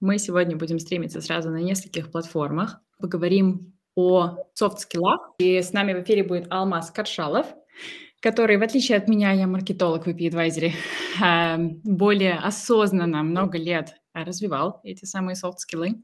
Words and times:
Мы 0.00 0.18
сегодня 0.18 0.56
будем 0.56 0.78
стримиться 0.78 1.20
сразу 1.20 1.50
на 1.50 1.60
нескольких 1.60 2.10
платформах. 2.10 2.80
Поговорим 2.98 3.74
о 3.96 4.36
софт-скиллах. 4.54 5.32
И 5.38 5.60
с 5.60 5.72
нами 5.72 5.92
в 5.92 6.02
эфире 6.04 6.22
будет 6.22 6.46
Алмаз 6.50 6.92
Каршалов, 6.92 7.46
который, 8.20 8.58
в 8.58 8.62
отличие 8.62 8.96
от 8.96 9.08
меня, 9.08 9.32
я 9.32 9.48
маркетолог 9.48 10.06
в 10.06 10.08
EP 10.08 10.30
Advisory, 10.30 10.72
эм, 11.22 11.80
более 11.84 12.34
осознанно 12.34 13.24
много 13.24 13.58
лет 13.58 13.94
развивал 14.14 14.80
эти 14.84 15.04
самые 15.04 15.34
софт-скиллы 15.34 16.02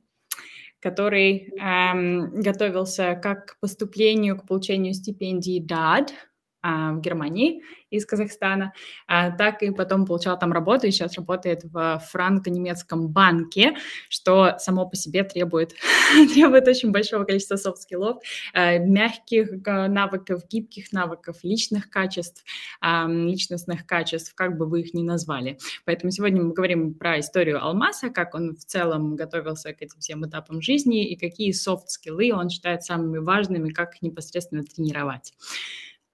который 0.80 1.50
эм, 1.58 2.42
готовился 2.42 3.14
как 3.14 3.46
к 3.46 3.60
поступлению, 3.60 4.36
к 4.36 4.46
получению 4.46 4.92
стипендии 4.92 5.58
DAD 5.58 6.08
а, 6.10 6.33
в 6.64 7.00
Германии 7.00 7.62
из 7.90 8.06
Казахстана, 8.06 8.72
а, 9.06 9.30
так 9.30 9.62
и 9.62 9.70
потом 9.70 10.06
получал 10.06 10.38
там 10.38 10.52
работу 10.52 10.86
и 10.86 10.90
сейчас 10.90 11.16
работает 11.16 11.62
в 11.64 12.02
франко-немецком 12.10 13.08
банке, 13.08 13.76
что 14.08 14.56
само 14.58 14.88
по 14.88 14.96
себе 14.96 15.24
требует, 15.24 15.74
требует 16.34 16.66
очень 16.66 16.90
большого 16.90 17.24
количества 17.24 17.56
soft 17.56 17.74
skills 17.74 18.01
-ов, 18.01 18.18
а, 18.52 18.78
мягких 18.78 19.50
навыков, 19.64 20.42
гибких 20.50 20.92
навыков, 20.92 21.36
личных 21.42 21.90
качеств, 21.90 22.44
личностных 22.82 23.86
качеств, 23.86 24.34
как 24.34 24.56
бы 24.56 24.66
вы 24.66 24.80
их 24.80 24.94
ни 24.94 25.02
назвали. 25.02 25.58
Поэтому 25.84 26.10
сегодня 26.10 26.42
мы 26.42 26.52
говорим 26.52 26.94
про 26.94 27.20
историю 27.20 27.62
Алмаса, 27.62 28.10
как 28.10 28.34
он 28.34 28.56
в 28.56 28.64
целом 28.64 29.16
готовился 29.16 29.72
к 29.72 29.82
этим 29.82 30.00
всем 30.00 30.26
этапам 30.26 30.62
жизни 30.62 31.06
и 31.08 31.16
какие 31.16 31.52
soft 31.52 31.84
skills 31.84 32.32
он 32.32 32.48
считает 32.48 32.82
самыми 32.82 33.18
важными, 33.18 33.70
как 33.70 33.94
их 33.96 34.02
непосредственно 34.02 34.62
тренировать. 34.64 35.32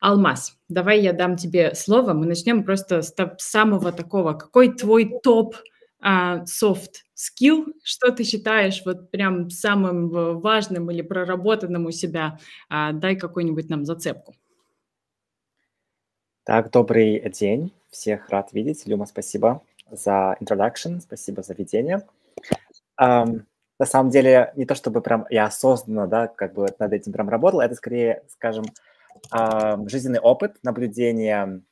Алмаз, 0.01 0.57
давай 0.71 1.03
я 1.03 1.13
дам 1.13 1.37
тебе 1.37 1.75
слово. 1.75 2.15
Мы 2.15 2.25
начнем 2.25 2.65
просто 2.65 3.03
с 3.03 3.15
самого 3.39 3.93
такого. 3.93 4.33
Какой 4.33 4.73
твой 4.73 5.21
топ 5.23 5.57
софт 6.47 6.91
uh, 6.97 6.99
скилл? 7.13 7.67
Что 7.85 8.11
ты 8.11 8.25
считаешь 8.25 8.83
вот 8.87 9.11
прям 9.11 9.51
самым 9.51 10.09
важным 10.41 10.91
или 10.91 11.03
проработанным 11.03 11.85
у 11.85 11.91
себя? 11.91 12.39
Uh, 12.73 12.95
дай 12.95 13.15
какую-нибудь 13.15 13.69
нам 13.69 13.85
зацепку. 13.85 14.35
Так, 16.45 16.71
добрый 16.71 17.21
день. 17.29 17.71
Всех 17.91 18.31
рад 18.31 18.55
видеть. 18.55 18.87
Люма, 18.87 19.05
спасибо 19.05 19.63
за 19.91 20.35
introduction, 20.41 21.01
спасибо 21.01 21.43
за 21.43 21.53
введение. 21.53 22.07
Um, 22.99 23.43
на 23.79 23.85
самом 23.87 24.11
деле, 24.11 24.53
не 24.57 24.65
то 24.65 24.75
чтобы 24.75 25.03
прям 25.03 25.27
я 25.29 25.45
осознанно, 25.45 26.07
да, 26.07 26.27
как 26.27 26.55
бы 26.55 26.69
над 26.79 26.93
этим 26.93 27.13
прям 27.13 27.29
работал, 27.29 27.61
это 27.61 27.75
скорее, 27.75 28.23
скажем, 28.29 28.65
а, 28.65 28.90
жизненный 29.87 30.21
опыт, 30.21 30.59
наблюдение 30.63 31.63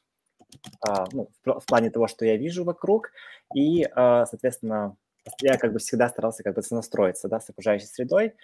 а, 0.87 1.07
ну, 1.13 1.29
в, 1.45 1.67
плане 1.67 1.91
того, 1.91 2.09
что 2.09 2.25
я 2.25 2.37
вижу 2.37 2.65
вокруг, 2.65 3.11
и, 3.55 3.85
а, 3.95 4.27
соответственно, 4.27 4.97
я 5.41 5.59
как 5.59 5.73
бы 5.73 5.79
всегда 5.79 6.09
старался 6.09 6.43
как 6.43 6.55
бы 6.55 6.63
сонастроиться, 6.63 7.29
да, 7.29 7.41
с 7.41 7.51
окружающей 7.51 7.87
средой. 7.87 8.35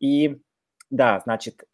И 0.00 0.40
да, 0.90 1.20
значит, 1.20 1.64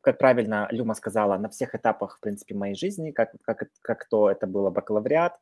как 0.00 0.18
правильно 0.18 0.68
Люма 0.70 0.94
сказала, 0.94 1.38
на 1.38 1.48
всех 1.48 1.74
этапах, 1.74 2.18
в 2.18 2.20
принципе, 2.20 2.54
моей 2.54 2.74
жизни, 2.74 3.10
как, 3.10 3.32
как, 3.42 3.68
как 3.80 4.08
то 4.08 4.30
это 4.30 4.46
было 4.46 4.70
бакалавриат, 4.70 5.38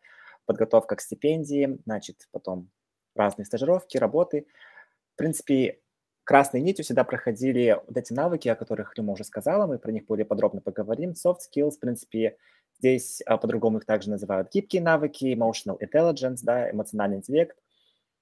подготовка 0.47 0.97
к 0.97 1.01
стипендии, 1.01 1.79
значит, 1.85 2.29
потом 2.31 2.71
разные 3.15 3.45
стажировки, 3.45 3.99
работы. 3.99 4.47
В 5.15 5.17
принципе, 5.17 5.81
красной 6.25 6.61
нитью 6.61 6.85
всегда 6.85 7.05
проходили 7.05 7.81
вот 7.87 7.97
эти 7.97 8.13
навыки, 8.13 8.49
о 8.49 8.57
которых 8.57 8.97
Люма 8.97 9.13
уже 9.13 9.25
сказала, 9.25 9.67
мы 9.67 9.79
про 9.79 9.93
них 9.93 10.07
более 10.07 10.25
подробно 10.25 10.61
поговорим. 10.61 11.11
Soft 11.11 11.39
skills, 11.51 11.73
в 11.73 11.81
принципе, 11.81 12.37
здесь 12.79 13.23
а, 13.27 13.37
по-другому 13.37 13.79
их 13.79 13.85
также 13.85 14.11
называют 14.11 14.51
гибкие 14.53 14.83
навыки, 14.83 15.35
emotional 15.35 15.79
intelligence, 15.81 16.41
да, 16.43 16.71
эмоциональный 16.71 17.19
интеллект. 17.19 17.57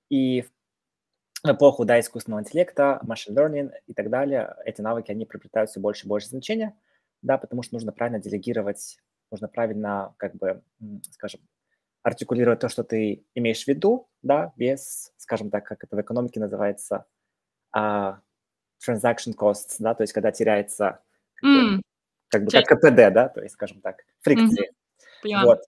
И 0.09 0.45
в 1.43 1.51
эпоху 1.51 1.85
да, 1.85 1.99
искусственного 2.01 2.41
интеллекта, 2.41 3.01
machine 3.05 3.35
learning 3.35 3.73
и 3.87 3.95
так 3.95 4.11
далее, 4.11 4.55
эти 4.65 4.81
навыки, 4.81 5.11
они 5.11 5.25
приобретают 5.25 5.71
все 5.71 5.81
больше 5.81 6.07
и 6.07 6.09
больше 6.09 6.29
значения, 6.29 6.77
да, 7.23 7.39
потому 7.39 7.63
что 7.63 7.75
нужно 7.75 7.93
правильно 7.93 8.19
делегировать, 8.19 8.99
нужно 9.31 9.49
правильно, 9.49 10.15
как 10.19 10.35
бы, 10.37 10.63
скажем, 11.13 11.41
артикулировать 12.03 12.61
то, 12.61 12.69
что 12.69 12.83
ты 12.83 13.25
имеешь 13.35 13.65
в 13.65 13.69
виду, 13.69 14.09
да, 14.23 14.53
без, 14.57 15.13
скажем 15.17 15.51
так, 15.51 15.65
как 15.65 15.85
это 15.85 15.97
в 15.97 16.01
экономике 16.01 16.41
называется, 16.41 17.07
а, 17.73 18.21
transaction 18.87 19.35
costs, 19.37 19.77
да, 19.79 19.95
то 19.95 20.03
есть 20.03 20.13
когда 20.13 20.33
теряется 20.33 21.01
mm. 21.45 21.81
как 22.29 22.45
бы 22.45 22.51
как 22.51 22.67
КПД, 22.67 23.13
да, 23.13 23.29
то 23.29 23.43
есть, 23.43 23.55
скажем 23.55 23.81
так, 23.81 24.05
фрикции. 24.21 24.71
Mm-hmm. 25.25 25.45
Вот, 25.45 25.61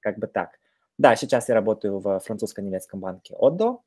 как 0.00 0.18
бы 0.18 0.26
так. 0.26 0.58
Да, 0.98 1.16
сейчас 1.16 1.48
я 1.48 1.54
работаю 1.54 1.98
в 1.98 2.20
французско-немецком 2.20 3.00
банке 3.00 3.34
Отдо 3.34 3.82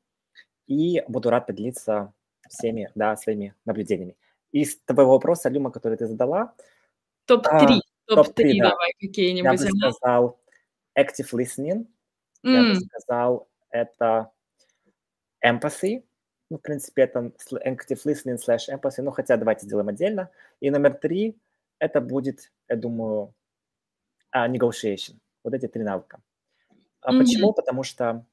и 0.66 1.02
буду 1.08 1.30
рад 1.30 1.46
поделиться 1.46 2.12
всеми, 2.48 2.90
да, 2.94 3.16
своими 3.16 3.54
наблюдениями. 3.64 4.16
Из 4.50 4.78
твоего 4.84 5.12
вопроса, 5.12 5.48
Люма, 5.48 5.70
который 5.70 5.96
ты 5.96 6.06
задала... 6.06 6.54
Топ-3, 7.26 7.46
а, 7.46 7.80
топ-3 8.06 8.58
топ 8.58 8.70
давай 8.70 8.92
какие-нибудь. 9.00 9.60
Я 9.60 9.68
бы 9.70 9.78
сказал 9.78 10.40
active 10.98 11.30
listening, 11.32 11.86
mm. 12.44 12.50
я 12.50 12.62
бы 12.62 12.80
сказал 12.80 13.48
это 13.70 14.30
empathy, 15.44 16.02
ну, 16.52 16.58
в 16.58 16.60
принципе, 16.60 17.04
это 17.04 17.32
active 17.64 18.04
listening 18.04 18.36
slash 18.36 18.68
empathy, 18.68 19.00
ну, 19.00 19.10
хотя 19.10 19.38
давайте 19.38 19.64
сделаем 19.64 19.88
отдельно. 19.88 20.28
И 20.60 20.70
номер 20.70 20.92
три, 20.92 21.34
это 21.78 22.02
будет, 22.02 22.52
я 22.68 22.76
думаю, 22.76 23.32
uh, 24.36 24.46
negotiation. 24.50 25.14
Вот 25.44 25.54
эти 25.54 25.66
три 25.66 25.82
навыка. 25.82 26.20
А 27.00 27.10
mm-hmm. 27.10 27.18
почему? 27.18 27.52
Потому 27.54 27.82
что 27.84 28.26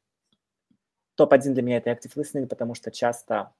топ-1 1.15 1.53
для 1.53 1.61
меня 1.61 1.77
это 1.77 1.91
active 1.91 2.13
listening, 2.17 2.47
потому 2.47 2.75
что 2.75 2.91
часто 2.91 3.53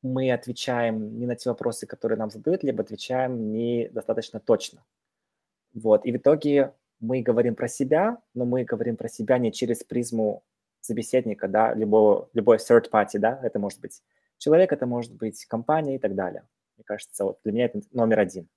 мы 0.00 0.30
отвечаем 0.30 1.18
не 1.18 1.26
на 1.26 1.34
те 1.34 1.48
вопросы, 1.48 1.88
которые 1.88 2.16
нам 2.16 2.30
задают, 2.30 2.62
либо 2.62 2.84
отвечаем 2.84 3.50
недостаточно 3.50 4.38
точно. 4.38 4.84
Вот. 5.72 6.06
И 6.06 6.12
в 6.12 6.18
итоге 6.18 6.72
мы 7.00 7.20
говорим 7.20 7.56
про 7.56 7.66
себя, 7.66 8.18
но 8.32 8.44
мы 8.44 8.62
говорим 8.62 8.96
про 8.96 9.08
себя 9.08 9.38
не 9.38 9.50
через 9.50 9.82
призму 9.82 10.44
собеседника, 10.84 11.48
да, 11.48 11.74
любого, 11.74 12.28
любой 12.34 12.58
third 12.58 12.90
party, 12.90 13.18
да, 13.18 13.40
это 13.42 13.58
может 13.58 13.80
быть 13.80 14.02
человек, 14.38 14.72
это 14.72 14.86
может 14.86 15.14
быть 15.14 15.44
компания 15.46 15.96
и 15.96 15.98
так 15.98 16.14
далее. 16.14 16.46
Мне 16.76 16.84
кажется, 16.84 17.24
вот 17.24 17.38
для 17.44 17.52
меня 17.52 17.64
это 17.66 17.80
номер 17.92 18.20
один. 18.20 18.48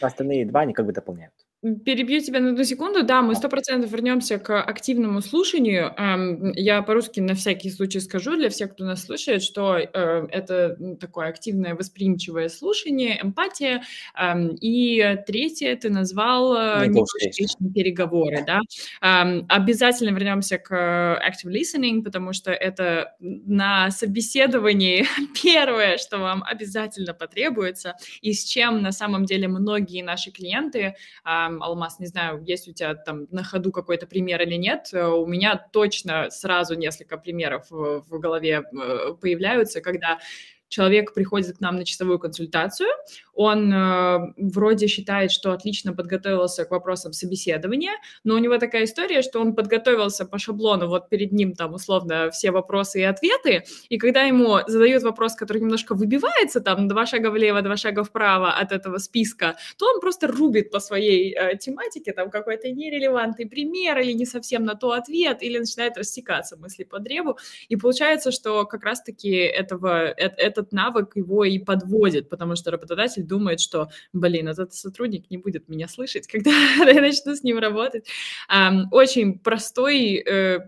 Остальные 0.00 0.46
два, 0.46 0.60
они 0.60 0.74
как 0.74 0.86
бы 0.86 0.92
дополняют. 0.92 1.45
Перебью 1.84 2.20
тебя 2.20 2.38
на 2.40 2.50
одну 2.50 2.62
секунду. 2.64 3.02
Да, 3.02 3.22
мы 3.22 3.34
сто 3.34 3.48
процентов 3.48 3.90
вернемся 3.90 4.38
к 4.38 4.62
активному 4.62 5.20
слушанию. 5.20 5.92
Эм, 5.96 6.52
я 6.52 6.82
по-русски 6.82 7.18
на 7.20 7.34
всякий 7.34 7.70
случай 7.70 7.98
скажу 7.98 8.36
для 8.36 8.50
всех, 8.50 8.72
кто 8.72 8.84
нас 8.84 9.04
слушает, 9.04 9.42
что 9.42 9.76
э, 9.76 10.26
это 10.30 10.76
такое 11.00 11.28
активное 11.28 11.74
восприимчивое 11.74 12.50
слушание, 12.50 13.18
эмпатия. 13.20 13.82
Эм, 14.16 14.56
и 14.60 15.16
третье 15.26 15.74
ты 15.76 15.90
назвал 15.90 16.54
э, 16.54 16.86
переговоры. 17.74 18.44
Да? 18.46 18.60
Эм, 19.00 19.46
обязательно 19.48 20.10
вернемся 20.10 20.58
к 20.58 20.72
active 20.72 21.50
listening, 21.50 22.02
потому 22.02 22.32
что 22.32 22.52
это 22.52 23.14
на 23.18 23.90
собеседовании 23.90 25.04
первое, 25.42 25.96
что 25.98 26.18
вам 26.18 26.44
обязательно 26.46 27.12
потребуется, 27.12 27.96
и 28.20 28.34
с 28.34 28.44
чем 28.44 28.82
на 28.82 28.92
самом 28.92 29.24
деле 29.24 29.48
многие 29.48 30.02
наши 30.02 30.30
клиенты 30.30 30.94
Алмаз, 31.62 31.98
не 31.98 32.06
знаю, 32.06 32.42
есть 32.44 32.68
у 32.68 32.72
тебя 32.72 32.94
там 32.94 33.26
на 33.30 33.42
ходу 33.42 33.72
какой-то 33.72 34.06
пример 34.06 34.42
или 34.42 34.56
нет, 34.56 34.90
э, 34.92 35.06
у 35.06 35.26
меня 35.26 35.56
точно 35.72 36.30
сразу 36.30 36.74
несколько 36.74 37.18
примеров 37.18 37.66
в 37.70 38.18
голове 38.18 38.62
э, 38.62 39.14
появляются, 39.20 39.80
когда 39.80 40.18
человек 40.68 41.14
приходит 41.14 41.58
к 41.58 41.60
нам 41.60 41.76
на 41.76 41.84
часовую 41.84 42.18
консультацию, 42.18 42.88
он 43.36 43.72
э, 43.72 44.32
вроде 44.38 44.86
считает, 44.86 45.30
что 45.30 45.52
отлично 45.52 45.92
подготовился 45.92 46.64
к 46.64 46.70
вопросам 46.70 47.12
собеседования, 47.12 47.92
но 48.24 48.34
у 48.34 48.38
него 48.38 48.58
такая 48.58 48.84
история, 48.84 49.22
что 49.22 49.40
он 49.40 49.54
подготовился 49.54 50.24
по 50.24 50.38
шаблону, 50.38 50.88
вот 50.88 51.08
перед 51.10 51.32
ним 51.32 51.54
там 51.54 51.74
условно 51.74 52.30
все 52.30 52.50
вопросы 52.50 53.00
и 53.00 53.04
ответы, 53.04 53.64
и 53.90 53.98
когда 53.98 54.22
ему 54.22 54.58
задают 54.66 55.02
вопрос, 55.02 55.34
который 55.34 55.60
немножко 55.60 55.94
выбивается, 55.94 56.60
там 56.60 56.88
два 56.88 57.06
шага 57.06 57.30
влево, 57.30 57.60
два 57.62 57.76
шага 57.76 58.04
вправо 58.04 58.52
от 58.52 58.72
этого 58.72 58.98
списка, 58.98 59.56
то 59.78 59.86
он 59.86 60.00
просто 60.00 60.26
рубит 60.26 60.70
по 60.70 60.80
своей 60.80 61.34
э, 61.34 61.56
тематике, 61.58 62.12
там 62.12 62.30
какой-то 62.30 62.70
нерелевантный 62.70 63.46
пример 63.46 63.98
или 63.98 64.12
не 64.12 64.26
совсем 64.26 64.64
на 64.64 64.74
то 64.74 64.92
ответ, 64.92 65.42
или 65.42 65.58
начинает 65.58 65.98
рассекаться 65.98 66.56
мысли 66.56 66.84
по 66.84 66.98
древу, 66.98 67.38
и 67.68 67.76
получается, 67.76 68.30
что 68.30 68.64
как 68.64 68.84
раз-таки 68.84 69.30
этого, 69.30 70.06
э, 70.06 70.26
этот 70.56 70.72
навык 70.72 71.16
его 71.16 71.44
и 71.44 71.58
подводит, 71.58 72.28
потому 72.28 72.56
что 72.56 72.70
работодатель 72.70 73.22
думает, 73.22 73.60
что, 73.60 73.90
блин, 74.12 74.48
этот 74.48 74.72
сотрудник 74.74 75.30
не 75.30 75.38
будет 75.38 75.68
меня 75.68 75.88
слышать, 75.88 76.26
когда 76.32 76.50
я 76.50 77.00
начну 77.00 77.34
с 77.34 77.42
ним 77.42 77.58
работать. 77.58 78.08
Очень 78.90 79.38
простой, 79.38 80.16
э, 80.16 80.60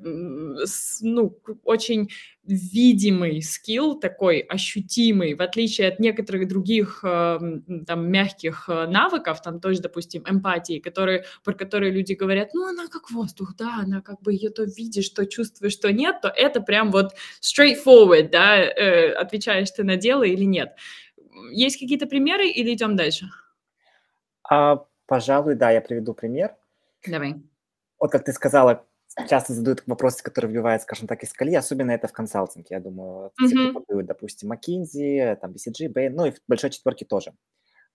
ну, 1.00 1.38
очень 1.64 2.10
видимый 2.48 3.42
скилл, 3.42 3.98
такой 3.98 4.40
ощутимый, 4.40 5.34
в 5.34 5.42
отличие 5.42 5.88
от 5.88 6.00
некоторых 6.00 6.48
других 6.48 7.00
э, 7.04 7.38
там 7.86 8.10
мягких 8.10 8.68
э, 8.68 8.86
навыков, 8.86 9.42
там 9.42 9.60
тоже, 9.60 9.82
допустим, 9.82 10.24
эмпатии, 10.26 10.78
которые, 10.78 11.24
про 11.44 11.52
которые 11.52 11.92
люди 11.92 12.14
говорят, 12.14 12.54
ну, 12.54 12.66
она 12.66 12.88
как 12.88 13.10
воздух, 13.10 13.54
да, 13.56 13.80
она 13.82 14.00
как 14.00 14.22
бы 14.22 14.32
ее 14.32 14.50
то 14.50 14.64
видишь, 14.64 15.10
то 15.10 15.26
чувствуешь, 15.26 15.74
что 15.74 15.92
нет, 15.92 16.22
то 16.22 16.28
это 16.28 16.62
прям 16.62 16.90
вот 16.90 17.12
straightforward, 17.42 18.30
да, 18.30 18.56
э, 18.56 19.12
отвечаешь 19.12 19.70
ты 19.70 19.84
на 19.84 19.96
дело 19.96 20.22
или 20.22 20.44
нет. 20.44 20.74
Есть 21.52 21.78
какие-то 21.78 22.06
примеры 22.06 22.48
или 22.48 22.72
идем 22.72 22.96
дальше? 22.96 23.26
А, 24.48 24.86
пожалуй, 25.06 25.54
да, 25.54 25.70
я 25.70 25.82
приведу 25.82 26.14
пример. 26.14 26.56
Давай. 27.06 27.36
Вот 28.00 28.10
как 28.10 28.24
ты 28.24 28.32
сказала, 28.32 28.86
часто 29.26 29.52
задают 29.52 29.82
вопросы, 29.86 30.22
которые 30.22 30.50
вбивают, 30.50 30.82
скажем 30.82 31.08
так, 31.08 31.22
из 31.22 31.32
колеи, 31.32 31.54
особенно 31.54 31.90
это 31.90 32.08
в 32.08 32.12
консалтинге, 32.12 32.68
я 32.70 32.80
думаю. 32.80 33.32
Mm-hmm. 33.40 33.70
кто 33.70 33.72
попадают, 33.80 34.06
допустим, 34.06 34.52
McKinsey, 34.52 35.36
там, 35.36 35.52
BCG, 35.52 35.92
Bain, 35.92 36.10
ну 36.10 36.26
и 36.26 36.30
в 36.30 36.36
большой 36.46 36.70
четверке 36.70 37.04
тоже. 37.04 37.32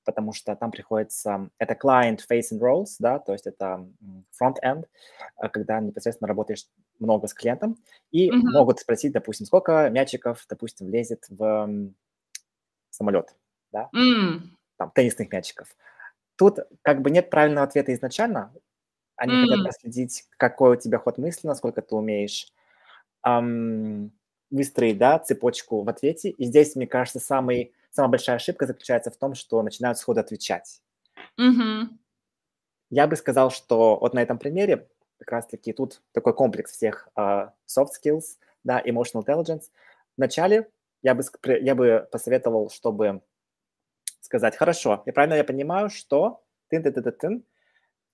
Потому 0.05 0.33
что 0.33 0.53
там 0.55 0.71
приходится, 0.71 1.49
это 1.59 1.77
client-facing 1.81 2.59
roles, 2.59 2.95
да, 2.99 3.19
то 3.19 3.31
есть 3.31 3.47
это 3.47 3.87
front-end, 4.41 4.85
а 5.37 5.47
когда 5.47 5.79
непосредственно 5.79 6.27
работаешь 6.27 6.65
много 6.99 7.27
с 7.27 7.33
клиентом, 7.33 7.77
и 8.11 8.29
mm-hmm. 8.29 8.51
могут 8.51 8.79
спросить, 8.79 9.13
допустим, 9.13 9.45
сколько 9.45 9.89
мячиков, 9.89 10.45
допустим, 10.49 10.87
влезет 10.87 11.23
в 11.29 11.93
самолет, 12.89 13.35
да, 13.71 13.89
mm. 13.95 14.41
там, 14.77 14.91
теннисных 14.91 15.31
мячиков. 15.31 15.75
Тут 16.35 16.59
как 16.81 17.01
бы 17.01 17.11
нет 17.11 17.29
правильного 17.29 17.65
ответа 17.65 17.93
изначально, 17.93 18.53
они 19.23 19.35
mm. 19.35 19.41
хотят 19.47 19.63
проследить, 19.63 20.25
какой 20.35 20.75
у 20.75 20.75
тебя 20.75 20.97
ход 20.97 21.17
мысли, 21.17 21.47
насколько 21.47 21.81
ты 21.81 21.95
умеешь 21.95 22.51
эм, 23.25 24.11
выстроить 24.51 24.97
да, 24.97 25.17
цепочку 25.17 25.81
в 25.81 25.87
ответе. 25.87 26.29
И 26.29 26.43
здесь, 26.43 26.75
мне 26.75 26.87
кажется, 26.87 27.21
самый, 27.21 27.73
самая 27.89 28.11
большая 28.11 28.35
ошибка 28.35 28.67
заключается 28.67 29.11
в 29.11 29.15
том, 29.15 29.33
что 29.33 29.61
начинают 29.63 29.97
сходу 29.97 30.19
отвечать. 30.19 30.81
Mm-hmm. 31.39 31.87
Я 32.89 33.07
бы 33.07 33.15
сказал, 33.15 33.49
что 33.49 33.97
вот 33.97 34.13
на 34.13 34.21
этом 34.21 34.37
примере 34.37 34.89
как 35.19 35.31
раз-таки 35.31 35.71
тут 35.71 36.01
такой 36.11 36.33
комплекс 36.35 36.73
всех 36.73 37.07
uh, 37.17 37.49
soft 37.65 37.91
skills, 38.03 38.37
да, 38.65 38.81
emotional 38.81 39.25
intelligence. 39.25 39.69
Вначале 40.17 40.69
я 41.01 41.15
бы, 41.15 41.23
я 41.61 41.75
бы 41.75 42.09
посоветовал, 42.11 42.69
чтобы 42.69 43.21
сказать, 44.19 44.57
хорошо, 44.57 45.01
я 45.05 45.13
правильно 45.13 45.35
я 45.35 45.45
понимаю, 45.45 45.89
что 45.89 46.43
тын 46.67 46.83
тын 46.83 46.93
тын 46.93 47.11
тын 47.13 47.43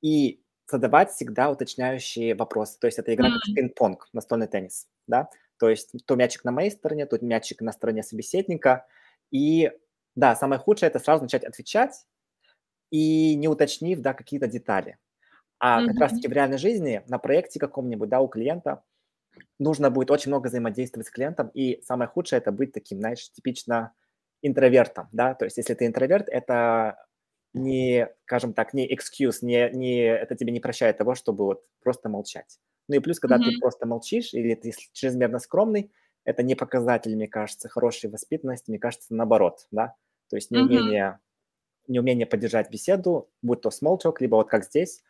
и 0.02 0.44
задавать 0.70 1.12
всегда 1.12 1.50
уточняющие 1.50 2.36
вопросы. 2.36 2.80
То 2.80 2.88
есть 2.88 3.00
это 3.00 3.14
игра 3.14 3.28
mm-hmm. 3.28 3.40
как 3.46 3.56
пинг-понг, 3.56 4.08
настольный 4.14 4.48
теннис, 4.48 4.88
да? 5.08 5.30
То 5.58 5.70
есть 5.70 5.94
то 6.06 6.16
мячик 6.16 6.44
на 6.44 6.52
моей 6.52 6.72
стороне, 6.72 7.06
тут 7.06 7.22
мячик 7.22 7.62
на 7.62 7.72
стороне 7.72 8.04
собеседника. 8.04 8.86
И 9.32 9.72
да, 10.16 10.36
самое 10.36 10.60
худшее– 10.60 10.88
это 10.90 11.00
сразу 11.00 11.24
начать 11.24 11.44
отвечать 11.44 12.06
и 12.92 13.36
не 13.36 13.48
уточнив, 13.48 14.00
да, 14.00 14.14
какие-то 14.14 14.48
детали. 14.48 14.98
А 15.60 15.82
mm-hmm. 15.82 15.88
как 15.88 16.00
раз-таки 16.00 16.28
в 16.28 16.32
реальной 16.32 16.58
жизни, 16.58 17.04
на 17.08 17.20
проекте 17.20 17.60
каком-нибудь, 17.60 18.10
да, 18.10 18.22
у 18.22 18.28
клиента 18.28 18.84
нужно 19.60 19.90
будет 19.90 20.12
очень 20.12 20.30
много 20.30 20.48
взаимодействовать 20.48 21.08
с 21.08 21.12
клиентом, 21.12 21.50
и 21.54 21.82
самое 21.84 22.10
худшее– 22.10 22.38
это 22.40 22.52
быть 22.52 22.72
таким, 22.72 23.00
знаешь, 23.00 23.32
типично 23.32 23.94
интровертом, 24.42 25.10
да, 25.12 25.34
то 25.34 25.46
есть 25.46 25.58
если 25.58 25.74
ты 25.74 25.86
интроверт, 25.86 26.30
это 26.30 27.06
не, 27.54 28.08
скажем 28.26 28.54
так, 28.54 28.74
не 28.74 28.88
excuse, 28.88 29.40
не, 29.42 29.70
не, 29.72 30.02
это 30.02 30.36
тебе 30.36 30.52
не 30.52 30.60
прощает 30.60 30.98
того, 30.98 31.16
чтобы 31.16 31.46
вот 31.46 31.64
просто 31.82 32.10
молчать. 32.10 32.60
Ну 32.88 32.96
и 32.96 33.00
плюс, 33.00 33.20
когда 33.20 33.38
mm-hmm. 33.38 33.52
ты 33.52 33.60
просто 33.60 33.86
молчишь 33.86 34.34
или 34.34 34.56
ты 34.56 34.74
чрезмерно 34.94 35.40
скромный, 35.40 35.92
это 36.26 36.44
не 36.44 36.56
показатель, 36.56 37.16
мне 37.16 37.28
кажется, 37.28 37.70
хорошей 37.70 38.10
воспитанности, 38.10 38.70
мне 38.70 38.80
кажется, 38.80 39.14
наоборот, 39.14 39.68
да, 39.72 39.96
то 40.30 40.36
есть 40.36 40.52
неумение, 40.52 41.20
mm-hmm. 41.20 41.84
неумение 41.88 42.26
поддержать 42.26 42.70
беседу, 42.70 43.30
будь 43.42 43.62
то 43.62 43.70
small 43.70 43.98
talk, 44.04 44.16
либо 44.20 44.36
вот 44.36 44.50
как 44.50 44.66
здесь, 44.66 45.04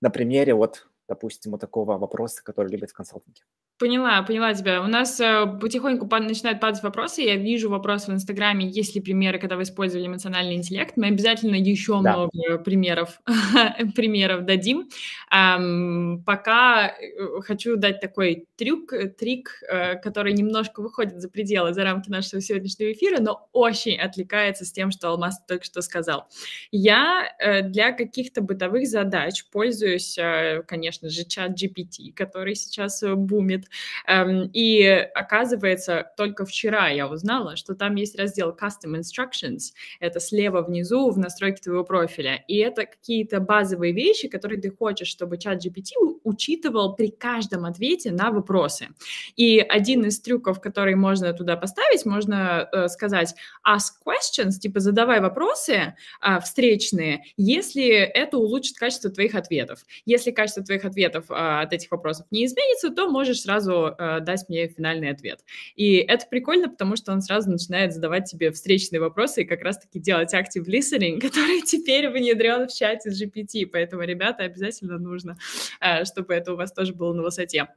на 0.00 0.10
примере 0.10 0.54
вот, 0.54 0.88
допустим, 1.08 1.52
вот 1.52 1.60
такого 1.60 1.98
вопроса, 1.98 2.42
который 2.42 2.70
любят 2.70 2.90
в 2.90 2.94
консалтинге. 2.94 3.42
Поняла, 3.76 4.22
поняла 4.22 4.54
тебя. 4.54 4.80
У 4.82 4.86
нас 4.86 5.18
э, 5.18 5.46
потихоньку 5.60 6.06
пад- 6.06 6.22
начинают 6.22 6.60
падать 6.60 6.80
вопросы. 6.84 7.22
Я 7.22 7.34
вижу 7.34 7.68
вопрос 7.68 8.06
в 8.06 8.12
Инстаграме, 8.12 8.68
есть 8.68 8.94
ли 8.94 9.00
примеры, 9.00 9.40
когда 9.40 9.56
вы 9.56 9.64
использовали 9.64 10.06
эмоциональный 10.06 10.54
интеллект. 10.54 10.96
Мы 10.96 11.08
обязательно 11.08 11.56
еще 11.56 12.00
да. 12.00 12.12
много 12.12 12.58
примеров, 12.58 13.20
примеров 13.96 14.44
дадим. 14.44 14.88
Эм, 15.32 16.22
пока 16.24 16.86
э, 16.86 17.40
хочу 17.40 17.74
дать 17.76 18.00
такой 18.00 18.46
трюк, 18.54 18.92
э, 18.92 19.08
трик, 19.08 19.60
э, 19.68 19.96
который 19.96 20.34
немножко 20.34 20.80
выходит 20.80 21.20
за 21.20 21.28
пределы, 21.28 21.74
за 21.74 21.82
рамки 21.82 22.08
нашего 22.08 22.40
сегодняшнего 22.40 22.92
эфира, 22.92 23.20
но 23.20 23.48
очень 23.52 23.98
отвлекается 23.98 24.64
с 24.64 24.70
тем, 24.70 24.92
что 24.92 25.08
Алмаз 25.08 25.42
только 25.48 25.64
что 25.64 25.82
сказал. 25.82 26.28
Я 26.70 27.26
э, 27.40 27.62
для 27.62 27.90
каких-то 27.90 28.40
бытовых 28.40 28.86
задач 28.86 29.44
пользуюсь, 29.50 30.16
э, 30.16 30.62
конечно 30.68 31.08
же, 31.08 31.24
чат 31.24 31.60
GPT, 31.60 32.12
который 32.14 32.54
сейчас 32.54 33.02
э, 33.02 33.16
бумит 33.16 33.63
Эм, 34.06 34.50
и 34.52 34.82
оказывается, 35.14 36.10
только 36.16 36.44
вчера 36.44 36.88
я 36.88 37.08
узнала, 37.08 37.56
что 37.56 37.74
там 37.74 37.94
есть 37.94 38.16
раздел 38.18 38.56
Custom 38.58 39.00
Instructions. 39.00 39.72
Это 40.00 40.20
слева 40.20 40.62
внизу 40.62 41.10
в 41.10 41.18
настройке 41.18 41.62
твоего 41.62 41.84
профиля. 41.84 42.44
И 42.48 42.56
это 42.58 42.86
какие-то 42.86 43.40
базовые 43.40 43.92
вещи, 43.92 44.28
которые 44.28 44.60
ты 44.60 44.70
хочешь, 44.70 45.08
чтобы 45.08 45.38
чат 45.38 45.64
GPT 45.64 46.20
учитывал 46.24 46.94
при 46.94 47.08
каждом 47.08 47.64
ответе 47.64 48.10
на 48.10 48.30
вопросы. 48.30 48.88
И 49.36 49.58
один 49.58 50.04
из 50.04 50.20
трюков, 50.20 50.60
который 50.60 50.94
можно 50.94 51.32
туда 51.32 51.56
поставить, 51.56 52.04
можно 52.04 52.68
э, 52.72 52.88
сказать 52.88 53.34
ask 53.66 53.92
questions, 54.04 54.52
типа 54.60 54.80
задавай 54.80 55.20
вопросы 55.20 55.94
э, 56.20 56.40
встречные, 56.40 57.24
если 57.36 57.86
это 57.86 58.38
улучшит 58.38 58.76
качество 58.78 59.10
твоих 59.10 59.34
ответов. 59.34 59.84
Если 60.06 60.30
качество 60.30 60.62
твоих 60.62 60.84
ответов 60.84 61.30
э, 61.30 61.34
от 61.34 61.72
этих 61.72 61.90
вопросов 61.90 62.26
не 62.30 62.46
изменится, 62.46 62.90
то 62.90 63.08
можешь 63.08 63.40
сразу 63.40 63.53
сразу 63.54 63.94
э, 63.98 64.20
дать 64.20 64.48
мне 64.48 64.68
финальный 64.68 65.10
ответ. 65.10 65.44
И 65.76 65.96
это 65.96 66.26
прикольно, 66.26 66.68
потому 66.68 66.96
что 66.96 67.12
он 67.12 67.20
сразу 67.20 67.50
начинает 67.50 67.92
задавать 67.92 68.30
тебе 68.30 68.50
встречные 68.50 69.00
вопросы 69.00 69.42
и 69.42 69.44
как 69.44 69.62
раз-таки 69.62 70.00
делать 70.00 70.34
active 70.34 70.66
listening, 70.66 71.20
который 71.20 71.62
теперь 71.62 72.08
внедрен 72.08 72.66
в 72.66 72.72
чате 72.72 73.10
GPT. 73.10 73.66
Поэтому, 73.66 74.02
ребята, 74.02 74.44
обязательно 74.44 74.98
нужно, 74.98 75.36
э, 75.80 76.04
чтобы 76.04 76.34
это 76.34 76.52
у 76.52 76.56
вас 76.56 76.72
тоже 76.72 76.94
было 76.94 77.12
на 77.12 77.22
высоте. 77.22 77.68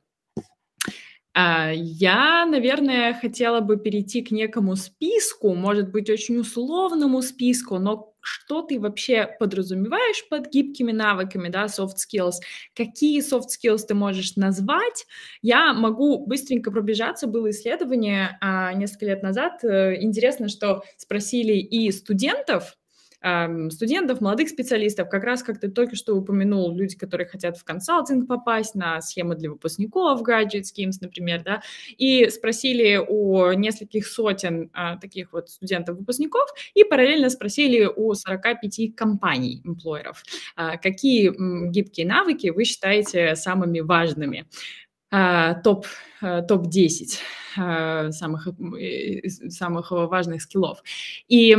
А, 1.33 1.71
я, 1.71 2.47
наверное, 2.47 3.13
хотела 3.13 3.59
бы 3.59 3.77
перейти 3.77 4.23
к 4.23 4.31
некому 4.31 4.75
списку, 4.75 5.53
может 5.53 5.91
быть, 5.91 6.09
очень 6.09 6.37
условному 6.37 7.21
списку, 7.21 7.77
но 7.77 8.15
что 8.27 8.61
ты 8.61 8.79
вообще 8.79 9.27
подразумеваешь 9.39 10.27
под 10.29 10.51
гибкими 10.51 10.91
навыками, 10.91 11.49
да, 11.49 11.65
soft 11.65 11.95
skills, 11.97 12.35
какие 12.75 13.21
soft 13.21 13.47
skills 13.47 13.85
ты 13.87 13.93
можешь 13.93 14.35
назвать. 14.35 15.05
Я 15.41 15.73
могу 15.73 16.25
быстренько 16.25 16.71
пробежаться, 16.71 17.27
было 17.27 17.49
исследование 17.51 18.37
а, 18.41 18.73
несколько 18.73 19.05
лет 19.05 19.23
назад. 19.23 19.63
Э, 19.63 19.95
интересно, 20.01 20.49
что 20.49 20.83
спросили 20.97 21.53
и 21.53 21.91
студентов, 21.91 22.75
студентов, 23.71 24.21
молодых 24.21 24.49
специалистов, 24.49 25.09
как 25.09 25.23
раз, 25.23 25.41
как 25.43 25.59
ты 25.59 25.69
только 25.69 25.95
что 25.95 26.15
упомянул, 26.15 26.75
люди, 26.75 26.95
которые 26.95 27.27
хотят 27.27 27.57
в 27.57 27.63
консалтинг 27.63 28.27
попасть, 28.27 28.75
на 28.75 29.01
схему 29.01 29.35
для 29.35 29.49
выпускников, 29.49 30.21
graduate 30.21 30.63
schemes, 30.63 30.97
например, 31.01 31.43
да, 31.43 31.61
и 31.97 32.29
спросили 32.29 32.97
у 32.97 33.51
нескольких 33.53 34.05
сотен 34.05 34.69
а, 34.73 34.97
таких 34.97 35.33
вот 35.33 35.49
студентов-выпускников 35.49 36.49
и 36.73 36.83
параллельно 36.83 37.29
спросили 37.29 37.85
у 37.85 38.13
45 38.13 38.95
компаний, 38.95 39.61
эмплойеров, 39.63 40.23
а, 40.55 40.77
какие 40.77 41.33
гибкие 41.69 42.05
навыки 42.05 42.49
вы 42.49 42.65
считаете 42.65 43.35
самыми 43.35 43.79
важными. 43.79 44.47
А, 45.09 45.55
топ, 45.55 45.85
а, 46.21 46.41
топ-10 46.41 47.19
а, 47.57 48.11
самых, 48.11 48.47
э, 48.77 49.27
самых 49.29 49.91
важных 49.91 50.41
скиллов. 50.41 50.83
И 51.29 51.55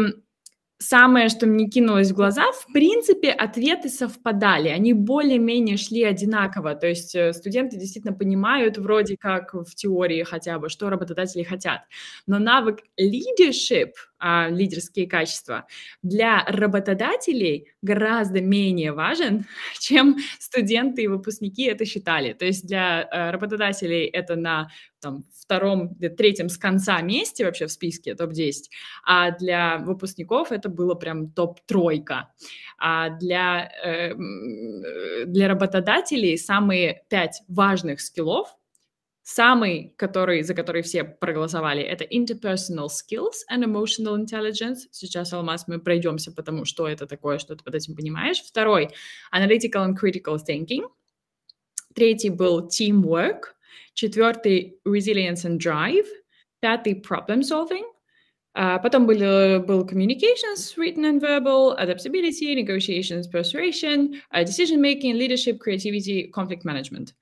самое, 0.78 1.28
что 1.28 1.46
мне 1.46 1.68
кинулось 1.68 2.10
в 2.10 2.14
глаза, 2.14 2.44
в 2.52 2.72
принципе, 2.72 3.30
ответы 3.30 3.88
совпадали, 3.88 4.68
они 4.68 4.92
более-менее 4.92 5.76
шли 5.76 6.04
одинаково, 6.04 6.74
то 6.74 6.86
есть 6.86 7.14
э, 7.14 7.32
студенты 7.32 7.76
действительно 7.76 8.14
понимают 8.14 8.78
вроде 8.78 9.16
как 9.16 9.54
в 9.54 9.74
теории 9.74 10.22
хотя 10.22 10.58
бы, 10.58 10.68
что 10.68 10.90
работодатели 10.90 11.42
хотят, 11.42 11.82
но 12.26 12.38
навык 12.38 12.80
leadership– 12.98 13.92
а, 14.20 14.48
лидерские 14.48 15.06
качества, 15.06 15.66
для 16.02 16.44
работодателей 16.44 17.68
гораздо 17.82 18.40
менее 18.40 18.92
важен, 18.92 19.46
чем 19.78 20.16
студенты 20.40 21.02
и 21.02 21.06
выпускники 21.06 21.64
это 21.64 21.84
считали. 21.84 22.32
То 22.32 22.44
есть 22.44 22.66
для 22.66 23.02
а, 23.02 23.30
работодателей 23.30 24.06
это 24.06 24.34
на 24.34 24.70
там, 25.00 25.24
втором, 25.32 25.94
третьем 25.96 26.48
с 26.48 26.58
конца 26.58 27.00
месте 27.00 27.44
вообще 27.44 27.66
в 27.66 27.72
списке 27.72 28.14
топ-10, 28.14 28.52
а 29.04 29.30
для 29.30 29.78
выпускников 29.78 30.52
это 30.52 30.68
было 30.68 30.94
прям 30.94 31.30
топ-тройка. 31.30 32.30
А 32.78 33.10
для, 33.10 33.70
э, 33.84 34.14
для 35.26 35.48
работодателей 35.48 36.36
самые 36.36 37.04
пять 37.08 37.42
важных 37.48 38.00
скиллов 38.00 38.54
Самый, 39.30 39.92
который, 39.98 40.42
за 40.42 40.54
который 40.54 40.80
все 40.80 41.04
проголосовали, 41.04 41.82
это 41.82 42.02
interpersonal 42.02 42.86
skills 42.86 43.44
and 43.52 43.62
emotional 43.62 44.16
intelligence. 44.16 44.88
Сейчас, 44.90 45.34
Алмаз, 45.34 45.68
мы 45.68 45.78
пройдемся 45.78 46.32
потому 46.32 46.64
что 46.64 46.88
это 46.88 47.06
такое, 47.06 47.36
что 47.36 47.54
ты 47.54 47.62
под 47.62 47.74
этим 47.74 47.94
понимаешь. 47.94 48.42
Второй– 48.42 48.88
analytical 49.30 49.86
and 49.86 49.96
critical 50.02 50.38
thinking. 50.38 50.88
Третий 51.94 52.30
был 52.30 52.68
teamwork. 52.68 53.57
Четвертый – 53.97 54.85
resilience 54.85 55.45
and 55.45 55.59
drive. 55.59 56.07
Пятый – 56.61 57.03
problem 57.03 57.43
solving. 57.43 57.83
Uh, 58.55 58.77
потом 58.77 59.07
были, 59.07 59.57
был 59.65 59.83
communications, 59.83 60.77
written 60.77 61.05
and 61.05 61.19
verbal, 61.19 61.75
adaptability, 61.77 62.53
negotiations, 62.53 63.25
persuasion, 63.27 64.21
uh, 64.31 64.43
decision 64.43 64.79
making, 64.79 65.17
leadership, 65.17 65.59
creativity, 65.59 66.27
conflict 66.27 66.63
management. 66.63 67.13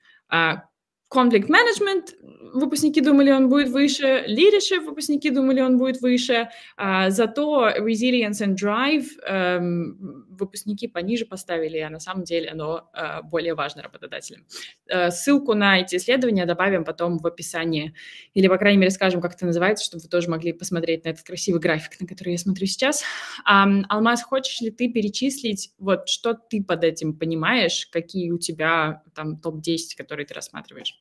Management 1.15 2.15
выпускники 2.53 3.01
думали, 3.01 3.31
он 3.31 3.49
будет 3.49 3.69
выше, 3.69 4.25
leadership 4.29 4.85
выпускники 4.85 5.31
думали, 5.31 5.61
он 5.61 5.79
будет 5.79 6.01
выше, 6.01 6.49
а, 6.77 7.11
зато 7.11 7.69
resilience 7.79 8.43
and 8.43 8.57
drive 8.57 9.07
эм, 9.27 10.27
выпускники 10.31 10.89
пониже 10.89 11.27
поставили, 11.27 11.79
а 11.79 11.91
на 11.91 12.01
самом 12.01 12.25
деле 12.25 12.51
оно 12.51 12.91
э, 12.95 13.23
более 13.23 13.55
важно 13.55 13.83
работодателям. 13.83 14.45
Э, 14.89 15.11
ссылку 15.11 15.55
на 15.55 15.81
эти 15.81 15.97
исследования 15.97 16.47
добавим 16.47 16.85
потом 16.85 17.19
в 17.19 17.27
описании, 17.27 17.95
или, 18.35 18.49
по 18.49 18.59
крайней 18.59 18.79
мере, 18.79 18.91
скажем, 18.91 19.21
как 19.21 19.35
это 19.35 19.47
называется, 19.47 19.85
чтобы 19.85 20.03
вы 20.03 20.09
тоже 20.09 20.29
могли 20.29 20.53
посмотреть 20.53 21.05
на 21.05 21.11
этот 21.11 21.25
красивый 21.25 21.61
график, 21.61 22.01
на 22.01 22.07
который 22.07 22.33
я 22.33 22.39
смотрю 22.39 22.67
сейчас. 22.67 23.03
Um, 23.51 23.85
Алмаз, 23.89 24.23
хочешь 24.23 24.61
ли 24.61 24.71
ты 24.71 24.89
перечислить, 24.89 25.71
вот 25.79 26.09
что 26.09 26.35
ты 26.35 26.63
под 26.63 26.85
этим 26.85 27.19
понимаешь, 27.19 27.89
какие 27.91 28.31
у 28.31 28.39
тебя 28.39 29.03
там 29.15 29.39
топ-10, 29.39 29.97
которые 29.97 30.27
ты 30.27 30.35
рассматриваешь? 30.35 30.97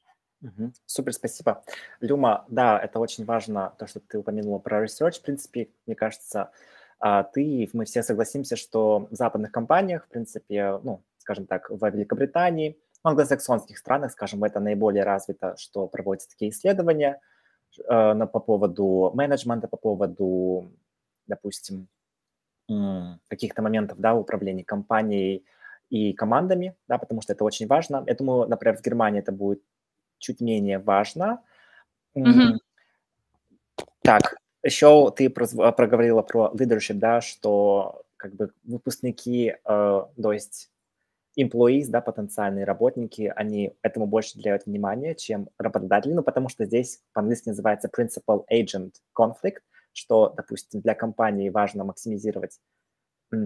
Угу. 0.45 0.73
Супер, 0.85 1.13
спасибо. 1.13 1.63
Люма, 2.01 2.45
да, 2.49 2.79
это 2.79 2.99
очень 2.99 3.25
важно, 3.25 3.73
то, 3.79 3.87
что 3.87 3.99
ты 3.99 4.19
упомянула 4.19 4.59
про 4.59 4.85
research. 4.85 5.19
В 5.19 5.21
принципе, 5.21 5.69
мне 5.87 5.95
кажется, 5.95 6.51
а, 6.99 7.23
ты, 7.23 7.69
мы 7.73 7.85
все 7.85 8.03
согласимся, 8.03 8.55
что 8.55 9.07
в 9.09 9.15
западных 9.15 9.51
компаниях, 9.51 10.05
в 10.05 10.09
принципе, 10.09 10.79
ну, 10.83 11.01
скажем 11.17 11.47
так, 11.47 11.69
в 11.69 11.89
Великобритании, 11.89 12.77
в 13.03 13.07
англосаксонских 13.07 13.77
странах, 13.77 14.11
скажем, 14.11 14.43
это 14.43 14.59
наиболее 14.59 15.03
развито, 15.03 15.55
что 15.57 15.87
проводятся 15.87 16.29
такие 16.29 16.51
исследования 16.51 17.19
э, 17.79 18.27
по 18.27 18.39
поводу 18.39 19.11
менеджмента, 19.13 19.67
по 19.67 19.77
поводу, 19.77 20.71
допустим, 21.27 21.87
каких-то 23.27 23.61
моментов, 23.61 23.99
да, 23.99 24.15
управления 24.15 24.63
компанией 24.63 25.45
и 25.91 26.13
командами, 26.13 26.75
да, 26.87 26.97
потому 26.97 27.21
что 27.21 27.33
это 27.33 27.43
очень 27.43 27.67
важно. 27.67 28.03
Я 28.07 28.15
думаю, 28.15 28.47
например, 28.47 28.75
в 28.77 28.81
Германии 28.81 29.19
это 29.19 29.31
будет 29.31 29.61
чуть 30.17 30.41
менее 30.41 30.79
важно. 30.79 31.43
Mm-hmm. 32.17 32.57
Так, 34.01 34.37
еще 34.63 35.11
ты 35.15 35.29
проговорила 35.29 36.21
про 36.21 36.51
leadership, 36.53 36.95
да, 36.95 37.21
что 37.21 38.03
как 38.17 38.35
бы 38.35 38.51
выпускники, 38.63 39.49
э, 39.49 39.55
то 39.63 40.31
есть 40.31 40.71
employees, 41.37 41.87
да, 41.87 42.01
потенциальные 42.01 42.65
работники, 42.65 43.31
они 43.35 43.73
этому 43.81 44.07
больше 44.07 44.37
уделяют 44.37 44.65
внимания, 44.65 45.15
чем 45.15 45.49
работодатели, 45.57 46.13
ну, 46.13 46.23
потому 46.23 46.49
что 46.49 46.65
здесь 46.65 47.01
по-английски 47.13 47.49
называется 47.49 47.89
principal 47.95 48.45
agent 48.51 48.93
conflict, 49.17 49.59
что, 49.93 50.33
допустим, 50.35 50.81
для 50.81 50.95
компании 50.95 51.49
важно 51.49 51.83
максимизировать 51.83 52.59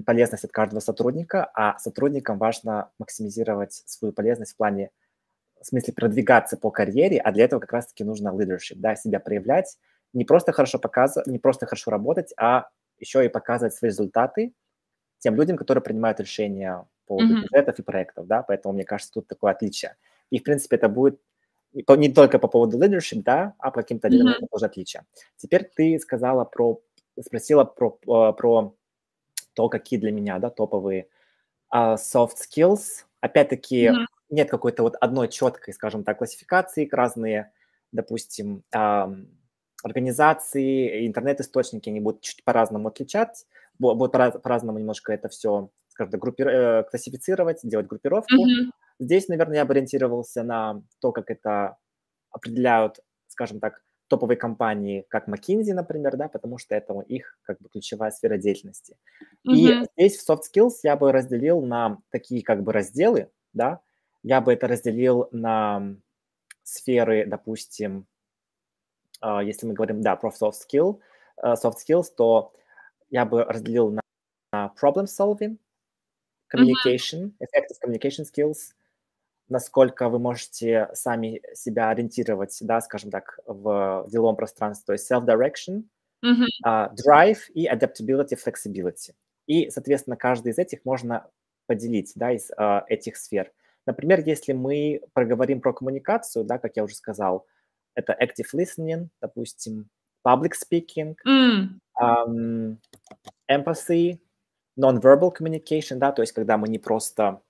полезность 0.06 0.44
от 0.44 0.52
каждого 0.52 0.80
сотрудника, 0.82 1.50
а 1.54 1.78
сотрудникам 1.80 2.38
важно 2.38 2.92
максимизировать 3.00 3.74
свою 3.86 4.14
полезность 4.14 4.54
в 4.54 4.58
плане 4.58 4.92
в 5.62 5.66
смысле 5.66 5.94
продвигаться 5.94 6.58
по 6.58 6.72
карьере, 6.72 7.20
а 7.20 7.32
для 7.32 7.46
этого 7.46 7.60
как 7.60 7.74
раз-таки 7.74 8.04
нужно 8.04 8.30
leadership, 8.30 8.76
да, 8.76 8.96
себя 8.96 9.20
проявлять, 9.20 9.78
не 10.14 10.26
просто 10.26 10.52
хорошо 10.52 10.80
показывать, 10.80 11.28
не 11.28 11.40
просто 11.40 11.66
хорошо 11.66 11.92
работать, 11.92 12.34
а 12.38 12.70
еще 12.98 13.26
и 13.26 13.30
показывать 13.30 13.74
свои 13.74 13.90
результаты 13.90 14.54
тем 15.20 15.36
людям, 15.36 15.58
которые 15.58 15.82
принимают 15.82 16.20
решения 16.20 16.86
по 17.06 17.16
поводу 17.16 17.34
mm-hmm. 17.34 17.42
бюджетов 17.42 17.80
и 17.80 17.84
проектов, 17.84 18.28
да, 18.28 18.44
поэтому 18.44 18.74
мне 18.74 18.86
кажется, 18.86 19.14
тут 19.14 19.28
такое 19.28 19.52
отличие. 19.52 19.96
И, 20.30 20.40
в 20.40 20.44
принципе, 20.44 20.78
это 20.78 20.88
будет 20.88 21.20
не 21.74 22.12
только 22.12 22.40
по 22.40 22.48
поводу 22.48 22.80
leadership, 22.80 23.22
да, 23.24 23.54
а 23.60 23.72
по 23.72 23.82
каким-то 23.82 24.08
mm-hmm. 24.08 24.48
тоже 24.50 24.66
отличия. 24.66 25.06
Теперь 25.38 25.70
ты 25.76 26.00
сказала 26.00 26.46
про, 26.46 26.82
спросила 27.22 27.64
про, 27.66 28.00
э, 28.04 28.34
про 28.34 28.74
то, 29.54 29.70
какие 29.70 30.00
для 30.00 30.12
меня, 30.12 30.40
да, 30.40 30.50
топовые 30.50 31.08
uh, 31.74 31.96
soft 31.96 32.38
skills. 32.38 33.06
Опять-таки, 33.20 33.88
mm-hmm 33.88 34.06
нет 34.30 34.50
какой-то 34.50 34.84
вот 34.84 34.96
одной 35.00 35.28
четкой, 35.28 35.74
скажем 35.74 36.04
так, 36.04 36.18
классификации, 36.18 36.88
разные, 36.92 37.52
допустим, 37.92 38.64
организации, 39.84 41.08
интернет-источники, 41.08 41.90
они 41.90 42.00
будут 42.00 42.22
чуть 42.22 42.44
по-разному 42.44 42.90
отличать, 42.90 43.46
будут 43.78 44.12
по-разному 44.12 44.78
немножко 44.78 45.14
это 45.14 45.30
все, 45.30 45.70
скажем 45.88 46.12
так, 46.12 46.22
группи- 46.22 46.44
э, 46.44 46.84
классифицировать, 46.84 47.60
делать 47.64 47.88
группировку. 47.88 48.36
Mm-hmm. 48.36 48.72
Здесь, 49.00 49.28
наверное, 49.30 49.58
я 49.58 49.66
бы 49.66 49.74
ориентировался 49.74 50.44
на 50.44 50.84
то, 51.00 51.12
как 51.12 51.32
это 51.32 51.78
определяют, 52.30 53.00
скажем 53.28 53.60
так, 53.60 53.82
топовые 54.10 54.38
компании, 54.38 55.06
как 55.08 55.30
McKinsey, 55.30 55.74
например, 55.74 56.18
да, 56.18 56.28
потому 56.28 56.58
что 56.58 56.76
это 56.76 57.00
их 57.08 57.38
как 57.44 57.60
бы 57.62 57.70
ключевая 57.70 58.12
сфера 58.12 58.38
деятельности. 58.38 58.98
Mm-hmm. 59.48 59.54
И 59.54 59.88
здесь 59.98 60.18
в 60.18 60.30
soft 60.30 60.42
skills 60.54 60.80
я 60.84 60.98
бы 60.98 61.12
разделил 61.12 61.62
на 61.62 62.00
такие 62.10 62.44
как 62.44 62.64
бы 62.64 62.74
разделы, 62.74 63.30
да, 63.54 63.80
я 64.24 64.42
бы 64.42 64.54
это 64.54 64.68
разделил 64.68 65.30
на 65.32 65.96
сферы, 66.64 67.26
допустим, 67.26 68.08
а, 69.22 69.44
если 69.44 69.66
мы 69.66 69.74
говорим, 69.74 70.02
да, 70.02 70.16
про 70.16 70.30
soft, 70.30 70.54
skill, 70.54 71.00
э, 71.42 71.54
soft 71.54 71.78
skills, 71.86 72.06
то 72.16 72.54
я 73.10 73.26
бы 73.26 73.44
разделил 73.44 73.92
на 73.92 74.02
problem 74.82 75.06
solving, 75.06 75.58
communication, 76.54 77.32
mm-hmm. 77.32 77.42
effective 77.42 77.78
communication 77.84 78.26
skills, 78.26 78.74
насколько 79.48 80.10
вы 80.10 80.20
можете 80.20 80.90
сами 80.94 81.42
себя 81.54 81.90
ориентировать, 81.90 82.58
да, 82.62 82.82
скажем 82.82 83.12
так, 83.12 83.40
в 83.46 84.06
деловом 84.10 84.36
пространстве, 84.36 84.86
то 84.86 84.94
есть 84.94 85.12
self-direction, 85.12 85.84
mm-hmm. 86.24 86.46
uh, 86.66 86.92
drive 86.96 87.40
и 87.54 87.68
adaptability, 87.68 88.38
flexibility. 88.38 89.14
И, 89.48 89.70
соответственно, 89.70 90.16
каждый 90.16 90.52
из 90.52 90.60
этих 90.60 90.86
можно 90.86 91.30
поделить, 91.66 92.14
да, 92.16 92.32
из 92.32 92.52
uh, 92.52 92.84
этих 92.88 93.18
сфер. 93.18 93.52
Например, 93.90 94.22
если 94.24 94.54
мы 94.54 95.02
проговорим 95.14 95.62
про 95.62 95.74
коммуникацию, 95.74 96.46
да, 96.46 96.60
как 96.60 96.78
я 96.78 96.84
уже 96.84 96.94
сказал, 96.94 97.48
это 97.96 98.16
active 98.22 98.54
listening, 98.54 99.08
допустим, 99.20 99.90
public 100.24 100.52
speaking, 100.54 101.16
mm. 101.28 101.70
um, 102.00 102.78
empathy, 103.50 104.20
non-verbal 104.80 105.34
communication, 105.36 105.96
да, 105.96 106.12
то 106.12 106.22
есть 106.22 106.34
когда 106.34 106.58
мы 106.58 106.68
не 106.68 106.78
просто 106.78 107.42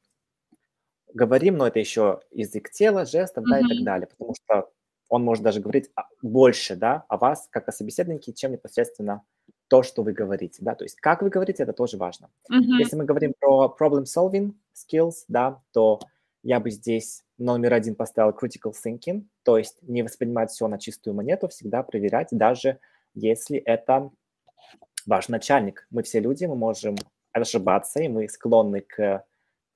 говорим, 1.14 1.58
но 1.58 1.68
это 1.68 1.80
еще 1.80 2.22
язык 2.32 2.72
тела, 2.72 3.06
жестов, 3.06 3.44
mm-hmm. 3.44 3.50
да, 3.50 3.60
и 3.60 3.64
так 3.64 3.84
далее, 3.84 4.08
потому 4.08 4.34
что 4.36 4.72
он 5.10 5.26
может 5.26 5.44
даже 5.44 5.60
говорить 5.60 5.92
больше, 6.22 6.78
да, 6.78 7.04
о 7.10 7.18
вас, 7.18 7.50
как 7.52 7.68
о 7.68 7.74
собеседнике, 7.74 8.32
чем 8.32 8.54
непосредственно 8.54 9.24
то, 9.68 9.84
что 9.84 10.04
вы 10.04 10.14
говорите, 10.14 10.60
да, 10.62 10.74
то 10.74 10.86
есть 10.86 11.02
как 11.02 11.22
вы 11.22 11.30
говорите, 11.30 11.64
это 11.64 11.74
тоже 11.74 11.98
важно. 11.98 12.30
Mm-hmm. 12.50 12.80
Если 12.80 12.96
мы 12.96 13.04
говорим 13.04 13.34
про 13.38 13.76
problem 13.78 14.06
solving 14.06 14.54
skills, 14.74 15.26
да, 15.28 15.62
то 15.74 16.00
я 16.44 16.60
бы 16.60 16.72
здесь 16.72 17.24
номер 17.38 17.74
один 17.74 17.96
поставил 17.96 18.32
critical 18.32 18.74
thinking, 18.74 19.26
то 19.44 19.58
есть 19.58 19.78
не 19.82 20.04
воспринимать 20.04 20.52
все 20.52 20.68
на 20.68 20.80
чистую 20.80 21.14
монету, 21.14 21.48
всегда 21.48 21.84
проверять, 21.84 22.30
даже 22.32 22.80
если 23.14 23.58
это 23.58 24.12
ваш 25.06 25.28
начальник. 25.30 25.88
Мы 25.90 26.04
все 26.04 26.20
люди, 26.20 26.46
мы 26.46 26.56
можем 26.56 26.96
ошибаться, 27.32 28.02
и 28.02 28.08
мы 28.08 28.28
склонны 28.28 28.82
к 28.82 29.26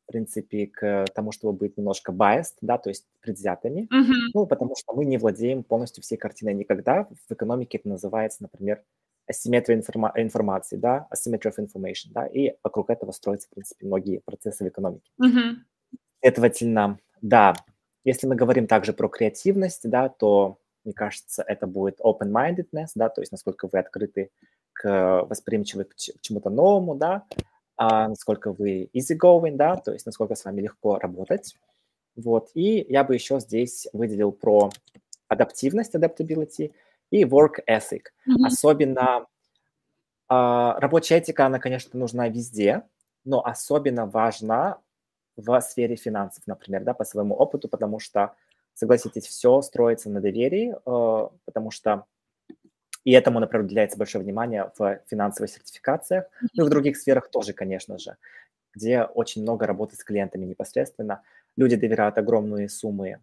в 0.04 0.12
принципе, 0.12 0.68
к 0.68 1.06
тому, 1.14 1.32
чтобы 1.32 1.58
быть 1.58 1.78
немножко 1.78 2.12
biased, 2.12 2.56
да, 2.62 2.78
то 2.78 2.90
есть 2.90 3.08
предвзятыми, 3.22 3.88
mm-hmm. 3.92 4.32
ну, 4.34 4.46
потому 4.46 4.76
что 4.76 4.94
мы 4.94 5.06
не 5.06 5.18
владеем 5.18 5.64
полностью 5.64 6.04
всей 6.04 6.18
картиной 6.18 6.54
никогда. 6.54 7.08
В 7.28 7.34
экономике 7.34 7.78
это 7.78 7.88
называется, 7.88 8.44
например, 8.44 8.84
асимметрия 9.28 9.78
информа- 9.78 10.12
информации, 10.16 10.76
да, 10.76 11.08
asymmetry 11.14 11.52
of 11.52 11.58
information, 11.58 12.12
да, 12.12 12.28
и 12.28 12.54
вокруг 12.64 12.90
этого 12.90 13.12
строятся, 13.12 13.48
в 13.48 13.52
принципе, 13.52 13.86
многие 13.88 14.20
процессы 14.20 14.66
в 14.66 14.68
экономике. 14.68 15.10
Mm-hmm. 15.22 15.56
Следовательно, 16.24 17.00
да, 17.22 17.54
если 18.06 18.28
мы 18.28 18.36
говорим 18.36 18.66
также 18.66 18.94
про 18.94 19.10
креативность, 19.10 19.90
да, 19.90 20.08
то, 20.08 20.58
мне 20.86 20.94
кажется, 20.94 21.44
это 21.46 21.68
будет 21.68 22.00
open-mindedness, 22.00 22.92
да, 22.96 23.10
то 23.10 23.20
есть 23.22 23.34
насколько 23.34 23.68
вы 23.70 23.80
открыты 23.80 24.32
к 24.72 25.26
восприимчивы 25.30 25.84
к 25.84 25.96
чему-то 25.96 26.50
новому, 26.50 26.96
да, 26.96 27.26
а 27.76 28.08
насколько 28.08 28.54
вы 28.54 28.90
easygoing, 28.94 29.58
да, 29.58 29.76
то 29.76 29.92
есть 29.92 30.06
насколько 30.06 30.36
с 30.36 30.46
вами 30.46 30.62
легко 30.62 30.98
работать. 30.98 31.58
Вот, 32.16 32.52
и 32.54 32.86
я 32.88 33.04
бы 33.04 33.16
еще 33.16 33.42
здесь 33.42 33.88
выделил 33.92 34.32
про 34.32 34.70
адаптивность, 35.28 35.94
adaptability, 35.94 36.72
и 37.12 37.26
work 37.26 37.60
ethic. 37.68 38.06
Mm-hmm. 38.28 38.46
Особенно 38.46 39.26
э, 40.30 40.34
рабочая 40.78 41.18
этика, 41.18 41.46
она, 41.48 41.60
конечно, 41.60 42.00
нужна 42.00 42.30
везде, 42.30 42.84
но 43.26 43.46
особенно 43.46 44.06
важна 44.06 44.80
в 45.38 45.62
сфере 45.62 45.96
финансов, 45.96 46.44
например, 46.48 46.84
да, 46.84 46.94
по 46.94 47.06
своему 47.06 47.36
опыту, 47.36 47.68
потому 47.68 48.00
что 48.00 48.34
Согласитесь, 48.74 49.28
все 49.28 49.62
строится 49.62 50.10
на 50.10 50.20
доверии, 50.20 50.74
э, 50.74 51.30
потому 51.46 51.72
что 51.72 52.06
и 53.04 53.12
этому, 53.12 53.40
например, 53.40 53.66
уделяется 53.66 53.98
большое 53.98 54.24
внимание 54.24 54.72
в 54.78 55.00
финансовых 55.08 55.52
сертификациях, 55.52 56.26
ну 56.54 56.64
и 56.64 56.68
в 56.68 56.70
других 56.70 56.98
сферах 56.98 57.30
тоже, 57.30 57.54
конечно 57.54 57.98
же, 58.00 58.16
где 58.74 59.04
очень 59.04 59.42
много 59.42 59.68
работы 59.68 59.96
с 59.96 60.04
клиентами 60.04 60.46
непосредственно. 60.46 61.22
Люди 61.58 61.76
доверяют 61.76 62.18
огромные 62.18 62.70
суммы 62.70 63.20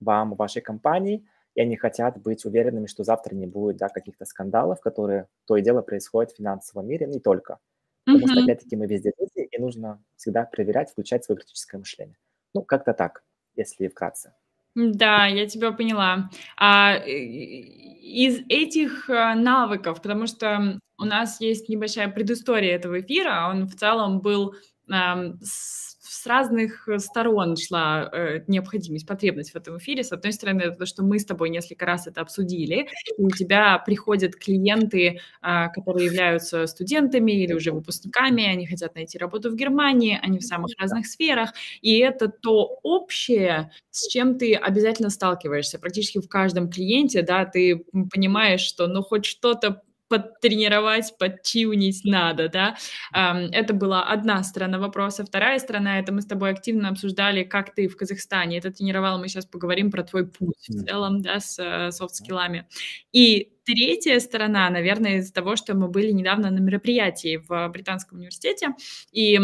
вам, 0.00 0.34
вашей 0.36 0.62
компании, 0.62 1.26
и 1.54 1.60
они 1.60 1.76
хотят 1.76 2.22
быть 2.22 2.44
уверенными, 2.44 2.86
что 2.86 3.04
завтра 3.04 3.34
не 3.34 3.46
будет 3.46 3.76
да, 3.76 3.88
каких-то 3.88 4.24
скандалов, 4.24 4.80
которые 4.80 5.26
то 5.44 5.56
и 5.56 5.62
дело 5.62 5.82
происходят 5.82 6.32
в 6.32 6.36
финансовом 6.36 6.86
мире, 6.86 7.06
не 7.06 7.20
только. 7.20 7.58
Потому 8.04 8.28
что, 8.28 8.42
опять-таки, 8.42 8.76
мы 8.76 8.86
везде 8.86 9.12
люди, 9.18 9.48
и 9.50 9.60
нужно 9.60 10.02
всегда 10.16 10.44
проверять, 10.44 10.90
включать 10.90 11.24
свое 11.24 11.38
критическое 11.38 11.78
мышление. 11.78 12.16
Ну, 12.54 12.62
как-то 12.62 12.92
так, 12.92 13.24
если 13.56 13.88
вкратце. 13.88 14.34
Да, 14.74 15.26
я 15.26 15.46
тебя 15.46 15.72
поняла. 15.72 16.30
А 16.56 16.96
из 17.06 18.40
этих 18.48 19.08
а, 19.08 19.34
навыков, 19.34 20.02
потому 20.02 20.26
что 20.26 20.78
у 20.98 21.04
нас 21.04 21.40
есть 21.40 21.68
небольшая 21.68 22.08
предыстория 22.08 22.74
этого 22.74 23.00
эфира, 23.00 23.48
он 23.50 23.66
в 23.66 23.76
целом 23.76 24.20
был 24.20 24.50
а, 24.50 24.56
с 24.88 25.94
с 26.24 26.26
разных 26.26 26.88
сторон 26.98 27.56
шла 27.56 28.08
э, 28.12 28.40
необходимость, 28.46 29.06
потребность 29.06 29.52
в 29.52 29.56
этом 29.56 29.78
эфире. 29.78 30.04
С 30.04 30.12
одной 30.12 30.32
стороны, 30.32 30.62
это 30.62 30.76
то, 30.76 30.86
что 30.86 31.02
мы 31.02 31.18
с 31.18 31.24
тобой 31.24 31.50
несколько 31.50 31.86
раз 31.86 32.06
это 32.06 32.20
обсудили, 32.20 32.88
и 33.18 33.22
у 33.22 33.30
тебя 33.30 33.78
приходят 33.78 34.36
клиенты, 34.36 35.20
э, 35.42 35.68
которые 35.74 36.06
являются 36.06 36.66
студентами 36.66 37.32
или 37.32 37.52
уже 37.52 37.72
выпускниками, 37.72 38.44
они 38.46 38.66
хотят 38.66 38.94
найти 38.94 39.18
работу 39.18 39.50
в 39.50 39.54
Германии, 39.56 40.18
они 40.22 40.38
в 40.38 40.44
самых 40.44 40.70
разных 40.78 41.06
сферах, 41.06 41.52
и 41.82 41.98
это 41.98 42.28
то 42.28 42.78
общее, 42.82 43.70
с 43.90 44.08
чем 44.08 44.38
ты 44.38 44.54
обязательно 44.54 45.10
сталкиваешься. 45.10 45.78
Практически 45.78 46.20
в 46.20 46.28
каждом 46.28 46.70
клиенте, 46.70 47.22
да, 47.22 47.44
ты 47.44 47.84
понимаешь, 48.12 48.60
что 48.62 48.86
ну 48.86 49.02
хоть 49.02 49.24
что-то 49.24 49.82
подтренировать, 50.08 51.14
подтюнить 51.18 52.02
надо, 52.04 52.48
да. 52.48 52.76
Это 53.12 53.74
была 53.74 54.04
одна 54.04 54.42
сторона 54.42 54.78
вопроса. 54.78 55.24
Вторая 55.24 55.58
сторона, 55.58 55.98
это 55.98 56.12
мы 56.12 56.20
с 56.20 56.26
тобой 56.26 56.50
активно 56.50 56.88
обсуждали, 56.90 57.42
как 57.44 57.74
ты 57.74 57.88
в 57.88 57.96
Казахстане 57.96 58.58
это 58.58 58.70
тренировал. 58.70 59.18
Мы 59.18 59.28
сейчас 59.28 59.46
поговорим 59.46 59.90
про 59.90 60.02
твой 60.02 60.26
путь 60.26 60.68
в 60.68 60.84
целом, 60.84 61.22
да, 61.22 61.40
с 61.40 61.58
э, 61.58 61.90
софт-скиллами. 61.90 62.66
И 63.12 63.52
третья 63.64 64.18
сторона, 64.20 64.68
наверное, 64.70 65.18
из-за 65.18 65.32
того, 65.32 65.56
что 65.56 65.74
мы 65.74 65.88
были 65.88 66.10
недавно 66.10 66.50
на 66.50 66.58
мероприятии 66.58 67.42
в 67.48 67.68
Британском 67.68 68.18
университете, 68.18 68.68
и 69.10 69.38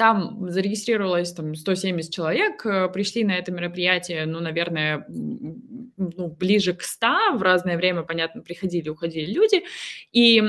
там 0.00 0.48
зарегистрировалось 0.48 1.30
там 1.34 1.54
170 1.54 2.10
человек, 2.10 2.64
э, 2.64 2.88
пришли 2.88 3.22
на 3.22 3.32
это 3.32 3.52
мероприятие, 3.52 4.24
ну, 4.24 4.40
наверное, 4.40 5.04
ну, 5.08 6.28
ближе 6.40 6.72
к 6.72 6.80
100, 6.80 7.36
в 7.36 7.42
разное 7.42 7.76
время, 7.76 8.02
понятно, 8.02 8.40
приходили, 8.40 8.88
уходили 8.88 9.30
люди, 9.30 9.62
и 10.10 10.42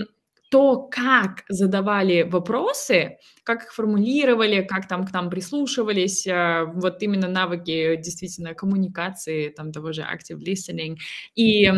то, 0.49 0.87
как 0.89 1.43
задавали 1.49 2.21
вопросы, 2.21 3.17
как 3.43 3.63
их 3.63 3.73
формулировали, 3.73 4.61
как 4.61 4.87
там 4.87 5.05
к 5.05 5.11
нам 5.11 5.29
прислушивались, 5.29 6.25
э, 6.25 6.63
вот 6.73 7.03
именно 7.03 7.27
навыки 7.27 7.97
действительно 7.97 8.53
коммуникации, 8.53 9.49
там 9.49 9.73
того 9.73 9.91
же 9.91 10.03
active 10.03 10.39
listening, 10.39 10.95
и 11.35 11.69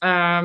э, 0.00 0.42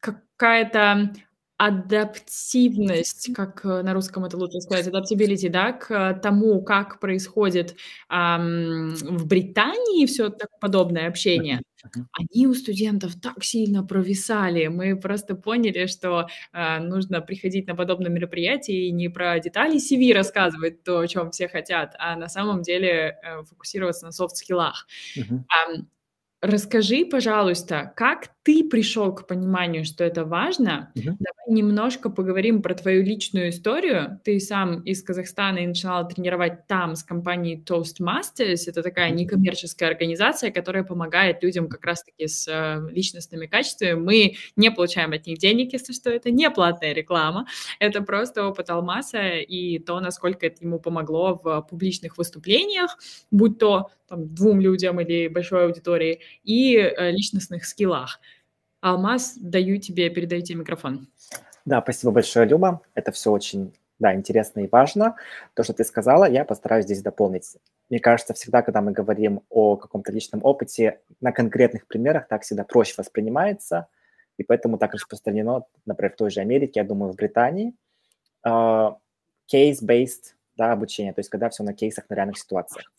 какая-то 0.00 1.12
адаптивность, 1.60 3.34
как 3.34 3.66
э, 3.66 3.82
на 3.82 3.92
русском 3.92 4.24
это 4.24 4.38
лучше 4.38 4.60
сказать, 4.60 4.86
adaptability, 4.86 5.50
да, 5.50 5.72
к 5.72 6.14
тому, 6.22 6.62
как 6.62 7.00
происходит 7.00 7.76
ам, 8.08 8.94
в 8.94 9.26
Британии 9.26 10.06
все 10.06 10.30
так 10.30 10.48
подобное 10.58 11.06
общение, 11.06 11.60
они 12.12 12.46
у 12.46 12.54
студентов 12.54 13.12
так 13.20 13.44
сильно 13.44 13.84
провисали. 13.84 14.68
Мы 14.68 14.98
просто 14.98 15.34
поняли, 15.34 15.84
что 15.84 16.28
э, 16.54 16.78
нужно 16.78 17.20
приходить 17.20 17.66
на 17.66 17.74
подобное 17.74 18.10
мероприятие 18.10 18.86
и 18.86 18.90
не 18.90 19.10
про 19.10 19.38
детали 19.38 19.76
CV 19.76 20.14
рассказывать 20.14 20.82
то, 20.82 21.00
о 21.00 21.06
чем 21.06 21.30
все 21.30 21.46
хотят, 21.46 21.94
а 21.98 22.16
на 22.16 22.28
самом 22.28 22.62
деле 22.62 23.18
э, 23.22 23.42
фокусироваться 23.44 24.06
на 24.06 24.12
софт-скиллах. 24.12 24.86
Uh-huh. 25.14 25.84
Расскажи, 26.42 27.04
пожалуйста, 27.04 27.92
как 27.96 28.30
ты 28.42 28.64
пришел 28.64 29.14
к 29.14 29.26
пониманию, 29.26 29.84
что 29.84 30.02
это 30.02 30.24
важно? 30.24 30.90
Мгм. 30.94 31.18
Давай 31.18 31.44
немножко 31.48 32.08
поговорим 32.08 32.62
про 32.62 32.74
твою 32.74 33.02
личную 33.02 33.50
историю. 33.50 34.18
Ты 34.24 34.40
сам 34.40 34.80
из 34.80 35.02
Казахстана 35.02 35.58
и 35.58 35.66
начинала 35.66 36.08
тренировать 36.08 36.66
там 36.66 36.96
с 36.96 37.02
компанией 37.02 37.62
Toastmasters. 37.62 38.62
Это 38.66 38.82
такая 38.82 39.10
некоммерческая 39.10 39.90
организация, 39.90 40.50
которая 40.50 40.84
помогает 40.84 41.42
людям 41.42 41.68
как 41.68 41.84
раз-таки 41.84 42.26
с 42.26 42.48
э, 42.48 42.90
личностными 42.90 43.46
качествами. 43.46 43.92
Мы 43.92 44.36
не 44.56 44.70
получаем 44.70 45.12
от 45.12 45.26
них 45.26 45.38
денег, 45.38 45.74
если 45.74 45.92
что, 45.92 46.08
это 46.08 46.30
не 46.30 46.48
платная 46.50 46.94
реклама. 46.94 47.46
Это 47.78 48.00
просто 48.00 48.46
опыт 48.46 48.70
Алмаса 48.70 49.36
и 49.36 49.78
то, 49.78 50.00
насколько 50.00 50.46
это 50.46 50.64
ему 50.64 50.78
помогло 50.78 51.38
в 51.42 51.60
публичных 51.68 52.16
выступлениях, 52.16 52.96
будь 53.30 53.58
то 53.58 53.90
там, 54.10 54.34
двум 54.34 54.60
людям 54.60 55.00
или 55.00 55.28
большой 55.28 55.66
аудитории, 55.66 56.20
и 56.42 56.76
э, 56.76 57.12
личностных 57.12 57.64
скиллах. 57.64 58.20
Алмаз, 58.80 59.36
даю 59.36 59.78
тебе, 59.78 60.10
передаю 60.10 60.42
тебе 60.42 60.60
микрофон. 60.60 61.08
Да, 61.64 61.82
спасибо 61.82 62.12
большое, 62.12 62.46
Люба. 62.46 62.80
Это 62.94 63.12
все 63.12 63.30
очень 63.30 63.72
да, 63.98 64.14
интересно 64.14 64.60
и 64.60 64.68
важно. 64.68 65.16
То, 65.54 65.62
что 65.62 65.74
ты 65.74 65.84
сказала, 65.84 66.28
я 66.28 66.44
постараюсь 66.44 66.86
здесь 66.86 67.02
дополнить. 67.02 67.56
Мне 67.90 68.00
кажется, 68.00 68.32
всегда, 68.32 68.62
когда 68.62 68.80
мы 68.80 68.92
говорим 68.92 69.42
о 69.50 69.76
каком-то 69.76 70.10
личном 70.10 70.40
опыте, 70.42 71.00
на 71.20 71.32
конкретных 71.32 71.86
примерах 71.86 72.26
так 72.26 72.42
всегда 72.42 72.64
проще 72.64 72.94
воспринимается, 72.96 73.88
и 74.38 74.42
поэтому 74.42 74.78
так 74.78 74.94
распространено, 74.94 75.64
например, 75.84 76.12
в 76.14 76.16
той 76.16 76.30
же 76.30 76.40
Америке, 76.40 76.80
я 76.80 76.84
думаю, 76.84 77.12
в 77.12 77.16
Британии, 77.16 77.74
uh, 78.46 78.96
case-based 79.52 80.34
да, 80.56 80.72
обучение, 80.72 81.14
то 81.14 81.20
есть 81.20 81.30
когда 81.30 81.48
все 81.48 81.62
на 81.62 81.72
кейсах, 81.72 82.04
на 82.10 82.14
реальных 82.14 82.38
ситуациях. 82.38 82.92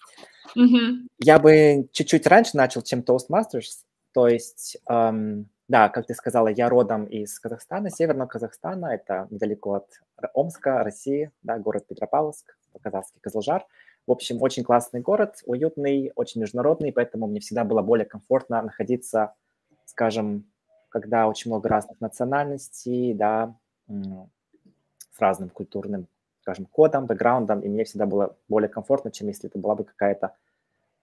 Mm-hmm. 0.58 1.08
Я 1.20 1.38
бы 1.38 1.88
чуть-чуть 1.92 2.26
раньше 2.26 2.58
начал, 2.58 2.82
чем 2.82 3.02
Toastmasters, 3.02 3.84
то 4.14 4.28
есть, 4.28 4.78
эм, 4.90 5.48
да, 5.72 5.88
как 5.88 6.06
ты 6.06 6.14
сказала, 6.14 6.50
я 6.50 6.68
родом 6.68 7.06
из 7.06 7.40
Казахстана, 7.40 7.90
северного 7.90 8.28
Казахстана, 8.28 8.88
это 8.88 9.28
недалеко 9.30 9.76
от 9.76 9.88
Омска, 10.34 10.84
России, 10.84 11.32
да, 11.44 11.60
город 11.60 11.88
Петропавловск, 11.88 12.58
по-казахски 12.74 13.20
Козлжар. 13.22 13.66
В 14.06 14.12
общем, 14.12 14.42
очень 14.42 14.66
классный 14.66 15.00
город, 15.00 15.36
уютный, 15.46 16.12
очень 16.16 16.42
международный, 16.42 16.92
поэтому 16.92 17.26
мне 17.26 17.40
всегда 17.40 17.64
было 17.64 17.82
более 17.82 18.06
комфортно 18.06 18.62
находиться, 18.62 19.34
скажем, 19.86 20.44
когда 20.90 21.30
очень 21.30 21.50
много 21.50 21.70
разных 21.70 22.02
национальностей, 22.02 23.14
да, 23.14 23.56
с 23.88 25.20
разным 25.20 25.50
культурным 25.50 26.08
скажем, 26.42 26.66
кодом, 26.66 27.06
бэкграундом, 27.06 27.62
и 27.62 27.70
мне 27.70 27.86
всегда 27.86 28.08
было 28.08 28.36
более 28.50 28.68
комфортно, 28.68 29.12
чем 29.12 29.28
если 29.28 29.48
это 29.48 29.60
была 29.60 29.76
бы 29.76 29.84
какая-то 29.84 30.36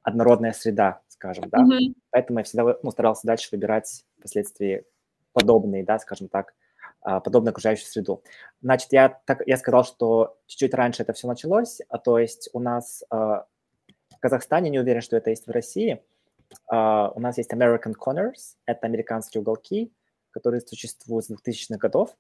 однородная 0.02 0.52
среда, 0.52 1.00
скажем, 1.07 1.48
да. 1.48 1.59
Mm-hmm. 1.59 1.94
Поэтому 2.11 2.40
я 2.40 2.44
всегда 2.44 2.76
ну, 2.83 2.90
старался 2.90 3.26
дальше 3.26 3.48
выбирать 3.52 4.04
впоследствии 4.18 4.85
подобные, 5.33 5.85
да, 5.85 5.98
скажем 5.98 6.28
так, 6.28 6.54
а, 7.00 7.20
подобную 7.20 7.52
окружающую 7.52 7.87
среду. 7.87 8.22
Значит, 8.61 8.92
я, 8.92 9.20
так, 9.26 9.42
я 9.46 9.57
сказал, 9.57 9.85
что 9.85 10.38
чуть-чуть 10.46 10.74
раньше 10.74 11.02
это 11.02 11.12
все 11.12 11.28
началось, 11.28 11.81
а, 11.88 11.98
то 11.98 12.18
есть 12.18 12.50
у 12.52 12.61
нас 12.61 13.04
а, 13.11 13.46
в 14.11 14.18
Казахстане, 14.20 14.70
не 14.70 14.78
уверен, 14.78 15.00
что 15.00 15.16
это 15.16 15.31
есть 15.31 15.46
в 15.46 15.50
России, 15.50 16.02
а, 16.66 17.11
у 17.14 17.20
нас 17.20 17.38
есть 17.38 17.52
American 17.52 17.94
Corners, 17.94 18.57
это 18.66 18.87
американские 18.87 19.40
уголки, 19.40 19.92
которые 20.31 20.61
существуют 20.61 21.26
с 21.26 21.31
2000-х 21.31 21.78
годов, 21.78 22.16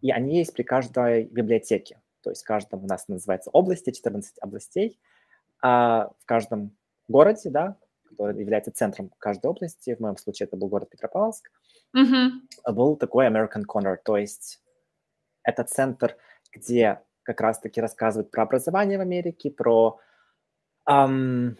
и 0.00 0.10
они 0.10 0.38
есть 0.38 0.52
при 0.52 0.62
каждой 0.62 1.24
библиотеке 1.24 2.00
то 2.22 2.30
есть 2.30 2.42
каждом 2.42 2.84
у 2.84 2.86
нас 2.86 3.08
называется 3.08 3.50
области, 3.50 3.90
14 3.90 4.38
областей, 4.38 4.98
а 5.62 6.10
в 6.18 6.24
каждом 6.26 6.76
городе, 7.08 7.50
да, 7.50 7.76
который 8.20 8.38
является 8.38 8.70
центром 8.70 9.10
каждой 9.18 9.46
области, 9.46 9.94
в 9.94 10.00
моем 10.00 10.18
случае 10.18 10.46
это 10.46 10.56
был 10.56 10.68
город 10.68 10.90
Петропавловск, 10.90 11.50
mm-hmm. 11.96 12.72
был 12.72 12.96
такой 12.96 13.26
American 13.26 13.62
Corner, 13.66 13.96
то 14.04 14.18
есть 14.18 14.60
это 15.42 15.64
центр, 15.64 16.16
где 16.52 17.00
как 17.22 17.40
раз-таки 17.40 17.80
рассказывают 17.80 18.30
про 18.30 18.42
образование 18.42 18.98
в 18.98 19.00
Америке, 19.00 19.50
про 19.50 19.98
um, 20.86 21.56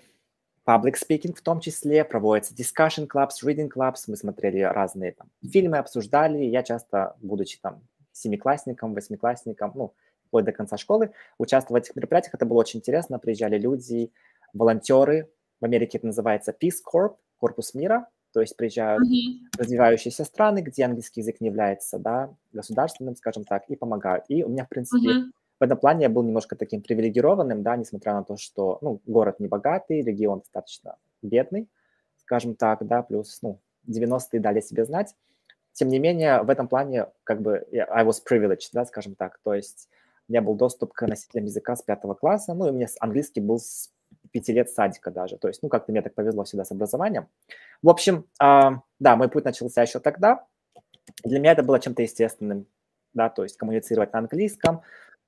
public 0.67 0.97
speaking 0.97 1.35
в 1.35 1.41
том 1.41 1.61
числе, 1.61 2.05
проводятся 2.05 2.55
discussion 2.55 3.09
clubs, 3.09 3.43
reading 3.43 3.71
clubs, 3.75 4.05
мы 4.09 4.17
смотрели 4.17 4.61
разные 4.61 5.13
там, 5.13 5.31
фильмы, 5.43 5.79
обсуждали, 5.79 6.45
я 6.45 6.63
часто, 6.63 7.17
будучи 7.23 7.59
там 7.59 7.81
семиклассником, 8.13 8.93
восьмиклассником, 8.93 9.73
ну, 9.75 9.95
вплоть 10.27 10.45
до 10.45 10.53
конца 10.53 10.77
школы, 10.77 11.13
участвовать 11.39 11.85
в 11.85 11.87
этих 11.87 11.97
мероприятиях. 11.97 12.35
Это 12.35 12.45
было 12.45 12.59
очень 12.59 12.81
интересно. 12.81 13.19
Приезжали 13.19 13.57
люди, 13.57 14.13
волонтеры. 14.53 15.31
В 15.61 15.65
Америке 15.65 15.99
это 15.99 16.07
называется 16.07 16.55
Peace 16.59 16.79
Corp, 16.85 17.17
корпус 17.39 17.75
мира. 17.75 18.09
То 18.33 18.41
есть 18.41 18.57
приезжают 18.57 19.03
mm-hmm. 19.03 19.59
развивающиеся 19.59 20.25
страны, 20.25 20.61
где 20.61 20.85
английский 20.85 21.21
язык 21.21 21.41
не 21.41 21.49
является 21.49 21.99
да, 21.99 22.33
государственным, 22.53 23.17
скажем 23.17 23.45
так, 23.45 23.65
и 23.69 23.75
помогают. 23.75 24.25
И 24.29 24.45
у 24.45 24.49
меня, 24.49 24.65
в 24.65 24.69
принципе, 24.69 25.09
mm-hmm. 25.09 25.31
в 25.59 25.63
этом 25.63 25.79
плане 25.79 26.03
я 26.03 26.09
был 26.09 26.23
немножко 26.23 26.55
таким 26.55 26.81
привилегированным, 26.81 27.63
да, 27.63 27.77
несмотря 27.77 28.15
на 28.15 28.23
то, 28.23 28.37
что 28.37 28.79
ну, 28.83 29.01
город 29.05 29.41
не 29.41 29.49
богатый, 29.49 30.03
регион 30.03 30.41
достаточно 30.41 30.97
бедный. 31.23 31.69
скажем 32.19 32.55
так, 32.55 32.87
да, 32.87 33.03
плюс, 33.03 33.41
ну, 33.43 33.59
90-е 33.89 34.41
дали 34.41 34.61
себе 34.61 34.85
знать. 34.85 35.17
Тем 35.73 35.89
не 35.89 35.99
менее, 35.99 36.43
в 36.43 36.51
этом 36.51 36.69
плане, 36.69 37.07
как 37.25 37.43
бы, 37.43 37.67
I 37.73 38.05
was 38.05 38.19
privileged, 38.29 38.71
да, 38.73 38.85
скажем 38.85 39.17
так, 39.17 39.41
то 39.43 39.55
есть 39.55 39.89
у 40.29 40.33
меня 40.33 40.43
был 40.43 40.55
доступ 40.55 40.93
к 40.93 41.07
носителям 41.07 41.47
языка 41.47 41.75
с 41.75 41.83
пятого 41.83 42.15
класса, 42.15 42.55
ну, 42.55 42.69
и 42.69 42.73
мне 42.73 42.87
английский 43.01 43.41
был 43.41 43.59
с 43.59 43.91
пяти 44.33 44.53
лет 44.53 44.71
садика 44.71 45.11
даже, 45.11 45.37
то 45.37 45.49
есть, 45.49 45.63
ну, 45.63 45.69
как-то 45.69 45.93
мне 45.93 46.03
так 46.03 46.15
повезло 46.15 46.45
всегда 46.45 46.65
с 46.65 46.73
образованием. 46.73 47.29
В 47.83 47.89
общем, 47.89 48.27
да, 48.39 49.17
мой 49.17 49.29
путь 49.29 49.45
начался 49.45 49.83
еще 49.83 50.01
тогда. 50.01 50.47
Для 51.25 51.39
меня 51.39 51.53
это 51.53 51.63
было 51.63 51.81
чем-то 51.81 52.03
естественным, 52.03 52.67
да, 53.15 53.29
то 53.29 53.43
есть 53.43 53.57
коммуницировать 53.57 54.13
на 54.13 54.21
английском, 54.21 54.83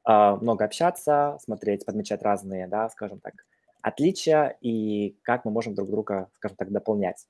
э, 0.09 0.37
много 0.41 0.65
общаться, 0.65 1.39
смотреть, 1.43 1.85
подмечать 1.85 2.23
разные, 2.23 2.69
да, 2.69 2.89
скажем 2.91 3.19
так, 3.19 3.35
отличия 3.83 4.57
и 4.61 5.17
как 5.23 5.45
мы 5.45 5.51
можем 5.51 5.75
друг 5.75 5.91
друга, 5.91 6.29
скажем 6.35 6.57
так, 6.57 6.71
дополнять. 6.71 7.27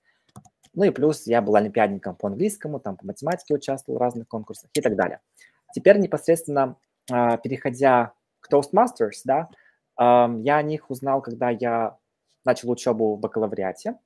Ну 0.74 0.84
и 0.84 0.90
плюс 0.90 1.26
я 1.26 1.40
был 1.40 1.56
олимпиадником 1.56 2.16
по 2.16 2.28
английскому, 2.28 2.80
там 2.80 2.96
по 2.96 3.06
математике 3.06 3.54
участвовал 3.54 3.98
в 3.98 4.00
разных 4.00 4.28
конкурсах 4.28 4.70
и 4.74 4.80
так 4.80 4.96
далее. 4.96 5.20
Теперь 5.74 5.98
непосредственно 5.98 6.76
а, 7.10 7.36
переходя 7.36 8.12
к 8.40 8.52
Toastmasters, 8.52 9.22
да, 9.24 9.48
я 9.98 10.56
о 10.56 10.62
них 10.62 10.90
узнал, 10.90 11.22
когда 11.22 11.50
я 11.50 11.98
начал 12.44 12.70
учебу 12.70 13.14
в 13.14 13.20
бакалавриате. 13.20 13.98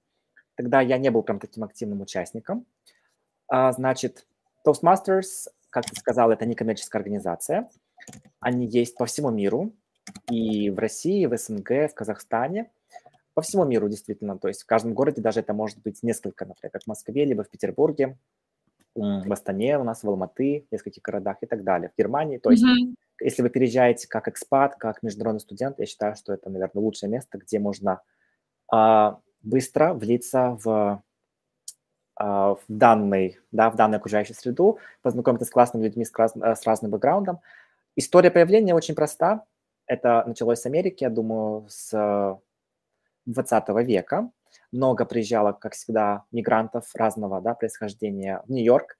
Тогда 0.56 0.80
я 0.80 0.98
не 0.98 1.10
был 1.10 1.22
прям 1.22 1.38
таким 1.38 1.64
активным 1.64 2.00
участником. 2.00 2.66
А, 3.48 3.72
значит, 3.72 4.26
Toastmasters, 4.66 5.48
как 5.70 5.84
ты 5.86 5.94
сказал, 5.96 6.30
это 6.30 6.46
некоммерческая 6.46 7.00
организация. 7.00 7.70
Они 8.40 8.66
есть 8.66 8.96
по 8.96 9.06
всему 9.06 9.30
миру, 9.30 9.72
и 10.30 10.70
в 10.70 10.78
России, 10.78 11.26
в 11.26 11.36
СНГ, 11.36 11.90
в 11.90 11.94
Казахстане 11.94 12.70
по 13.36 13.42
всему 13.42 13.66
миру 13.66 13.88
действительно. 13.90 14.38
То 14.38 14.48
есть 14.48 14.62
в 14.62 14.66
каждом 14.66 14.94
городе 14.94 15.20
даже 15.20 15.40
это 15.40 15.52
может 15.52 15.78
быть 15.82 16.02
несколько, 16.02 16.46
например, 16.46 16.72
как 16.72 16.84
в 16.84 16.86
Москве, 16.86 17.26
либо 17.26 17.44
в 17.44 17.50
Петербурге, 17.50 18.16
в 18.96 19.32
Астане 19.32 19.78
у 19.78 19.84
нас, 19.84 20.02
в 20.02 20.08
Алматы, 20.08 20.66
в 20.68 20.72
нескольких 20.72 21.02
городах 21.02 21.36
и 21.40 21.46
так 21.46 21.64
далее, 21.64 21.90
в 21.90 21.98
Германии. 21.98 22.38
То 22.38 22.50
есть 22.50 22.64
mm-hmm. 22.64 22.94
если 23.20 23.42
вы 23.42 23.50
переезжаете 23.50 24.08
как 24.08 24.28
экспат, 24.28 24.76
как 24.76 25.02
международный 25.02 25.40
студент, 25.40 25.78
я 25.78 25.86
считаю, 25.86 26.16
что 26.16 26.32
это, 26.32 26.50
наверное, 26.50 26.82
лучшее 26.82 27.10
место, 27.10 27.38
где 27.38 27.58
можно 27.58 28.00
а, 28.72 29.20
быстро 29.42 29.94
влиться 29.94 30.58
в, 30.62 31.02
а, 32.16 32.54
в, 32.54 32.60
данный, 32.68 33.38
да, 33.52 33.70
в 33.70 33.76
данную 33.76 33.98
окружающую 33.98 34.36
среду, 34.36 34.78
познакомиться 35.02 35.44
с 35.46 35.50
классными 35.50 35.84
людьми 35.84 36.04
с, 36.04 36.10
крас, 36.10 36.34
с 36.34 36.64
разным 36.64 36.90
бэкграундом. 36.90 37.40
История 37.94 38.30
появления 38.30 38.74
очень 38.74 38.94
проста. 38.94 39.44
Это 39.86 40.24
началось 40.26 40.60
с 40.60 40.66
Америки, 40.66 41.04
я 41.04 41.10
думаю, 41.10 41.66
с 41.68 42.40
20 43.26 43.68
века. 43.86 44.30
Много 44.72 45.04
приезжало, 45.04 45.52
как 45.52 45.74
всегда, 45.74 46.24
мигрантов 46.32 46.94
разного 46.94 47.40
да, 47.40 47.54
происхождения 47.54 48.42
в 48.46 48.50
Нью-Йорк, 48.50 48.98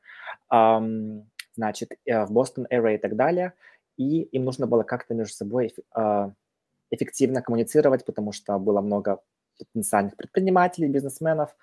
эм, 0.53 1.31
значит, 1.55 1.91
э, 2.05 2.25
в 2.25 2.31
Бостон, 2.31 2.67
Эра 2.71 2.95
и 2.95 2.99
так 2.99 3.17
далее. 3.17 3.53
И 3.97 4.23
им 4.23 4.45
нужно 4.45 4.67
было 4.67 4.83
как-то 4.83 5.15
между 5.15 5.35
собой 5.35 5.75
э, 5.97 6.31
эффективно 6.91 7.43
коммуницировать, 7.43 8.05
потому 8.05 8.33
что 8.33 8.59
было 8.59 8.81
много 8.81 9.21
потенциальных 9.59 10.17
предпринимателей, 10.17 10.89
бизнесменов. 10.89 11.57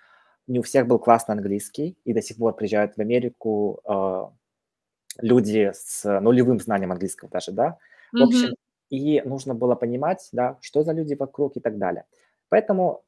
Не 0.47 0.60
у 0.60 0.63
всех 0.63 0.88
был 0.88 0.99
классный 0.99 1.36
английский, 1.36 1.97
и 2.03 2.13
до 2.13 2.21
сих 2.21 2.38
пор 2.38 2.56
приезжают 2.56 2.95
в 2.95 2.99
Америку 2.99 3.79
э, 3.88 4.25
люди 5.21 5.71
с 5.73 6.19
нулевым 6.19 6.60
знанием 6.60 6.91
английского 6.91 7.29
даже, 7.29 7.51
да. 7.51 7.77
В 8.12 8.17
mm-hmm. 8.17 8.23
общем, 8.23 8.56
и 8.89 9.21
нужно 9.25 9.56
было 9.56 9.75
понимать, 9.75 10.29
да, 10.32 10.58
что 10.62 10.84
за 10.84 10.91
люди 10.91 11.15
вокруг 11.15 11.58
и 11.58 11.60
так 11.60 11.77
далее. 11.77 12.06
Поэтому 12.49 13.03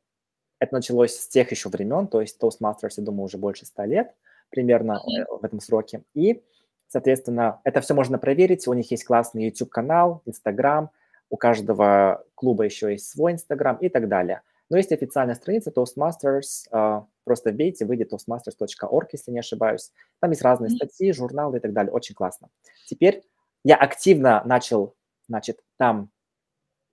это 0.59 0.73
началось 0.73 1.15
с 1.15 1.27
тех 1.27 1.51
еще 1.51 1.69
времен, 1.69 2.07
то 2.07 2.21
есть 2.21 2.41
Toastmasters, 2.41 2.93
я 2.97 3.03
думаю, 3.03 3.25
уже 3.25 3.37
больше 3.37 3.65
ста 3.65 3.85
лет 3.85 4.13
примерно 4.49 4.93
mm-hmm. 4.93 5.39
в 5.41 5.43
этом 5.43 5.59
сроке. 5.59 6.03
И, 6.13 6.43
соответственно, 6.87 7.59
это 7.63 7.81
все 7.81 7.93
можно 7.93 8.17
проверить. 8.17 8.67
У 8.67 8.73
них 8.73 8.89
есть 8.91 9.03
классный 9.03 9.45
YouTube-канал, 9.45 10.21
Instagram, 10.25 10.89
у 11.29 11.37
каждого 11.37 12.23
клуба 12.35 12.63
еще 12.63 12.91
есть 12.91 13.09
свой 13.09 13.33
Instagram 13.33 13.77
и 13.77 13.89
так 13.89 14.07
далее. 14.07 14.41
Но 14.69 14.77
есть 14.77 14.91
официальная 14.91 15.35
страница 15.35 15.71
Toastmasters, 15.71 16.67
а, 16.71 17.05
просто 17.23 17.51
вбейте, 17.51 17.85
выйдет 17.85 18.13
toastmasters.org, 18.13 19.09
если 19.11 19.31
не 19.31 19.39
ошибаюсь. 19.39 19.91
Там 20.19 20.31
есть 20.31 20.41
разные 20.41 20.71
статьи, 20.71 21.11
журналы 21.11 21.57
и 21.57 21.59
так 21.59 21.73
далее. 21.73 21.91
Очень 21.91 22.15
классно. 22.15 22.49
Теперь 22.85 23.23
я 23.63 23.75
активно 23.75 24.41
начал, 24.45 24.95
значит, 25.27 25.59
там 25.77 26.09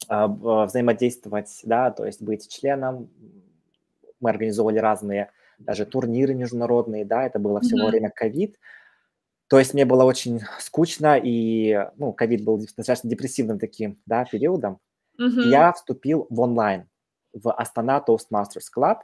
а, 0.08 0.26
взаимодействовать, 0.66 1.60
да, 1.64 1.90
то 1.90 2.04
есть 2.04 2.20
быть 2.22 2.48
членом. 2.48 3.10
Мы 4.22 4.30
организовывали 4.30 4.78
разные 4.78 5.30
даже 5.58 5.86
турниры 5.86 6.34
международные, 6.34 7.04
да, 7.04 7.24
это 7.24 7.38
было 7.38 7.60
все 7.60 7.76
mm-hmm. 7.76 7.82
во 7.82 7.88
время 7.88 8.10
ковид. 8.10 8.58
То 9.48 9.58
есть 9.58 9.74
мне 9.74 9.84
было 9.84 10.04
очень 10.04 10.40
скучно, 10.58 11.20
и, 11.22 11.88
ну, 11.96 12.12
ковид 12.12 12.44
был 12.44 12.58
достаточно 12.58 13.08
депрессивным 13.10 13.58
таким, 13.58 14.00
да, 14.06 14.24
периодом. 14.24 14.80
Mm-hmm. 15.20 15.42
я 15.50 15.72
вступил 15.72 16.26
в 16.30 16.40
онлайн, 16.40 16.88
в 17.34 17.52
Астана 17.52 18.02
Toastmasters 18.06 18.68
Club. 18.74 18.98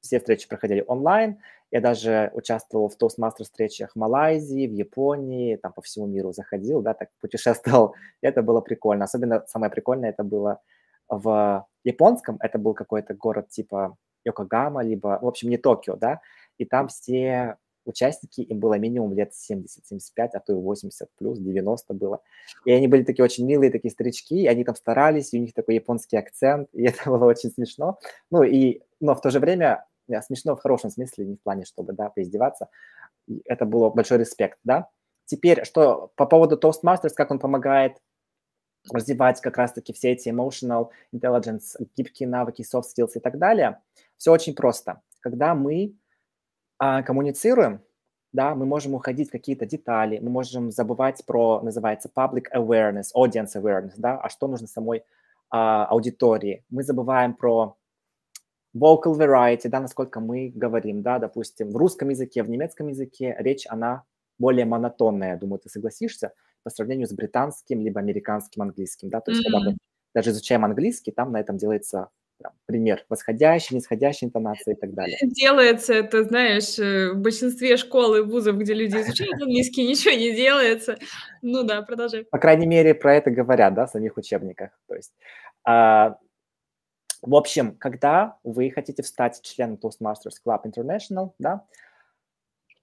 Все 0.00 0.18
встречи 0.18 0.48
проходили 0.48 0.82
онлайн. 0.86 1.38
Я 1.70 1.80
даже 1.82 2.30
участвовал 2.34 2.88
в 2.88 2.96
Toastmasters 2.96 3.44
встречах 3.44 3.92
в 3.92 3.96
Малайзии, 3.96 4.66
в 4.66 4.72
Японии, 4.72 5.56
там 5.56 5.72
по 5.72 5.82
всему 5.82 6.06
миру 6.06 6.32
заходил, 6.32 6.80
да, 6.80 6.94
так 6.94 7.10
путешествовал. 7.20 7.94
Это 8.22 8.42
было 8.42 8.60
прикольно. 8.62 9.04
Особенно 9.04 9.44
самое 9.46 9.70
прикольное 9.70 10.10
это 10.10 10.24
было 10.24 10.60
в 11.08 11.66
японском. 11.84 12.38
Это 12.40 12.58
был 12.58 12.74
какой-то 12.74 13.14
город 13.14 13.50
типа 13.50 13.96
Йокогама, 14.24 14.82
либо, 14.82 15.18
в 15.20 15.26
общем, 15.26 15.50
не 15.50 15.56
Токио, 15.56 15.96
да, 15.96 16.20
и 16.58 16.64
там 16.64 16.88
все 16.88 17.56
участники, 17.84 18.40
им 18.40 18.58
было 18.58 18.74
минимум 18.74 19.12
лет 19.12 19.34
70, 19.34 19.86
75, 19.86 20.34
а 20.34 20.40
то 20.40 20.52
и 20.52 20.56
80 20.56 21.08
плюс, 21.16 21.38
90 21.38 21.94
было. 21.94 22.20
И 22.64 22.72
они 22.72 22.88
были 22.88 23.02
такие 23.02 23.24
очень 23.24 23.46
милые, 23.46 23.70
такие 23.70 23.90
старички, 23.90 24.42
и 24.42 24.46
они 24.46 24.64
там 24.64 24.74
старались, 24.74 25.32
и 25.32 25.38
у 25.38 25.40
них 25.40 25.54
такой 25.54 25.76
японский 25.76 26.16
акцент, 26.16 26.68
и 26.72 26.84
это 26.86 27.10
было 27.10 27.24
очень 27.26 27.50
смешно. 27.50 27.98
Ну 28.30 28.42
и, 28.42 28.80
но 29.00 29.14
в 29.14 29.20
то 29.20 29.30
же 29.30 29.40
время 29.40 29.84
смешно 30.26 30.56
в 30.56 30.60
хорошем 30.60 30.90
смысле, 30.90 31.26
не 31.26 31.36
в 31.36 31.42
плане, 31.42 31.64
чтобы, 31.64 31.92
да, 31.92 32.10
поиздеваться. 32.10 32.68
Это 33.44 33.64
было 33.64 33.90
большой 33.90 34.18
респект, 34.18 34.58
да. 34.64 34.88
Теперь, 35.26 35.64
что 35.64 36.10
по 36.16 36.26
поводу 36.26 36.56
Toastmasters, 36.58 37.14
как 37.14 37.30
он 37.30 37.38
помогает 37.38 37.98
развивать 38.92 39.40
как 39.40 39.56
раз-таки 39.56 39.92
все 39.92 40.12
эти 40.12 40.28
emotional 40.28 40.90
intelligence, 41.14 41.76
гибкие 41.96 42.28
навыки, 42.28 42.62
soft 42.62 42.84
skills 42.96 43.12
и 43.14 43.20
так 43.20 43.38
далее. 43.38 43.80
Все 44.16 44.32
очень 44.32 44.54
просто. 44.54 45.02
Когда 45.20 45.54
мы 45.54 45.94
а, 46.78 47.02
коммуницируем, 47.02 47.82
да, 48.32 48.54
мы 48.54 48.64
можем 48.64 48.94
уходить 48.94 49.28
в 49.28 49.32
какие-то 49.32 49.66
детали, 49.66 50.18
мы 50.18 50.30
можем 50.30 50.70
забывать 50.70 51.24
про, 51.26 51.60
называется, 51.62 52.10
public 52.14 52.44
awareness, 52.54 53.08
audience 53.16 53.54
awareness, 53.56 53.94
да, 53.96 54.18
а 54.18 54.28
что 54.28 54.46
нужно 54.46 54.66
самой 54.66 55.02
а, 55.50 55.86
аудитории. 55.86 56.64
Мы 56.70 56.82
забываем 56.82 57.34
про 57.34 57.76
vocal 58.74 59.18
variety, 59.18 59.68
да, 59.68 59.80
насколько 59.80 60.20
мы 60.20 60.52
говорим, 60.54 61.02
да, 61.02 61.18
допустим, 61.18 61.70
в 61.70 61.76
русском 61.76 62.08
языке, 62.10 62.42
в 62.42 62.48
немецком 62.48 62.88
языке 62.88 63.34
речь, 63.38 63.66
она 63.68 64.04
более 64.38 64.64
монотонная, 64.64 65.36
думаю, 65.36 65.58
ты 65.58 65.68
согласишься, 65.68 66.32
по 66.62 66.70
сравнению 66.70 67.06
с 67.06 67.12
британским 67.12 67.80
либо 67.80 68.00
американским 68.00 68.62
английским, 68.62 69.08
да, 69.08 69.20
то 69.20 69.30
есть 69.30 69.42
mm-hmm. 69.42 69.52
когда 69.52 69.70
мы 69.70 69.76
даже 70.14 70.30
изучаем 70.30 70.64
английский, 70.64 71.12
там 71.12 71.32
на 71.32 71.40
этом 71.40 71.56
делается 71.56 72.08
там, 72.42 72.52
пример 72.66 73.04
восходящей, 73.08 73.76
нисходящей 73.76 74.26
интонации 74.26 74.72
и 74.72 74.76
так 74.76 74.94
далее. 74.94 75.18
Делается 75.22 75.94
это, 75.94 76.24
знаешь, 76.24 76.78
э, 76.78 77.12
в 77.12 77.18
большинстве 77.18 77.76
школ 77.76 78.16
и 78.16 78.22
вузов, 78.22 78.56
где 78.56 78.74
люди 78.74 78.96
изучают 78.96 79.34
английский, 79.34 79.86
ничего 79.86 80.14
не 80.14 80.34
делается. 80.34 80.98
Ну 81.42 81.64
да, 81.64 81.82
продолжай. 81.82 82.24
По 82.24 82.38
крайней 82.38 82.66
мере, 82.66 82.94
про 82.94 83.14
это 83.14 83.30
говорят, 83.30 83.74
да, 83.74 83.86
в 83.86 83.90
самих 83.90 84.16
учебниках. 84.16 84.70
То 84.88 84.94
есть, 84.94 85.12
а, 85.64 86.16
в 87.22 87.34
общем, 87.34 87.76
когда 87.76 88.38
вы 88.42 88.70
хотите 88.70 89.02
стать 89.02 89.42
членом 89.42 89.76
Toastmasters 89.76 90.36
Club 90.44 90.64
International, 90.64 91.32
да, 91.38 91.64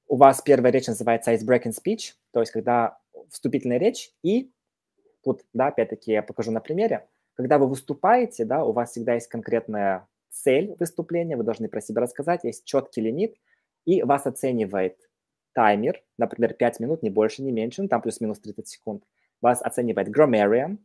у 0.07 0.15
вас 0.15 0.41
первая 0.41 0.71
речь 0.71 0.87
называется 0.87 1.33
icebreaking 1.33 1.73
speech, 1.73 2.13
то 2.31 2.39
есть 2.39 2.51
когда 2.51 2.97
вступительная 3.29 3.77
речь, 3.77 4.11
и 4.23 4.51
тут, 5.23 5.43
да, 5.53 5.67
опять-таки 5.67 6.11
я 6.11 6.23
покажу 6.23 6.51
на 6.51 6.59
примере, 6.59 7.07
когда 7.35 7.57
вы 7.57 7.67
выступаете, 7.67 8.45
да, 8.45 8.63
у 8.63 8.71
вас 8.71 8.91
всегда 8.91 9.13
есть 9.13 9.27
конкретная 9.27 10.07
цель 10.29 10.75
выступления, 10.79 11.37
вы 11.37 11.43
должны 11.43 11.69
про 11.69 11.81
себя 11.81 12.01
рассказать, 12.01 12.43
есть 12.43 12.65
четкий 12.65 13.01
лимит, 13.01 13.35
и 13.85 14.03
вас 14.03 14.25
оценивает 14.25 14.97
таймер, 15.53 16.03
например, 16.17 16.53
5 16.53 16.79
минут, 16.79 17.03
не 17.03 17.09
больше, 17.09 17.41
не 17.41 17.51
меньше, 17.51 17.81
ну, 17.81 17.87
там 17.87 18.01
плюс-минус 18.01 18.39
30 18.39 18.67
секунд. 18.67 19.03
Вас 19.41 19.61
оценивает 19.61 20.09
grammarian, 20.09 20.77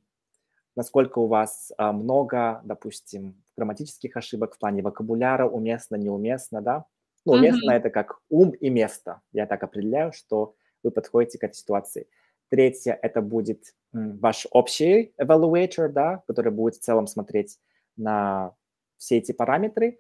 насколько 0.77 1.19
у 1.19 1.27
вас 1.27 1.73
а, 1.77 1.93
много, 1.93 2.61
допустим, 2.65 3.43
грамматических 3.57 4.17
ошибок 4.17 4.55
в 4.55 4.59
плане 4.59 4.83
вокабуляра, 4.83 5.47
уместно, 5.47 5.97
неуместно, 5.97 6.63
да. 6.63 6.87
Ну, 7.25 7.35
уместно 7.35 7.71
mm-hmm. 7.71 7.77
это 7.77 7.91
как 7.91 8.21
ум 8.31 8.51
и 8.51 8.69
место. 8.69 9.21
Я 9.33 9.47
так 9.47 9.63
определяю, 9.63 10.13
что 10.13 10.55
вы 10.83 10.91
подходите 10.91 11.39
к 11.39 11.45
этой 11.45 11.55
ситуации. 11.55 12.09
Третье– 12.53 12.99
это 13.03 13.23
будет 13.23 13.75
ваш 13.95 14.47
общий 14.51 15.15
evaluator, 15.19 15.89
да, 15.89 16.23
который 16.27 16.53
будет 16.53 16.75
в 16.75 16.81
целом 16.81 17.07
смотреть 17.07 17.59
на 17.97 18.55
все 18.99 19.17
эти 19.17 19.33
параметры. 19.33 19.99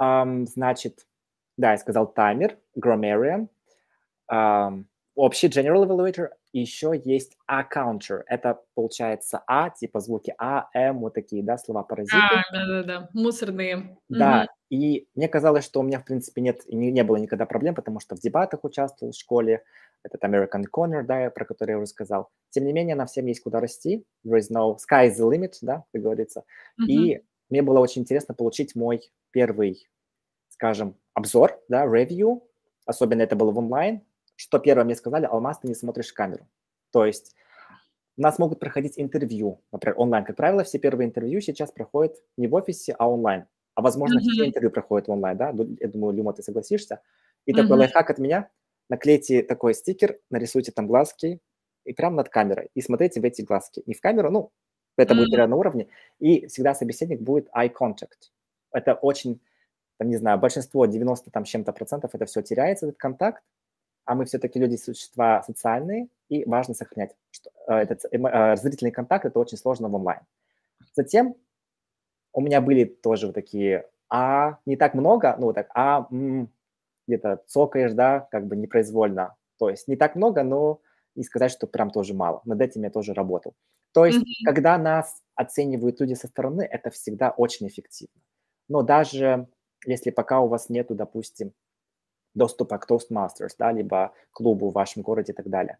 Um, 0.00 0.46
значит, 0.46 1.06
Да, 1.56 1.70
я 1.72 1.78
сказал 1.78 2.12
таймер, 2.12 2.58
grammarian, 2.76 3.46
um, 4.28 4.86
общий 5.14 5.46
general 5.46 5.86
evaluator, 5.86 6.30
еще 6.52 7.00
есть 7.04 7.36
A-counter. 7.46 8.22
Это 8.26 8.60
получается 8.74 9.44
А, 9.46 9.70
типа 9.70 10.00
звуки 10.00 10.34
А, 10.38 10.70
М, 10.74 10.98
вот 11.00 11.14
такие, 11.14 11.44
да, 11.44 11.56
слова 11.56 11.84
паразиты. 11.84 12.16
А, 12.16 12.52
да-да-да, 12.52 13.10
мусорные. 13.14 13.96
Да, 14.08 14.38
Мгм. 14.38 14.48
и 14.70 15.06
мне 15.14 15.28
казалось, 15.28 15.64
что 15.64 15.78
у 15.78 15.82
меня, 15.84 16.00
в 16.00 16.04
принципе, 16.04 16.40
нет, 16.42 16.62
не, 16.66 16.90
не 16.90 17.04
было 17.04 17.16
никогда 17.16 17.46
проблем, 17.46 17.76
потому 17.76 18.00
что 18.00 18.16
в 18.16 18.18
дебатах 18.18 18.64
участвовал 18.64 19.12
в 19.12 19.16
школе, 19.16 19.62
этот 20.04 20.22
American 20.24 20.64
Corner, 20.72 21.02
да, 21.02 21.30
про 21.30 21.44
который 21.44 21.72
я 21.72 21.78
уже 21.78 21.86
сказал. 21.86 22.30
Тем 22.50 22.64
не 22.64 22.72
менее, 22.72 22.94
нам 22.96 23.06
всем 23.06 23.26
есть 23.26 23.42
куда 23.42 23.60
расти. 23.60 24.04
There 24.26 24.38
is 24.38 24.50
no 24.50 24.76
sky 24.76 25.08
is 25.08 25.16
the 25.18 25.28
limit, 25.30 25.54
да, 25.62 25.84
как 25.92 26.02
говорится. 26.02 26.44
Мгм. 26.78 26.90
И 26.90 27.22
мне 27.50 27.62
было 27.62 27.80
очень 27.80 28.02
интересно 28.02 28.34
получить 28.34 28.74
мой 28.74 29.12
первый, 29.30 29.88
скажем, 30.48 30.96
обзор, 31.14 31.60
да, 31.68 31.84
review, 31.86 32.42
особенно 32.86 33.22
это 33.22 33.36
было 33.36 33.50
в 33.52 33.58
онлайн, 33.58 34.02
что 34.36 34.58
первое 34.58 34.84
мне 34.84 34.94
сказали, 34.94 35.26
Алмаз, 35.26 35.60
ты 35.60 35.68
не 35.68 35.74
смотришь 35.74 36.10
в 36.10 36.14
камеру. 36.14 36.48
То 36.90 37.04
есть 37.06 37.34
у 38.16 38.22
нас 38.22 38.38
могут 38.38 38.60
проходить 38.60 38.94
интервью, 38.98 39.62
например, 39.72 39.94
онлайн. 39.98 40.24
Как 40.24 40.36
правило, 40.36 40.64
все 40.64 40.78
первые 40.78 41.08
интервью 41.08 41.40
сейчас 41.40 41.72
проходят 41.72 42.16
не 42.36 42.46
в 42.48 42.54
офисе, 42.54 42.94
а 42.98 43.10
онлайн. 43.10 43.46
А 43.74 43.82
возможно, 43.82 44.20
все 44.20 44.44
Мгм. 44.44 44.48
интервью 44.48 44.70
проходят 44.70 45.08
онлайн, 45.08 45.36
да? 45.38 45.54
Я 45.80 45.88
думаю, 45.88 46.14
Люма, 46.14 46.32
ты 46.34 46.42
согласишься. 46.42 47.00
И 47.46 47.52
такой 47.52 47.72
Мгм. 47.72 47.80
лайфхак 47.80 48.10
от 48.10 48.18
меня. 48.18 48.50
Наклейте 48.92 49.42
такой 49.42 49.72
стикер, 49.72 50.18
нарисуйте 50.28 50.70
там 50.70 50.86
глазки 50.86 51.40
и 51.86 51.94
прямо 51.94 52.16
над 52.16 52.28
камерой. 52.28 52.68
И 52.74 52.82
смотрите 52.82 53.22
в 53.22 53.24
эти 53.24 53.40
глазки. 53.40 53.82
Не 53.86 53.94
в 53.94 54.02
камеру, 54.02 54.30
ну, 54.30 54.50
это 54.98 55.14
будет 55.14 55.28
Мгм. 55.28 55.36
реально 55.38 55.56
на 55.56 55.60
уровне. 55.60 55.88
И 56.18 56.46
всегда 56.48 56.74
собеседник 56.74 57.22
будет 57.22 57.48
eye 57.56 57.72
contact. 57.72 58.28
Это 58.70 58.92
очень, 58.92 59.40
там, 59.98 60.10
не 60.10 60.18
знаю, 60.18 60.38
большинство, 60.38 60.84
90 60.84 61.30
там 61.30 61.44
чем-то 61.44 61.72
процентов, 61.72 62.10
это 62.14 62.26
все 62.26 62.42
теряется, 62.42 62.84
этот 62.86 62.98
контакт. 62.98 63.42
А 64.04 64.14
мы 64.14 64.26
все-таки 64.26 64.58
люди, 64.58 64.76
существа 64.76 65.42
социальные, 65.42 66.08
и 66.28 66.44
важно 66.44 66.74
сохранять. 66.74 67.16
Что, 67.30 67.50
э, 67.68 67.74
этот 67.76 68.04
э, 68.12 68.56
зрительный 68.56 68.92
контакт– 68.92 69.24
это 69.26 69.38
очень 69.38 69.56
сложно 69.56 69.88
в 69.88 69.94
онлайн. 69.94 70.20
Затем 70.94 71.34
у 72.34 72.42
меня 72.42 72.60
были 72.60 72.84
тоже 72.84 73.26
вот 73.28 73.34
такие, 73.34 73.88
а 74.10 74.58
не 74.66 74.76
так 74.76 74.92
много, 74.92 75.34
ну 75.38 75.46
вот 75.46 75.54
так, 75.54 75.70
а 75.74 76.06
м, 76.10 76.50
где-то 77.12 77.42
цокаешь, 77.46 77.92
да, 77.92 78.28
как 78.30 78.46
бы 78.46 78.56
непроизвольно. 78.56 79.36
То 79.58 79.70
есть 79.70 79.88
не 79.88 79.96
так 79.96 80.16
много, 80.16 80.42
но 80.42 80.80
не 81.14 81.24
сказать, 81.24 81.52
что 81.52 81.66
прям 81.66 81.90
тоже 81.90 82.14
мало. 82.14 82.40
Над 82.44 82.60
этим 82.60 82.82
я 82.82 82.90
тоже 82.90 83.14
работал. 83.14 83.54
То 83.92 84.06
есть, 84.06 84.18
Мгм. 84.18 84.26
когда 84.44 84.78
нас 84.78 85.22
оценивают 85.34 86.00
люди 86.00 86.14
со 86.14 86.28
стороны, 86.28 86.62
это 86.62 86.90
всегда 86.90 87.30
очень 87.30 87.68
эффективно. 87.68 88.20
Но 88.68 88.82
даже 88.82 89.48
если 89.86 90.10
пока 90.10 90.40
у 90.40 90.48
вас 90.48 90.70
нету, 90.70 90.94
допустим, 90.94 91.52
доступа 92.34 92.78
к 92.78 92.90
Toastmasters, 92.90 93.54
да, 93.58 93.72
либо 93.72 94.12
клубу 94.32 94.70
в 94.70 94.74
вашем 94.74 95.02
городе 95.02 95.32
и 95.32 95.36
так 95.36 95.48
далее. 95.48 95.78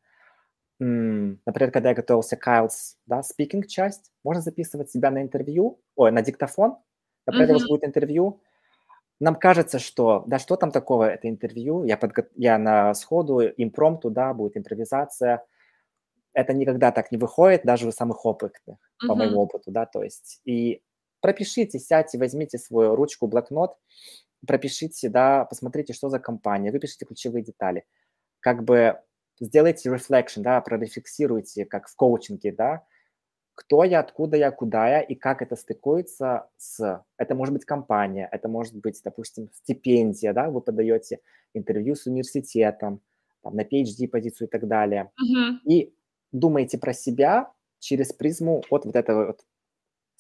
Например, 0.81 1.71
когда 1.71 1.91
я 1.91 1.95
готовился 1.95 2.37
к 2.37 2.47
IELTS, 2.49 2.97
да, 3.07 3.21
speaking 3.21 3.67
часть, 3.67 4.11
можно 4.25 4.43
записывать 4.43 4.91
себя 4.91 5.11
на 5.11 5.23
интервью, 5.23 5.81
ой, 5.97 6.11
на 6.13 6.23
диктофон. 6.23 6.77
Например, 7.27 7.51
у 7.51 7.55
вас 7.55 7.67
будет 7.69 7.85
интервью. 7.85 8.41
Нам 9.23 9.37
кажется, 9.37 9.79
что, 9.79 10.25
да, 10.27 10.41
что 10.41 10.57
там 10.57 10.73
такого, 10.73 11.05
это 11.09 11.29
интервью, 11.29 11.85
я, 11.85 11.97
подго- 11.97 12.29
я 12.35 12.59
на 12.59 12.93
сходу, 12.93 13.41
импромту, 13.41 14.11
да, 14.11 14.35
будет 14.35 14.57
импровизация. 14.57 15.45
Это 16.33 16.53
никогда 16.55 16.91
так 16.91 17.13
не 17.13 17.19
выходит, 17.19 17.63
даже 17.63 17.87
у 17.87 17.93
самых 17.93 18.27
опытных, 18.27 18.79
по 19.07 19.15
моему 19.15 19.39
опыту, 19.43 19.71
да, 19.71 19.87
то 19.87 20.03
есть. 20.03 20.41
И 20.45 20.83
пропишите, 21.21 21.79
сядьте, 21.79 22.19
возьмите 22.19 22.59
свою 22.59 22.97
ручку, 22.97 23.29
блокнот, 23.29 23.77
пропишите, 24.45 25.09
да, 25.09 25.45
посмотрите, 25.45 25.93
что 25.93 26.09
за 26.09 26.19
компания, 26.19 26.73
выпишите 26.73 27.05
ключевые 27.05 27.45
детали. 27.45 27.85
Как 28.41 28.65
бы 28.65 28.99
сделайте 29.41 29.89
reflection, 29.89 30.39
да, 30.43 30.61
прорефлексируйте, 30.61 31.65
как 31.65 31.87
в 31.87 31.95
коучинге, 31.95 32.51
да, 32.51 32.85
кто 33.55 33.85
я, 33.85 34.01
откуда 34.01 34.37
я, 34.37 34.51
куда 34.51 34.89
я 34.89 35.01
и 35.01 35.15
как 35.15 35.43
это 35.43 35.57
стыкуется 35.57 36.49
с... 36.57 37.05
Это 37.19 37.35
может 37.35 37.53
быть 37.55 37.65
компания, 37.65 38.29
это 38.33 38.49
может 38.49 38.75
быть, 38.75 39.01
допустим, 39.05 39.51
стипендия, 39.53 40.33
да, 40.33 40.51
вы 40.51 40.61
подаете 40.61 41.21
интервью 41.55 41.95
с 41.95 42.07
университетом, 42.07 43.01
там, 43.43 43.55
на 43.55 43.63
PhD-позицию 43.63 44.49
и 44.49 44.51
так 44.51 44.67
далее. 44.67 45.11
Мгм. 45.19 45.61
И 45.65 45.95
думаете 46.33 46.79
про 46.79 46.93
себя 46.93 47.53
через 47.79 48.13
призму 48.13 48.63
от 48.71 48.85
вот 48.85 48.97
этого 48.97 49.27
вот 49.27 49.45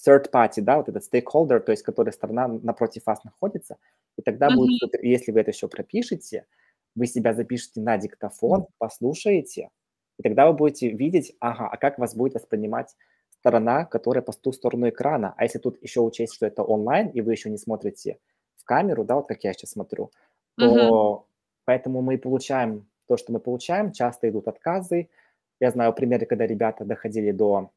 third 0.07 0.31
party, 0.31 0.61
да, 0.61 0.77
вот 0.77 0.89
этот 0.89 1.03
stakeholder, 1.05 1.61
то 1.61 1.73
есть 1.73 1.83
которая 1.83 2.13
сторона 2.13 2.49
напротив 2.49 3.07
вас 3.07 3.23
находится, 3.25 3.77
и 4.17 4.23
тогда 4.23 4.51
будет 4.51 4.79
супер. 4.79 5.01
И 5.01 5.09
Если 5.09 5.33
вы 5.33 5.41
это 5.41 5.53
еще 5.53 5.69
пропишете, 5.69 6.47
вы 6.95 7.07
себя 7.07 7.33
запишете 7.33 7.81
на 7.81 7.97
диктофон, 7.97 8.67
послушаете, 8.79 9.71
и 10.19 10.23
тогда 10.23 10.47
вы 10.49 10.55
будете 10.55 10.91
видеть, 10.91 11.35
ага, 11.41 11.69
а 11.69 11.77
как 11.77 11.99
вас 11.99 12.15
будет 12.15 12.35
воспринимать 12.35 12.95
сторона, 13.43 13.85
которая 13.85 14.23
по 14.23 14.33
ту 14.33 14.53
сторону 14.53 14.89
экрана. 14.89 15.35
А 15.37 15.43
если 15.43 15.59
тут 15.59 15.83
еще 15.83 16.01
учесть, 16.01 16.35
что 16.35 16.47
это 16.47 16.63
онлайн, 16.63 17.09
и 17.09 17.21
вы 17.23 17.33
еще 17.33 17.51
не 17.51 17.59
смотрите 17.59 18.19
в 18.55 18.65
камеру, 18.65 19.05
да, 19.05 19.17
вот 19.17 19.27
как 19.27 19.43
я 19.43 19.53
сейчас 19.53 19.71
смотрю, 19.71 20.13
то 20.57 21.27
поэтому 21.65 22.03
мы 22.03 22.15
и 22.15 22.19
получаем 22.19 22.87
то, 23.09 23.17
что 23.17 23.33
мы 23.33 23.41
получаем. 23.41 23.91
Часто 23.91 24.29
идут 24.29 24.47
отказы. 24.47 25.09
Я 25.61 25.73
знаю 25.73 25.93
примеры, 25.93 26.25
когда 26.25 26.47
ребята 26.47 26.85
доходили 26.85 27.33
до 27.33 27.71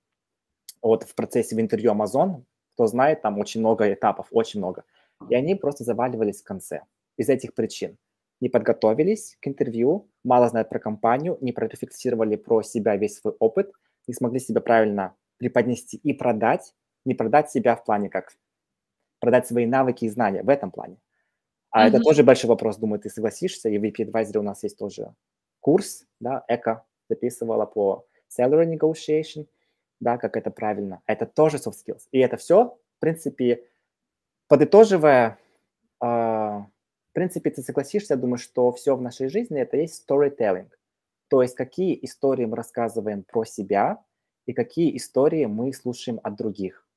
вот 0.83 1.03
в 1.03 1.15
процессе 1.15 1.55
в 1.55 1.59
интервью 1.59 1.93
Amazon, 1.93 2.43
кто 2.73 2.85
знает, 2.85 3.23
там 3.23 3.39
очень 3.39 3.61
много 3.61 3.91
этапов, 3.91 4.27
очень 4.29 4.59
много. 4.59 4.83
И 5.29 5.35
они 5.35 5.55
просто 5.55 5.83
заваливались 5.83 6.41
в 6.41 6.43
конце 6.43 6.81
из 7.17 7.27
этих 7.29 7.55
причин. 7.55 7.97
Не 8.39 8.49
подготовились 8.49 9.35
к 9.41 9.47
интервью, 9.47 10.07
мало 10.23 10.47
знают 10.47 10.69
про 10.69 10.77
компанию, 10.77 11.39
не 11.41 11.53
прорефлексировали 11.53 12.35
про 12.35 12.61
себя 12.61 12.95
весь 12.97 13.17
свой 13.17 13.33
опыт, 13.39 13.71
не 14.07 14.13
смогли 14.13 14.39
себя 14.39 14.61
правильно 14.61 15.15
преподнести 15.37 15.97
и 15.97 16.13
продать, 16.13 16.73
не 17.05 17.13
продать 17.15 17.51
себя 17.51 17.75
в 17.75 17.83
плане 17.85 18.09
как 18.09 18.33
продать 19.19 19.47
свои 19.47 19.65
навыки 19.65 20.05
и 20.05 20.09
знания 20.09 20.43
в 20.43 20.49
этом 20.49 20.71
плане. 20.71 20.97
А 21.71 21.87
это 21.87 21.97
Мгм. 21.97 22.03
тоже 22.03 22.23
большой 22.23 22.49
вопрос, 22.49 22.77
думаю, 22.77 22.99
ты 22.99 23.09
согласишься. 23.09 23.69
И 23.69 23.77
в 23.77 23.83
VP 23.83 24.05
Advisor 24.11 24.39
у 24.39 24.43
нас 24.43 24.63
есть 24.63 24.77
тоже 24.77 25.13
курс, 25.61 26.05
да, 26.19 26.43
Эко 26.47 26.85
записывала 27.09 27.65
по 27.65 28.05
salary 28.29 28.65
negotiation, 28.77 29.47
да, 29.99 30.17
как 30.17 30.37
это 30.37 30.51
правильно. 30.51 31.01
Это 31.07 31.25
тоже 31.25 31.57
soft 31.57 31.75
skills. 31.85 32.03
И 32.11 32.19
это 32.19 32.37
все, 32.37 32.77
в 32.97 32.99
принципе, 32.99 33.65
подытоживая, 34.47 35.39
а, 35.99 36.59
в 37.11 37.13
принципе, 37.13 37.51
ты 37.51 37.61
согласишься, 37.63 38.15
я 38.15 38.19
думаю, 38.19 38.37
что 38.37 38.71
все 38.71 38.95
в 38.95 39.01
нашей 39.01 39.29
жизни 39.29 39.59
это 39.61 39.77
есть 39.77 40.05
storytelling. 40.09 40.69
То 41.29 41.41
есть 41.41 41.55
какие 41.55 41.97
истории 42.05 42.45
мы 42.45 42.55
рассказываем 42.57 43.23
про 43.23 43.45
себя 43.45 44.03
и 44.45 44.53
какие 44.53 44.95
истории 44.97 45.45
мы 45.45 45.73
слушаем 45.73 46.19
от 46.23 46.35
других. 46.35 46.87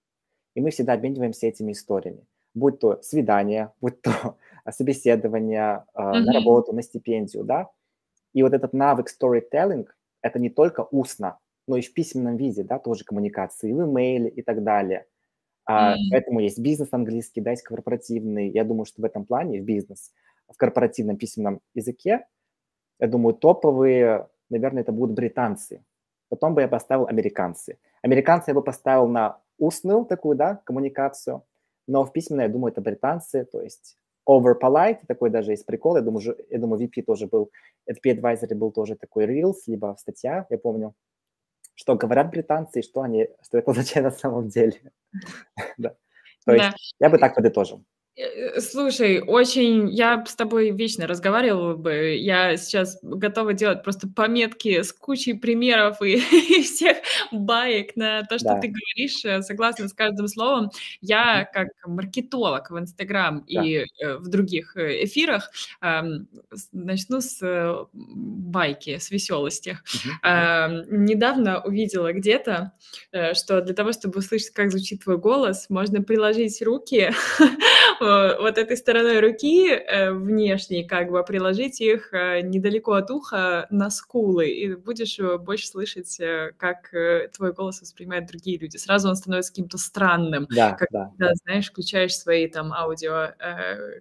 И 0.55 0.61
мы 0.61 0.71
всегда 0.71 0.95
обмениваемся 0.95 1.47
этими 1.47 1.73
историями. 1.73 2.27
Будь 2.55 2.81
то 2.81 3.01
свидание, 3.03 3.73
будь 3.81 4.03
то 4.03 4.37
собеседование 4.71 5.85
а, 5.95 6.21
на 6.21 6.33
Мгм. 6.33 6.35
работу, 6.35 6.73
на 6.73 6.83
стипендию, 6.83 7.45
да. 7.45 7.71
И 8.35 8.43
вот 8.43 8.53
этот 8.55 8.73
навык 8.73 9.09
storytelling– 9.09 9.87
это 10.23 10.39
не 10.39 10.51
только 10.51 10.87
устно, 10.91 11.39
но 11.67 11.77
и 11.77 11.83
в 11.83 11.93
письменном 11.95 12.37
виде, 12.37 12.63
да, 12.65 12.79
тоже 12.79 13.05
коммуникации, 13.05 13.73
в 13.73 13.85
имейле 13.85 14.29
и 14.31 14.43
так 14.43 14.63
далее. 14.65 15.07
А, 15.67 15.97
М. 15.97 16.11
Поэтому 16.11 16.41
есть 16.41 16.59
бизнес 16.61 16.91
английский, 16.93 17.41
да, 17.43 17.53
есть 17.53 17.63
корпоративный. 17.65 18.51
Я 18.51 18.65
думаю, 18.65 18.87
что 18.87 19.03
в 19.03 19.07
этом 19.07 19.25
плане, 19.27 19.61
в 19.61 19.65
бизнес, 19.65 20.13
в 20.49 20.57
корпоративном 20.57 21.17
письменном 21.19 21.61
языке, 21.75 22.27
я 23.01 23.07
думаю, 23.09 23.35
топовые, 23.35 24.29
наверное, 24.51 24.83
это 24.83 24.93
будут 24.93 25.15
британцы. 25.17 25.85
Потом 26.29 26.55
бы 26.55 26.63
я 26.63 26.69
поставил 26.69 27.07
американцы. 27.07 27.79
Американцы 28.03 28.51
я 28.51 28.55
бы 28.55 28.63
поставил 28.63 29.07
на 29.07 29.41
устную 29.59 30.05
такую, 30.05 30.37
да, 30.37 30.61
коммуникацию, 30.65 31.43
но 31.87 32.05
в 32.05 32.13
письменной, 32.13 32.45
я 32.45 32.51
думаю, 32.51 32.73
это 32.73 32.81
британцы, 32.81 33.45
то 33.45 33.61
есть 33.63 33.97
over 34.29 34.55
polite, 34.61 35.01
такой 35.07 35.31
даже 35.31 35.53
есть 35.53 35.67
прикол, 35.67 35.97
я 35.97 36.03
думаю, 36.03 36.37
я 36.51 36.59
думаю, 36.59 36.87
VP 36.87 37.03
тоже 37.03 37.27
был, 37.27 37.51
VP 37.91 38.21
Advisory 38.21 38.55
был 38.55 38.73
тоже 38.73 38.95
такой 38.95 39.25
reels, 39.25 39.57
либо 39.67 39.97
статья, 39.99 40.47
я 40.51 40.59
помню, 40.59 40.95
что 41.75 41.95
говорят 41.95 42.31
британцы 42.31 42.81
и 42.81 42.83
что 42.83 43.03
они, 43.03 43.29
что 43.43 43.59
это 43.59 43.71
означает 43.71 44.05
на 44.05 44.11
самом 44.11 44.49
деле. 44.49 44.93
Да. 45.79 45.95
То 46.45 46.55
есть 46.55 46.95
я 46.99 47.11
бы 47.11 47.19
так 47.19 47.35
подытожил. 47.35 47.85
Э, 48.19 48.61
Слушай, 48.61 49.21
очень, 49.21 49.91
я 49.91 50.25
с 50.27 50.35
тобой 50.35 50.71
вечно 50.73 51.07
разговаривала 51.07 51.75
бы, 51.77 52.17
я 52.17 52.57
сейчас 52.57 52.99
готова 53.03 53.53
делать 53.53 53.85
просто 53.85 54.09
пометки 54.09 54.83
с 54.83 54.93
кучей 54.93 55.35
примеров 55.35 56.03
и, 56.03 56.15
и 56.59 56.63
всех 56.63 56.97
баек 57.31 57.95
на 57.95 58.23
то, 58.25 58.39
что 58.39 58.55
Да. 58.55 58.61
ты 58.61 58.69
говоришь, 58.69 59.25
э, 59.25 59.43
согласна 59.43 59.87
с 59.89 59.93
каждым 59.93 60.27
словом. 60.27 60.71
Я 61.01 61.45
как 61.53 61.69
маркетолог 61.87 62.71
в 62.71 62.79
Инстаграм 62.79 63.45
Да. 63.49 63.63
и 63.65 63.85
э, 64.03 64.17
в 64.17 64.27
других 64.29 64.77
э, 64.77 65.05
эфирах 65.05 65.51
с- 65.81 66.69
начну 66.73 67.21
с 67.21 67.39
э, 67.43 67.75
байки, 67.93 68.99
с 68.99 69.11
веселости. 69.13 69.79
Мгм. 70.05 70.15
Ам, 70.23 71.05
недавно 71.05 71.61
увидела 71.63 72.13
где-то, 72.13 72.73
э, 73.13 73.35
что 73.35 73.61
для 73.61 73.75
того, 73.75 73.93
чтобы 73.93 74.19
услышать, 74.19 74.51
как 74.51 74.71
звучит 74.73 75.05
твой 75.05 75.19
голос, 75.19 75.67
можно 75.69 76.03
приложить 76.03 76.61
руки 76.63 77.13
вот 78.01 78.59
этой 78.59 78.77
стороной 78.77 79.21
руки 79.21 79.71
э, 79.71 80.13
внешней, 80.13 80.85
как 80.85 81.11
бы 81.11 81.23
приложить 81.25 81.81
их 81.81 82.13
э, 82.13 82.41
недалеко 82.43 82.93
от 82.93 83.11
уха 83.11 83.67
на 83.71 83.91
скулы, 83.91 84.49
и 84.49 84.75
будешь 84.75 85.19
э, 85.19 85.39
больше 85.39 85.69
слышать, 85.69 86.21
как 86.57 86.91
твой 87.37 87.53
голос 87.53 87.81
воспринимают 87.81 88.27
другие 88.27 88.59
люди. 88.59 88.77
Сразу 88.77 89.09
он 89.09 89.17
становится 89.17 89.53
каким-то 89.53 89.79
странным. 89.79 90.47
Да, 90.51 90.73
как, 90.73 90.89
да. 90.91 91.13
да. 91.19 91.35
знаешь, 91.45 91.69
включаешь 91.69 92.17
свои 92.17 92.47
там 92.49 92.73
аудио, 92.73 93.35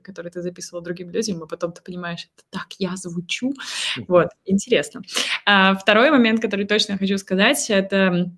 которые 0.01 0.31
ты 0.31 0.41
записывал 0.41 0.81
другим 0.81 1.09
людям, 1.09 1.43
и 1.43 1.47
потом 1.47 1.71
ты 1.71 1.81
понимаешь, 1.81 2.29
так 2.49 2.67
я 2.79 2.95
звучу. 2.95 3.53
Вот, 4.07 4.29
интересно. 4.45 5.01
А, 5.45 5.75
второй 5.75 6.11
момент, 6.11 6.41
который 6.41 6.65
точно 6.65 6.97
хочу 6.97 7.17
сказать, 7.17 7.69
это 7.69 8.31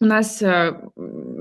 у 0.00 0.04
нас 0.04 0.42
э, 0.42 0.80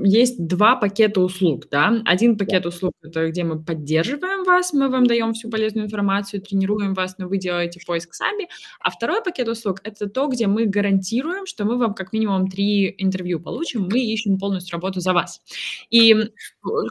есть 0.03 0.45
два 0.45 0.75
пакета 0.75 1.21
услуг, 1.21 1.67
да. 1.69 2.01
Один 2.05 2.37
пакет 2.37 2.65
услуг– 2.65 2.93
это 3.01 3.29
где 3.29 3.43
мы 3.43 3.63
поддерживаем 3.63 4.43
вас, 4.43 4.73
мы 4.73 4.89
вам 4.89 5.05
даем 5.07 5.33
всю 5.33 5.49
полезную 5.49 5.85
информацию, 5.85 6.41
тренируем 6.41 6.93
вас, 6.93 7.17
но 7.17 7.27
вы 7.27 7.37
делаете 7.37 7.79
поиск 7.85 8.13
сами. 8.13 8.47
А 8.79 8.89
второй 8.89 9.23
пакет 9.23 9.47
услуг– 9.47 9.79
это 9.83 10.07
то, 10.07 10.27
где 10.27 10.47
мы 10.47 10.65
гарантируем, 10.65 11.45
что 11.45 11.65
мы 11.65 11.77
вам 11.77 11.93
как 11.93 12.13
минимум 12.13 12.49
три 12.49 12.93
интервью 12.97 13.39
получим, 13.39 13.87
мы 13.91 13.99
ищем 13.99 14.37
полностью 14.37 14.73
работу 14.73 14.99
за 14.99 15.13
вас. 15.13 15.41
И 15.89 16.13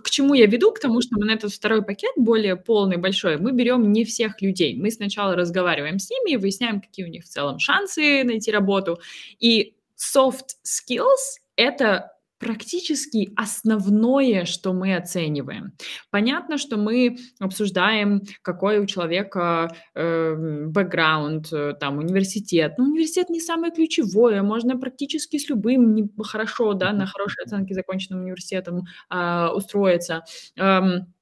к 0.03 0.11
чему 0.11 0.35
я 0.35 0.47
веду? 0.47 0.73
К 0.73 0.81
тому, 0.81 1.01
что 1.01 1.17
мы 1.19 1.27
на 1.27 1.33
этот 1.33 1.53
второй 1.53 1.83
пакет, 1.83 2.13
более 2.17 2.57
полный, 2.57 2.97
большой, 2.97 3.37
мы 3.39 3.53
берем 3.53 3.93
не 3.93 4.05
всех 4.05 4.41
людей. 4.43 4.77
Мы 4.77 4.91
сначала 4.91 5.37
разговариваем 5.37 5.99
с 5.99 6.11
ними, 6.11 6.37
выясняем, 6.37 6.81
какие 6.81 7.07
у 7.07 7.09
них 7.09 7.25
в 7.25 7.29
целом 7.29 7.59
шансы 7.59 8.25
найти 8.25 8.51
работу. 8.51 8.99
И 9.39 9.75
soft 9.97 10.57
skills– 10.65 11.41
это 11.61 12.13
практически 12.39 13.31
основное, 13.37 14.47
что 14.47 14.73
мы 14.73 14.97
оцениваем. 14.97 15.73
Понятно, 16.11 16.57
что 16.57 16.79
мы 16.79 17.19
обсуждаем, 17.39 18.23
какой 18.41 18.79
у 18.79 18.87
человека 18.87 19.71
э, 19.95 20.65
бэкграунд, 20.67 21.53
э, 21.53 21.75
там, 21.79 21.99
университет. 21.99 22.79
Но 22.79 22.85
университет 22.85 23.29
не 23.29 23.41
самое 23.41 23.73
ключевое, 23.73 24.43
можно 24.43 24.79
практически 24.79 25.37
с 25.37 25.51
любым 25.51 25.95
не, 25.95 26.09
хорошо, 26.23 26.73
да, 26.73 26.93
на 26.93 27.07
хорошие 27.07 27.45
оценки 27.45 27.75
законченным 27.75 28.23
университетом 28.23 28.85
э, 29.11 29.49
устроиться. 29.55 30.25
Эм, 30.57 31.13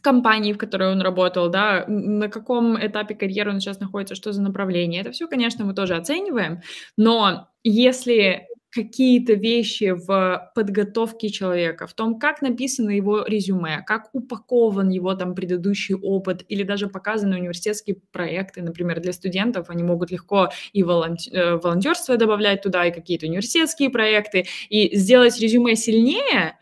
компании, 0.00 0.54
в 0.54 0.58
которой 0.58 0.92
он 0.92 1.02
работал, 1.02 1.50
да, 1.50 1.84
на 1.88 2.28
каком 2.28 2.78
этапе 2.78 3.14
карьеры 3.14 3.50
он 3.50 3.60
сейчас 3.60 3.80
находится, 3.80 4.14
что 4.14 4.32
за 4.32 4.40
направление. 4.40 5.02
Это 5.02 5.12
все, 5.12 5.28
конечно, 5.28 5.64
мы 5.64 5.74
тоже 5.74 5.94
оцениваем, 5.94 6.62
но 6.96 7.48
если 7.62 8.48
какие-то 8.74 9.34
вещи 9.34 9.92
в 9.92 10.50
подготовке 10.54 11.30
человека, 11.30 11.86
в 11.86 11.94
том, 11.94 12.18
как 12.18 12.42
написано 12.42 12.90
его 12.90 13.24
резюме, 13.24 13.84
как 13.86 14.10
упакован 14.12 14.88
его 14.88 15.14
там 15.14 15.34
предыдущий 15.34 15.94
опыт 15.94 16.44
или 16.48 16.64
даже 16.64 16.88
показаны 16.88 17.36
университетские 17.38 17.98
проекты, 18.10 18.62
например, 18.62 19.00
для 19.00 19.12
студентов, 19.12 19.70
они 19.70 19.84
могут 19.84 20.10
легко 20.10 20.50
и 20.72 20.82
э, 20.82 20.84
волонтерство 20.84 22.16
добавлять 22.16 22.62
туда, 22.62 22.86
и 22.86 22.92
какие-то 22.92 23.26
университетские 23.26 23.90
проекты, 23.90 24.46
и 24.68 24.96
сделать 24.96 25.38
резюме 25.38 25.76
сильнее 25.76 26.58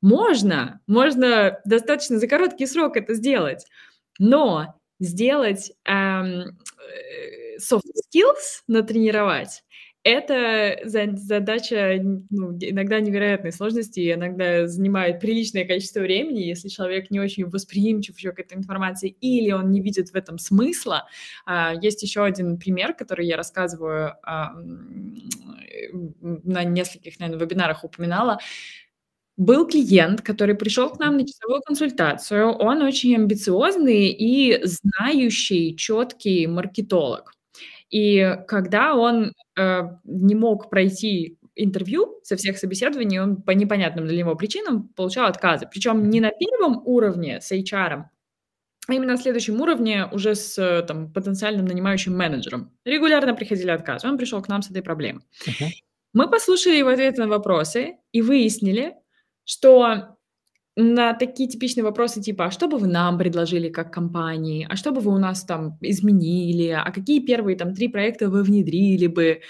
можно, 0.00 0.80
можно 0.88 1.60
достаточно 1.64 2.18
за 2.18 2.26
короткий 2.26 2.66
срок 2.66 2.96
это 2.96 3.14
сделать, 3.14 3.66
но 4.18 4.74
сделать 4.98 5.72
эм, 5.84 6.40
э, 6.40 7.56
soft 7.60 7.82
skills, 8.12 8.62
натренировать, 8.66 9.62
это 10.04 10.80
задача 10.84 12.00
ну, 12.30 12.58
иногда 12.60 13.00
невероятной 13.00 13.52
сложности, 13.52 14.12
иногда 14.12 14.66
занимает 14.66 15.20
приличное 15.20 15.64
количество 15.64 16.00
времени, 16.00 16.40
если 16.40 16.68
человек 16.68 17.10
не 17.10 17.20
очень 17.20 17.48
восприимчив 17.48 18.16
еще 18.16 18.32
к 18.32 18.40
этой 18.40 18.58
информации, 18.58 19.10
или 19.20 19.52
он 19.52 19.70
не 19.70 19.80
видит 19.80 20.10
в 20.10 20.14
этом 20.16 20.38
смысла. 20.38 21.06
А, 21.46 21.74
есть 21.80 22.02
еще 22.02 22.24
один 22.24 22.58
пример, 22.58 22.94
который 22.94 23.26
я 23.26 23.36
рассказываю 23.36 24.14
а, 24.24 24.52
на 25.92 26.64
нескольких, 26.64 27.20
наверное, 27.20 27.44
вебинарах 27.44 27.84
упоминала. 27.84 28.38
Был 29.36 29.66
клиент, 29.66 30.20
который 30.20 30.54
пришел 30.54 30.90
к 30.90 30.98
нам 30.98 31.16
на 31.16 31.26
часовую 31.26 31.62
консультацию. 31.62 32.48
Он 32.48 32.82
очень 32.82 33.14
амбициозный 33.14 34.08
и 34.08 34.60
знающий, 34.64 35.76
четкий 35.76 36.46
маркетолог. 36.46 37.32
И 37.92 38.38
когда 38.48 38.94
он 38.94 39.34
э, 39.56 39.82
не 40.04 40.34
мог 40.34 40.70
пройти 40.70 41.38
интервью 41.54 42.18
со 42.22 42.36
всех 42.36 42.56
собеседований, 42.56 43.20
он 43.20 43.42
по 43.42 43.50
непонятным 43.50 44.06
для 44.06 44.16
него 44.16 44.34
причинам 44.34 44.88
получал 44.96 45.26
отказы. 45.26 45.68
Причем 45.70 46.08
не 46.08 46.20
на 46.20 46.30
первом 46.30 46.82
уровне 46.86 47.40
с 47.42 47.52
HR, 47.52 48.04
а 48.88 48.94
именно 48.94 49.12
на 49.12 49.18
следующем 49.18 49.60
уровне 49.60 50.06
уже 50.10 50.34
с 50.34 50.84
там, 50.88 51.12
потенциальным 51.12 51.66
нанимающим 51.66 52.16
менеджером. 52.16 52.72
Регулярно 52.86 53.34
приходили 53.34 53.70
отказы. 53.70 54.08
Он 54.08 54.16
пришел 54.16 54.40
к 54.42 54.48
нам 54.48 54.62
с 54.62 54.70
этой 54.70 54.82
проблемой. 54.82 55.22
Uh-huh. 55.46 55.68
Мы 56.14 56.30
послушали 56.30 56.76
его 56.76 56.88
ответы 56.88 57.20
на 57.20 57.28
вопросы 57.28 57.98
и 58.10 58.22
выяснили, 58.22 58.94
что 59.44 60.16
на 60.76 61.14
такие 61.14 61.48
типичные 61.48 61.84
вопросы 61.84 62.20
типа, 62.20 62.46
а 62.46 62.50
что 62.50 62.68
бы 62.68 62.78
вы 62.78 62.86
нам 62.86 63.18
предложили 63.18 63.68
как 63.68 63.92
компании, 63.92 64.66
а 64.68 64.76
что 64.76 64.90
бы 64.92 65.00
вы 65.00 65.12
у 65.14 65.18
нас 65.18 65.44
там 65.44 65.78
изменили, 65.80 66.68
а 66.68 66.90
какие 66.90 67.20
первые 67.20 67.56
там 67.56 67.74
три 67.74 67.88
проекта 67.88 68.30
вы 68.30 68.42
внедрили 68.42 69.06
бы, 69.06 69.42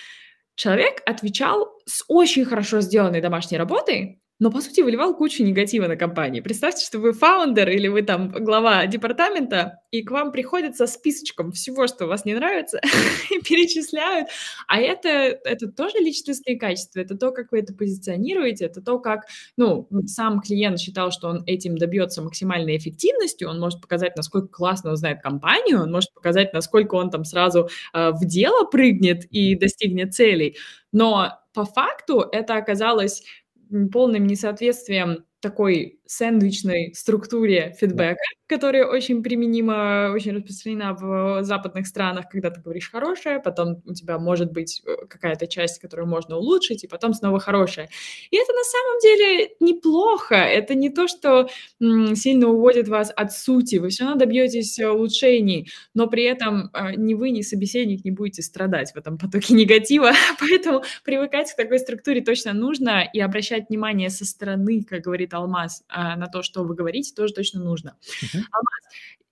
человек 0.54 1.02
отвечал 1.06 1.68
с 1.86 2.04
очень 2.08 2.44
хорошо 2.44 2.80
сделанной 2.80 3.20
домашней 3.20 3.58
работой, 3.58 4.21
но, 4.42 4.50
по 4.50 4.60
сути, 4.60 4.80
выливал 4.80 5.14
кучу 5.14 5.44
негатива 5.44 5.86
на 5.86 5.94
компании. 5.94 6.40
Представьте, 6.40 6.84
что 6.84 6.98
вы 6.98 7.12
фаундер 7.12 7.68
или 7.68 7.86
вы 7.86 8.02
там 8.02 8.28
глава 8.28 8.86
департамента, 8.86 9.78
и 9.92 10.02
к 10.02 10.10
вам 10.10 10.32
приходят 10.32 10.76
со 10.76 10.88
списочком 10.88 11.52
всего, 11.52 11.86
что 11.86 12.08
вас 12.08 12.24
не 12.24 12.34
нравится, 12.34 12.80
и 13.30 13.38
перечисляют. 13.40 14.30
А 14.66 14.80
это, 14.80 15.08
это 15.08 15.70
тоже 15.70 15.98
личностные 15.98 16.58
качества, 16.58 16.98
это 16.98 17.16
то, 17.16 17.30
как 17.30 17.52
вы 17.52 17.60
это 17.60 17.72
позиционируете, 17.72 18.64
это 18.64 18.82
то, 18.82 18.98
как 18.98 19.26
ну, 19.56 19.86
сам 20.06 20.40
клиент 20.40 20.80
считал, 20.80 21.12
что 21.12 21.28
он 21.28 21.44
этим 21.46 21.78
добьется 21.78 22.20
максимальной 22.20 22.76
эффективностью, 22.76 23.48
он 23.48 23.60
может 23.60 23.80
показать, 23.80 24.16
насколько 24.16 24.48
классно 24.48 24.90
он 24.90 24.96
знает 24.96 25.22
компанию, 25.22 25.82
он 25.82 25.92
может 25.92 26.12
показать, 26.14 26.52
насколько 26.52 26.96
он 26.96 27.10
там 27.10 27.24
сразу 27.24 27.68
э, 27.94 28.10
в 28.10 28.26
дело 28.26 28.64
прыгнет 28.64 29.24
и 29.26 29.54
достигнет 29.54 30.14
целей. 30.14 30.56
Но 30.90 31.38
по 31.54 31.64
факту 31.64 32.20
это 32.32 32.56
оказалось 32.56 33.22
полным 33.92 34.26
несоответствием 34.26 35.24
такой 35.40 36.00
сэндвичной 36.12 36.92
структуре 36.94 37.74
фидбэка, 37.78 38.20
которая 38.46 38.86
очень 38.86 39.22
применима, 39.22 40.10
очень 40.14 40.32
распространена 40.32 40.94
в 40.94 41.42
западных 41.42 41.86
странах, 41.86 42.26
когда 42.30 42.50
ты 42.50 42.60
говоришь 42.60 42.90
хорошее, 42.90 43.40
потом 43.40 43.82
у 43.86 43.94
тебя 43.94 44.18
может 44.18 44.52
быть 44.52 44.82
э, 44.84 45.06
какая-то 45.08 45.46
часть, 45.46 45.80
которую 45.80 46.06
можно 46.06 46.36
улучшить, 46.36 46.84
и 46.84 46.86
потом 46.86 47.14
снова 47.14 47.40
хорошее. 47.40 47.88
И 48.30 48.36
это 48.36 48.52
на 48.52 48.64
самом 48.64 49.00
деле 49.00 49.50
неплохо, 49.60 50.34
это 50.34 50.74
не 50.74 50.90
то, 50.90 51.08
что 51.08 51.48
сильно 51.80 52.48
уводит 52.48 52.88
вас 52.88 53.10
от 53.16 53.32
сути, 53.32 53.76
вы 53.76 53.88
все 53.88 54.04
равно 54.04 54.18
добьетесь 54.18 54.78
э, 54.78 54.88
улучшений, 54.88 55.70
но 55.94 56.08
при 56.08 56.24
этом 56.24 56.70
э, 56.74 56.94
ни 56.96 57.14
вы, 57.14 57.30
ни 57.30 57.40
собеседник 57.40 58.04
не 58.04 58.10
будете 58.10 58.42
страдать 58.42 58.92
в 58.92 58.96
этом 58.96 59.16
потоке 59.16 59.54
негатива, 59.54 60.12
поэтому 60.38 60.82
привыкать 61.04 61.50
к 61.52 61.56
такой 61.56 61.78
структуре 61.78 62.20
точно 62.20 62.52
нужно 62.52 63.02
и 63.10 63.18
обращать 63.18 63.70
внимание 63.70 64.10
со 64.10 64.26
стороны, 64.26 64.82
как 64.82 65.00
говорит 65.02 65.32
Алмаз, 65.32 65.84
а, 65.88 66.01
на 66.16 66.26
то, 66.26 66.42
что 66.42 66.64
вы 66.64 66.74
говорите, 66.74 67.14
тоже 67.14 67.34
точно 67.34 67.62
нужно. 67.62 67.96
Uh-huh. 68.22 68.40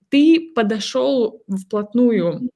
Ты 0.09 0.51
подошел 0.53 1.43
вплотную 1.47 2.49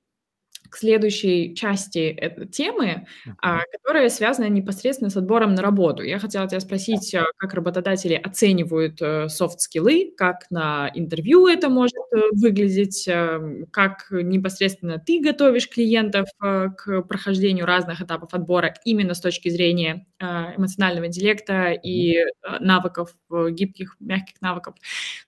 к 0.69 0.77
следующей 0.77 1.55
части 1.55 2.35
темы, 2.51 3.07
uh-huh. 3.27 3.59
которая 3.71 4.09
связана 4.09 4.47
непосредственно 4.49 5.09
с 5.09 5.17
отбором 5.17 5.55
на 5.55 5.61
работу. 5.61 6.03
Я 6.03 6.19
хотела 6.19 6.47
тебя 6.47 6.59
спросить, 6.59 7.13
а, 7.15 7.25
как 7.37 7.53
работодатели 7.53 8.13
оценивают 8.13 8.99
софт-скиллы, 9.31 10.03
э, 10.03 10.15
как 10.15 10.45
на 10.49 10.91
интервью 10.93 11.47
это 11.47 11.69
может 11.69 11.95
э, 12.11 12.17
выглядеть, 12.31 13.07
эм, 13.07 13.65
как 13.71 14.07
непосредственно 14.11 14.99
ты 14.99 15.21
готовишь 15.21 15.69
клиентов 15.69 16.27
э, 16.43 16.67
к 16.77 17.01
прохождению 17.03 17.65
разных 17.65 18.01
этапов 18.01 18.33
отбора 18.33 18.73
именно 18.85 19.13
с 19.13 19.21
точки 19.21 19.49
зрения 19.49 20.05
эмоционального 20.19 21.07
интеллекта 21.07 21.71
и 21.71 22.23
навыков, 22.59 23.15
гибких, 23.29 23.97
мягких 23.99 24.41
навыков. 24.41 24.75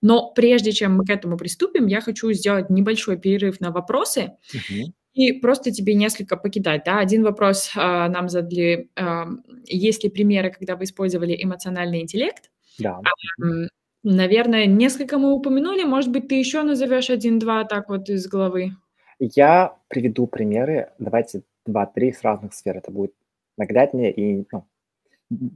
Но 0.01 0.31
прежде 0.31 0.71
чем 0.71 0.95
мы 0.95 1.05
к 1.05 1.09
этому 1.09 1.37
приступим, 1.37 1.87
я 1.87 2.01
хочу 2.01 2.31
сделать 2.31 2.69
небольшой 2.69 3.17
перерыв 3.17 3.59
на 3.59 3.71
вопросы. 3.71 4.31
Uh-huh. 4.53 4.85
И 5.17 5.31
просто 5.33 5.71
тебе 5.71 5.95
несколько 5.95 6.37
покидать. 6.37 6.83
Да? 6.85 6.99
Один 6.99 7.23
вопрос 7.23 7.71
э, 7.75 7.79
нам 7.79 8.29
задали. 8.29 8.87
Э, 8.95 9.25
есть 9.65 10.03
ли 10.03 10.11
примеры, 10.11 10.51
когда 10.51 10.75
вы 10.75 10.83
использовали 10.83 11.35
эмоциональный 11.43 12.01
интеллект? 12.01 12.51
Да. 12.77 13.01
Э, 13.41 13.67
наверное, 14.03 14.67
несколько 14.67 15.17
мы 15.17 15.33
упомянули. 15.33 15.83
Может 15.85 16.11
быть, 16.11 16.27
ты 16.27 16.35
еще 16.35 16.61
назовешь 16.61 17.09
один-два 17.09 17.63
так 17.63 17.89
вот 17.89 18.09
из 18.09 18.27
головы? 18.27 18.73
Я 19.19 19.75
приведу 19.87 20.27
примеры. 20.27 20.91
Давайте 20.99 21.41
два-три 21.65 22.13
с 22.13 22.21
разных 22.21 22.53
сфер. 22.53 22.77
Это 22.77 22.91
будет 22.91 23.13
нагляднее 23.57 24.11
и 24.13 24.45
ну, 24.51 24.67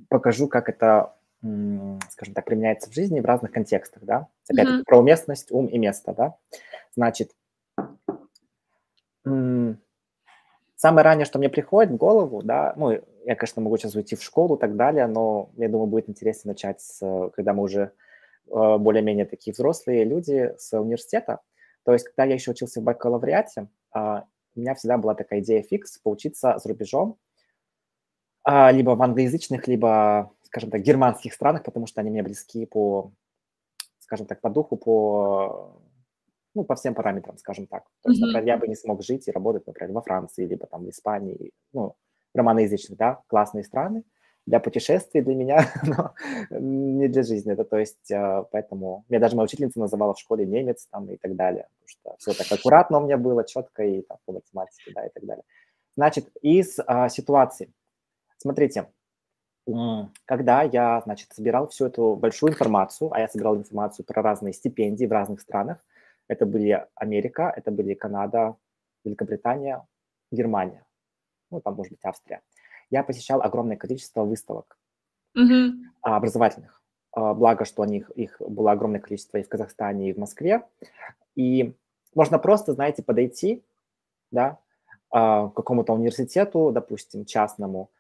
покажу, 0.09 0.47
как 0.47 0.70
это 0.70 1.14
скажем 2.09 2.36
так, 2.36 2.45
применяется 2.45 2.88
в 2.89 2.93
жизни 2.93 3.20
в 3.20 3.26
разных 3.26 3.51
контекстах, 3.51 4.03
да. 4.03 4.28
Опять-таки, 4.47 4.82
mm-hmm. 4.82 4.86
про 4.86 4.99
уместность, 4.99 5.51
ум 5.51 5.66
и 5.66 5.80
место, 5.80 6.14
да. 6.16 6.36
Значит, 6.95 7.32
самое 9.24 11.03
раннее, 11.03 11.26
что 11.26 11.39
мне 11.39 11.49
приходит 11.49 11.91
в 11.91 11.97
голову, 11.97 12.41
да, 12.43 12.74
ну, 12.76 12.91
я, 12.91 13.36
конечно, 13.36 13.61
могу 13.61 13.78
сейчас 13.78 13.95
уйти 13.95 14.15
в 14.15 14.24
школу 14.24 14.55
и 14.55 14.59
так 14.59 14.76
далее, 14.76 15.07
но 15.07 15.51
я 15.57 15.69
думаю, 15.69 15.88
будет 15.88 16.09
интересно 16.09 16.49
начать, 16.51 16.82
с, 16.82 17.30
когда 17.36 17.53
мы 17.53 17.63
уже 17.63 17.91
э, 18.47 18.78
более-менее 18.78 19.26
такие 19.26 19.53
взрослые 19.53 20.03
люди 20.05 20.53
с 20.57 20.78
университета. 20.80 21.39
То 21.84 21.93
есть, 21.93 22.05
когда 22.05 22.26
я 22.26 22.34
еще 22.34 22.51
учился 22.51 22.82
в 22.82 22.84
бакалавриате, 22.84 23.67
а, 23.91 24.26
у 24.55 24.59
меня 24.59 24.76
всегда 24.76 24.97
была 24.97 25.15
такая 25.15 25.39
идея 25.39 25.63
фикс 25.63 25.97
поучиться 25.97 26.57
за 26.57 26.69
рубежом, 26.69 27.17
а, 28.43 28.72
либо 28.72 28.91
в 28.91 29.01
англоязычных, 29.01 29.67
либо, 29.67 30.32
скажем 30.43 30.72
так, 30.72 30.82
германских 30.82 31.34
странах, 31.34 31.63
потому 31.63 31.88
что 31.88 32.01
они 32.01 32.09
мне 32.09 32.24
близки 32.24 32.65
по, 32.65 33.11
скажем 33.99 34.26
так, 34.26 34.41
по 34.41 34.49
духу, 34.49 34.78
по, 34.78 35.80
ну, 36.54 36.64
по 36.64 36.76
всем 36.76 36.93
параметрам, 36.93 37.38
скажем 37.38 37.68
так. 37.68 37.84
То 38.04 38.10
есть, 38.10 38.22
например, 38.22 38.45
я 38.45 38.58
бы 38.58 38.68
не 38.68 38.76
смог 38.76 39.04
жить 39.04 39.28
и 39.28 39.32
работать, 39.32 39.66
например, 39.68 39.93
во 39.93 40.02
Франции, 40.02 40.45
либо 40.45 40.68
там 40.68 40.86
в 40.86 40.89
Испании, 40.89 41.52
ну, 41.74 41.95
романоязычных, 42.34 42.97
да, 42.97 43.22
классные 43.28 43.64
страны 43.64 44.04
для 44.45 44.60
путешествий 44.60 45.22
для 45.22 45.36
меня, 45.36 45.72
но 45.84 46.14
не 46.49 47.08
для 47.08 47.24
жизни. 47.24 47.54
Это, 47.54 47.64
то 47.64 47.78
есть, 47.78 48.12
а, 48.12 48.43
поэтому 48.52 49.06
меня 49.08 49.20
даже 49.20 49.36
моя 49.36 49.45
учительница 49.45 49.80
называла 49.80 50.14
в 50.14 50.20
школе 50.20 50.45
немец 50.45 50.88
там 50.91 51.10
и 51.10 51.18
так 51.18 51.36
далее, 51.36 51.68
потому 51.70 51.88
что 51.88 52.16
все 52.18 52.43
так 52.43 52.60
аккуратно 52.60 52.99
у 52.99 53.04
меня 53.04 53.18
было, 53.18 53.45
четко 53.45 53.84
и 53.84 54.02
там, 54.02 54.18
по 54.26 54.34
математике, 54.34 54.91
да, 54.93 55.06
и 55.06 55.10
так 55.10 55.26
далее. 55.26 55.43
Значит, 55.95 56.30
из 56.41 56.80
а, 56.86 57.10
ситуации. 57.10 57.72
Смотрите, 58.38 58.88
когда 60.26 60.64
я, 60.64 61.02
значит, 61.06 61.32
собирал 61.34 61.68
всю 61.68 61.86
эту 61.86 62.16
большую 62.16 62.52
информацию, 62.52 63.14
а 63.14 63.20
я 63.20 63.28
собирал 63.28 63.56
информацию 63.56 64.06
про 64.06 64.22
разные 64.24 64.54
стипендии 64.54 65.06
в 65.06 65.12
разных 65.12 65.39
странах, 65.41 65.78
это 66.32 66.46
были 66.46 66.88
Америка, 66.96 67.54
это 67.56 67.72
были 67.72 67.94
Канада, 67.94 68.56
Великобритания, 69.04 69.86
Германия 70.32 70.86
ну, 71.52 71.62
там, 71.62 71.76
может 71.76 71.92
быть, 71.92 72.04
Австрия, 72.04 72.42
я 72.90 73.04
посещал 73.04 73.42
огромное 73.42 73.78
количество 73.78 74.24
выставок 74.24 74.78
mm-hmm. 75.38 75.72
образовательных. 76.02 76.82
А, 77.12 77.34
благо, 77.34 77.66
что 77.66 77.86
них, 77.86 78.10
их 78.12 78.38
было 78.40 78.72
огромное 78.72 79.02
количество 79.02 79.38
и 79.38 79.44
в 79.44 79.50
Казахстане, 79.50 80.10
и 80.10 80.14
в 80.14 80.18
Москве. 80.18 80.64
И 81.36 81.74
можно 82.16 82.40
просто, 82.40 82.74
знаете, 82.74 83.04
подойти, 83.04 83.64
да, 84.32 84.58
а, 85.10 85.50
к 85.50 85.54
какому-то 85.54 85.94
университету, 85.94 86.72
допустим, 86.72 87.26
частному, 87.26 87.92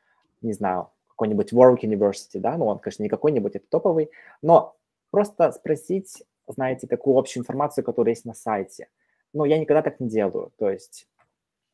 не 0.41 0.53
знаю, 0.53 0.89
какой-нибудь 1.09 1.53
Warwick 1.53 1.81
University, 1.81 2.39
да, 2.39 2.57
ну, 2.57 2.65
он, 2.67 2.79
конечно, 2.79 3.03
не 3.03 3.09
какой-нибудь, 3.09 3.55
это 3.55 3.65
топовый, 3.69 4.09
но 4.41 4.75
просто 5.11 5.51
спросить, 5.51 6.23
знаете, 6.47 6.87
такую 6.87 7.17
общую 7.17 7.41
информацию, 7.41 7.83
которая 7.83 8.13
есть 8.13 8.25
на 8.25 8.33
сайте. 8.33 8.89
Но 9.33 9.45
я 9.45 9.59
никогда 9.59 9.81
так 9.81 9.99
не 9.99 10.09
делаю. 10.09 10.51
То 10.57 10.69
есть 10.69 11.07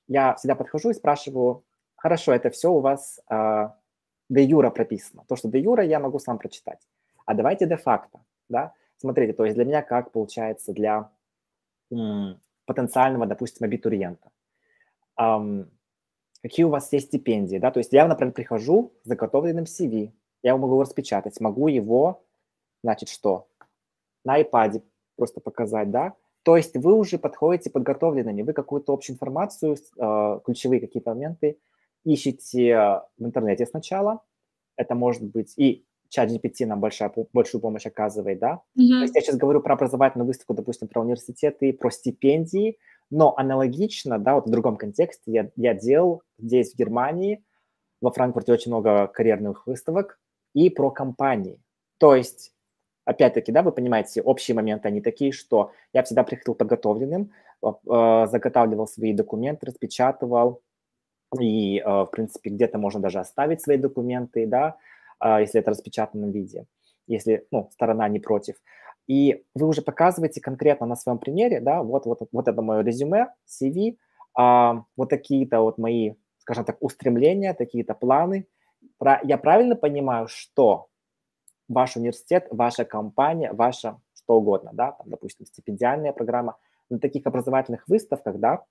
я 0.08 0.36
всегда 0.36 0.56
подхожу 0.56 0.90
и 0.92 0.94
спрашиваю, 0.94 1.64
хорошо, 1.96 2.34
это 2.34 2.50
все 2.50 2.72
у 2.72 2.80
вас 2.80 3.20
э, 3.30 3.70
юра 4.30 4.70
прописано. 4.70 5.24
То, 5.28 5.36
что 5.36 5.50
де 5.50 5.60
юра, 5.60 5.84
я 5.84 6.00
могу 6.00 6.20
сам 6.20 6.38
прочитать. 6.38 6.80
А 7.26 7.34
давайте 7.34 7.66
де 7.66 7.78
факто, 7.78 8.20
да. 8.50 8.74
Смотрите, 8.98 9.34
то 9.34 9.46
есть 9.46 9.56
для 9.56 9.66
меня 9.66 9.82
как 9.82 10.12
получается 10.12 10.74
для 10.74 11.12
м, 11.92 12.40
потенциального, 12.66 13.26
допустим, 13.26 13.66
абитуриента. 13.66 14.32
Эм, 15.20 15.70
какие 16.42 16.66
у 16.66 16.70
вас 16.70 16.92
есть 16.94 17.08
стипендии, 17.08 17.58
да, 17.58 17.72
то 17.72 17.80
есть 17.80 17.94
я, 17.94 18.08
например, 18.08 18.34
прихожу 18.34 18.94
с 19.04 19.08
заготовленным 19.08 19.66
CV, 19.66 20.12
я 20.44 20.52
его 20.52 20.60
могу 20.60 20.82
распечатать, 20.82 21.40
могу 21.42 21.68
его, 21.68 22.24
значит, 22.84 23.10
что, 23.10 23.48
на 24.28 24.42
iPad 24.42 24.84
просто 25.16 25.42
показать, 25.42 25.90
да, 25.90 26.14
то 26.44 26.56
есть 26.56 26.78
вы 26.78 26.94
уже 26.94 27.18
подходите 27.18 27.70
подготовленными, 27.70 28.42
вы 28.42 28.54
какую-то 28.54 28.94
общую 28.94 29.16
информацию, 29.16 29.76
э, 29.76 30.40
ключевые 30.46 30.80
какие-то 30.80 31.10
моменты 31.10 31.58
ищите 32.06 33.02
в 33.18 33.26
интернете 33.26 33.66
сначала. 33.66 34.22
Это 34.78 34.96
может 34.96 35.24
быть 35.24 35.54
и 35.58 35.84
чат 36.10 36.30
GPT 36.30 36.66
нам 36.66 36.80
большая, 36.80 37.12
большую 37.34 37.62
помощь 37.62 37.86
оказывает, 37.86 38.40
да. 38.40 38.62
Mm-hmm. 38.80 38.90
То 38.90 39.02
есть 39.02 39.16
я 39.16 39.22
сейчас 39.22 39.38
говорю 39.38 39.62
про 39.62 39.74
образовательную 39.74 40.26
выставку, 40.26 40.54
допустим, 40.54 40.88
про 40.88 41.02
университеты, 41.02 41.74
про 41.74 41.90
стипендии, 41.90 42.78
но 43.10 43.36
аналогично, 43.38 44.18
да, 44.18 44.36
вот 44.36 44.48
в 44.48 44.50
другом 44.50 44.78
контексте 44.78 45.32
я, 45.32 45.52
я 45.56 45.74
делал 45.74 46.24
здесь, 46.38 46.74
в 46.74 46.78
Германии, 46.78 47.44
во 48.02 48.12
Франкфурте 48.12 48.54
очень 48.54 48.72
много 48.72 49.08
карьерных 49.08 49.68
выставок, 49.68 50.20
и 50.54 50.70
про 50.70 50.92
компании. 50.92 51.62
То 51.98 52.16
есть, 52.16 52.54
опять-таки, 53.08 53.52
да, 53.52 53.62
вы 53.62 53.72
понимаете, 53.72 54.22
общие 54.22 54.56
моменты, 54.56 54.88
они 54.88 55.02
такие, 55.02 55.32
что 55.32 55.72
я 55.94 56.04
всегда 56.04 56.24
приходил 56.24 56.56
подготовленным, 56.56 57.32
э, 57.64 58.28
заготавливал 58.28 58.88
свои 58.88 59.14
документы, 59.14 59.66
распечатывал, 59.68 60.62
и, 61.40 61.80
э, 61.80 61.86
в 61.86 62.08
принципе, 62.08 62.50
где-то 62.50 62.78
можно 62.78 63.00
даже 63.02 63.20
оставить 63.20 63.62
свои 63.62 63.78
документы, 63.78 64.48
да, 64.48 64.78
если 65.40 65.62
это 65.62 65.72
в 65.72 65.74
распечатанном 65.74 66.30
виде, 66.30 66.68
если, 67.08 67.48
ну, 67.50 67.70
сторона 67.72 68.08
не 68.08 68.20
против. 68.20 68.56
И 69.08 69.44
вы 69.56 69.68
уже 69.68 69.82
показываете 69.82 70.42
конкретно 70.42 70.86
на 70.86 70.96
своем 70.96 71.18
примере, 71.18 71.60
да, 71.62 71.82
вот, 71.82 72.06
вот, 72.06 72.20
вот 72.32 72.48
это 72.48 72.62
мое 72.62 72.84
резюме, 72.84 73.34
CV, 73.48 73.98
а, 74.38 74.84
вот 74.96 75.10
такие-то 75.10 75.62
вот 75.62 75.78
мои, 75.78 76.14
скажем 76.38 76.66
так, 76.66 76.78
устремления, 76.82 77.54
такие-то 77.54 77.96
планы. 77.96 78.48
Я 79.24 79.38
правильно 79.38 79.76
понимаю, 79.76 80.28
что 80.28 80.88
ваш 81.68 81.96
университет, 81.96 82.48
ваша 82.52 82.86
компания, 82.86 83.52
ваша 83.54 84.00
что 84.14 84.38
угодно, 84.38 84.72
да, 84.74 84.92
там, 84.92 85.10
допустим, 85.10 85.46
стипендиальная 85.46 86.12
программа, 86.12 86.58
на 86.90 87.00
таких 87.00 87.26
образовательных 87.26 87.88
выставках, 87.88 88.40
да, 88.40 88.64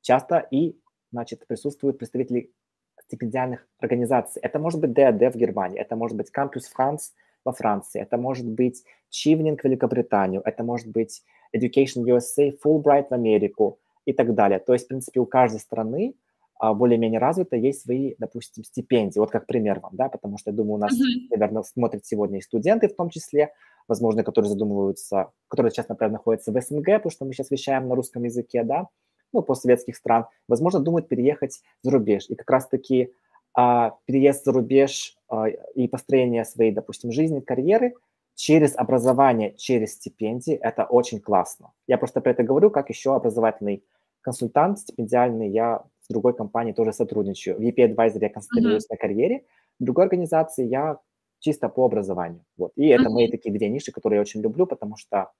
часто 0.00 0.38
и 0.50 0.78
значит, 1.10 1.46
присутствуют 1.46 1.98
представители 1.98 2.52
стипендиальных 3.00 3.66
организаций. 3.78 4.40
Это 4.42 4.58
может 4.58 4.80
быть 4.80 4.92
ДАД 4.92 5.34
в 5.34 5.36
Германии, 5.36 5.80
это 5.80 5.96
может 5.96 6.16
быть 6.16 6.30
Campus 6.34 6.64
France 6.76 7.12
во 7.44 7.52
Франции, 7.52 8.00
это 8.00 8.16
может 8.16 8.48
быть 8.48 8.84
Чивнинг 9.10 9.60
в 9.60 9.64
Великобританию, 9.64 10.42
это 10.44 10.62
может 10.62 10.88
быть 10.88 11.22
Education 11.54 12.04
USA, 12.04 12.56
Fulbright 12.64 13.08
в 13.08 13.12
Америку 13.12 13.78
и 14.04 14.12
так 14.12 14.34
далее. 14.34 14.58
То 14.58 14.72
есть, 14.72 14.86
в 14.86 14.88
принципе, 14.88 15.20
у 15.20 15.26
каждой 15.26 15.60
страны 15.60 16.14
более-менее 16.62 17.18
развито 17.18 17.56
есть 17.56 17.82
свои, 17.82 18.14
допустим, 18.18 18.62
стипендии. 18.62 19.18
Вот 19.18 19.30
как 19.30 19.46
пример 19.46 19.80
вам, 19.80 19.96
да, 19.96 20.08
потому 20.08 20.38
что, 20.38 20.50
я 20.50 20.56
думаю, 20.56 20.74
у 20.74 20.78
нас, 20.78 20.92
mm-hmm. 20.92 21.28
наверное, 21.30 21.62
смотрят 21.62 22.06
сегодня 22.06 22.38
и 22.38 22.42
студенты 22.42 22.88
в 22.88 22.94
том 22.94 23.10
числе, 23.10 23.52
возможно, 23.88 24.22
которые 24.22 24.48
задумываются, 24.48 25.32
которые 25.48 25.72
сейчас, 25.72 25.88
например, 25.88 26.12
находятся 26.12 26.52
в 26.52 26.60
СНГ, 26.60 26.84
потому 26.84 27.10
что 27.10 27.24
мы 27.24 27.32
сейчас 27.32 27.50
вещаем 27.50 27.88
на 27.88 27.94
русском 27.94 28.22
языке, 28.22 28.62
да, 28.62 28.88
ну, 29.32 29.42
постсоветских 29.42 29.96
стран, 29.96 30.26
возможно, 30.46 30.80
думают 30.80 31.08
переехать 31.08 31.60
за 31.82 31.90
рубеж. 31.90 32.26
И 32.28 32.34
как 32.34 32.50
раз-таки 32.50 33.12
а, 33.54 33.96
переезд 34.04 34.44
за 34.44 34.52
рубеж 34.52 35.16
а, 35.28 35.48
и 35.48 35.88
построение 35.88 36.44
своей, 36.44 36.72
допустим, 36.72 37.12
жизни, 37.12 37.40
карьеры 37.40 37.94
через 38.34 38.76
образование, 38.76 39.54
через 39.56 39.94
стипендии– 39.94 40.54
это 40.62 40.84
очень 40.84 41.20
классно. 41.20 41.72
Я 41.86 41.98
просто 41.98 42.20
про 42.20 42.30
это 42.30 42.42
говорю, 42.42 42.70
как 42.70 42.88
еще 42.88 43.14
образовательный 43.14 43.84
консультант 44.20 44.78
стипендиальный, 44.78 45.50
я 45.50 45.82
другой 46.12 46.34
компанией 46.34 46.74
тоже 46.74 46.92
сотрудничаю. 46.92 47.56
В 47.56 47.60
EP 47.60 47.76
Advisor 47.76 48.18
я 48.20 48.28
концентрируюсь 48.28 48.84
uh-huh. 48.84 48.90
на 48.90 48.96
карьере, 48.96 49.44
в 49.80 49.84
другой 49.84 50.04
организации 50.04 50.66
я 50.66 50.98
чисто 51.40 51.68
по 51.68 51.84
образованию. 51.84 52.44
Вот. 52.56 52.72
И 52.76 52.86
это 52.88 53.04
uh-huh. 53.04 53.10
мои 53.10 53.30
такие 53.30 53.52
две 53.52 53.68
ниши, 53.68 53.92
которые 53.92 54.18
я 54.18 54.22
очень 54.22 54.42
люблю, 54.42 54.66
потому 54.66 54.96
что 54.96 55.30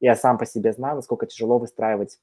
я 0.00 0.14
сам 0.14 0.38
по 0.38 0.46
себе 0.46 0.72
знаю, 0.72 0.96
насколько 0.96 1.26
тяжело 1.26 1.58
выстраивать 1.58 2.18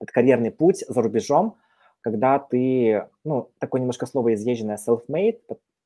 это 0.00 0.12
карьерный 0.12 0.50
путь 0.50 0.84
за 0.88 1.02
рубежом, 1.02 1.56
когда 2.00 2.38
ты, 2.38 3.06
ну, 3.24 3.50
такое 3.58 3.80
немножко 3.80 4.06
слово 4.06 4.34
изъезженное 4.34 4.78
self-made, 4.78 5.40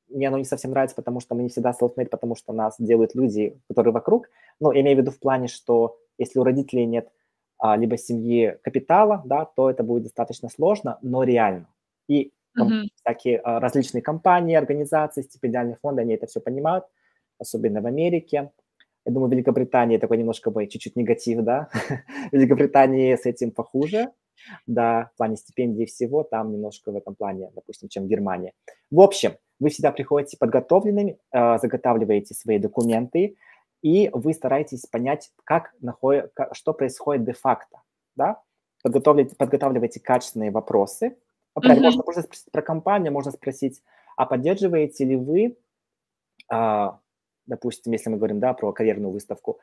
мне 0.09 0.27
оно 0.27 0.37
не 0.37 0.45
совсем 0.45 0.71
нравится, 0.71 0.95
потому 0.95 1.19
что 1.19 1.35
мы 1.35 1.43
не 1.43 1.49
всегда 1.49 1.71
self-made, 1.71 2.09
потому 2.09 2.35
что 2.35 2.53
нас 2.53 2.75
делают 2.79 3.15
люди, 3.15 3.59
которые 3.67 3.93
вокруг. 3.93 4.29
Но 4.59 4.71
я 4.71 4.81
имею 4.81 4.97
в 4.97 4.99
виду 5.01 5.11
в 5.11 5.19
плане, 5.19 5.47
что 5.47 5.97
если 6.17 6.39
у 6.39 6.43
родителей 6.43 6.85
нет 6.85 7.09
либо 7.77 7.97
семьи 7.97 8.57
капитала, 8.61 9.21
да, 9.25 9.45
то 9.45 9.69
это 9.69 9.83
будет 9.83 10.03
достаточно 10.03 10.49
сложно, 10.49 10.99
но 11.01 11.23
реально. 11.23 11.67
И 12.07 12.31
там, 12.55 12.67
mm-hmm. 12.67 12.87
всякие 12.95 13.39
а, 13.39 13.59
различные 13.59 14.01
компании, 14.01 14.55
организации, 14.55 15.23
стипендиальные 15.23 15.77
фонды, 15.81 16.01
они 16.01 16.13
это 16.13 16.27
все 16.27 16.39
понимают, 16.39 16.85
особенно 17.39 17.81
в 17.81 17.85
Америке. 17.85 18.51
Я 19.05 19.11
думаю, 19.11 19.29
в 19.29 19.33
Великобритании 19.33 19.97
такой 19.97 20.17
немножко 20.17 20.51
бы 20.51 20.67
чуть-чуть 20.67 20.95
негатив, 20.95 21.41
да. 21.41 21.69
в 22.31 22.33
Великобритании 22.33 23.15
с 23.15 23.25
этим 23.25 23.51
похуже, 23.51 24.11
да, 24.67 25.11
в 25.13 25.17
плане 25.17 25.37
стипендий 25.37 25.85
всего, 25.85 26.23
там 26.23 26.51
немножко 26.51 26.91
в 26.91 26.95
этом 26.95 27.15
плане, 27.15 27.51
допустим, 27.55 27.89
чем 27.89 28.07
Германия. 28.07 28.53
В 28.91 28.99
общем, 29.01 29.33
вы 29.59 29.69
всегда 29.69 29.91
приходите 29.91 30.37
подготовленными, 30.37 31.17
э, 31.31 31.57
заготавливаете 31.59 32.33
свои 32.33 32.57
документы, 32.57 33.35
и 33.85 34.09
вы 34.13 34.33
стараетесь 34.33 34.87
понять, 34.87 35.31
как 35.43 35.73
находит, 35.79 36.33
что 36.53 36.73
происходит 36.73 37.23
де-факто, 37.25 37.81
да. 38.15 38.41
Подготовляете, 38.81 39.35
подготавливаете 39.35 39.99
качественные 39.99 40.51
вопросы. 40.51 41.17
Например, 41.55 41.91
mm-hmm. 41.91 42.01
можно, 42.05 42.21
спросить 42.23 42.51
про 42.51 42.61
компанию, 42.61 43.13
можно 43.13 43.31
спросить, 43.31 43.81
а 44.17 44.25
поддерживаете 44.25 45.05
ли 45.05 45.15
вы 45.15 45.57
а, 46.49 46.99
допустим, 47.45 47.93
если 47.93 48.09
мы 48.09 48.17
говорим, 48.17 48.39
да, 48.39 48.53
про 48.53 48.71
карьерную 48.71 49.11
выставку, 49.11 49.59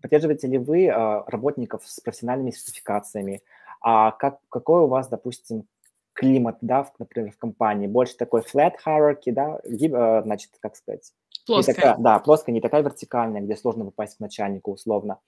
поддерживаете 0.00 0.46
ли 0.46 0.58
вы 0.58 0.88
а, 0.88 1.24
работников 1.26 1.82
с 1.86 2.00
профессиональными 2.00 2.50
сертификациями, 2.50 3.42
а 3.80 4.12
как, 4.12 4.38
какой 4.48 4.82
у 4.82 4.86
вас, 4.86 5.08
допустим, 5.08 5.66
климат, 6.12 6.58
да, 6.60 6.84
в, 6.84 6.92
например, 6.98 7.32
в 7.32 7.38
компании, 7.38 7.86
больше 7.86 8.16
такой 8.16 8.40
flat 8.40 8.72
hierarchy, 8.84 9.32
да, 9.32 9.60
а, 9.92 10.22
значит, 10.22 10.52
как 10.60 10.76
сказать, 10.76 11.12
плоская. 11.46 11.74
такая, 11.74 11.96
да, 11.98 12.18
плоская, 12.18 12.52
не 12.52 12.60
такая 12.60 12.82
вертикальная, 12.82 13.40
где 13.40 13.56
сложно 13.56 13.84
попасть 13.84 14.16
к 14.16 14.20
начальнику 14.20 14.72
условно. 14.72 15.20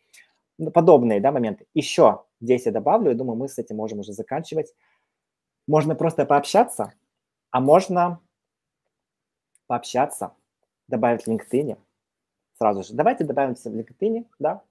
Ну, 0.58 0.70
подобные, 0.70 1.20
да, 1.20 1.32
моменты. 1.32 1.66
Еще 1.74 2.24
здесь 2.40 2.66
я 2.66 2.72
добавлю, 2.72 3.10
я 3.10 3.16
думаю, 3.16 3.36
мы 3.36 3.48
с 3.48 3.58
этим 3.58 3.76
можем 3.76 4.00
уже 4.00 4.12
заканчивать. 4.12 4.74
Можно 5.66 5.94
просто 5.94 6.26
пообщаться, 6.26 6.92
а 7.50 7.60
можно 7.60 8.20
пообщаться, 9.66 10.34
добавить 10.88 11.24
в 11.24 11.28
LinkedIn 11.28 11.78
сразу 12.58 12.82
же. 12.82 12.94
Давайте 12.94 13.24
добавимся 13.24 13.70
в 13.70 13.74
LinkedIn, 13.74 14.26
да, 14.38 14.62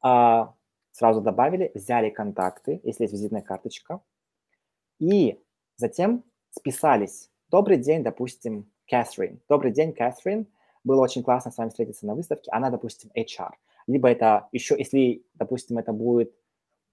а, 0.00 0.54
сразу 0.92 1.20
добавили, 1.20 1.70
взяли 1.74 2.10
контакты, 2.10 2.80
если 2.82 3.04
есть 3.04 3.12
визитная 3.12 3.42
карточка, 3.42 4.00
и 4.98 5.42
затем 5.76 6.24
списались. 6.50 7.30
Добрый 7.50 7.76
день, 7.76 8.02
допустим, 8.02 8.70
Кэтрин. 8.86 9.40
Добрый 9.48 9.72
день, 9.72 9.92
Кэтрин. 9.92 10.46
Было 10.86 11.02
очень 11.02 11.24
классно 11.24 11.50
с 11.50 11.58
вами 11.58 11.70
встретиться 11.70 12.06
на 12.06 12.14
выставке. 12.14 12.48
Она, 12.52 12.70
допустим, 12.70 13.10
HR. 13.16 13.50
Либо 13.88 14.08
это 14.08 14.46
еще, 14.52 14.76
если, 14.78 15.24
допустим, 15.34 15.78
это 15.78 15.92
будет, 15.92 16.32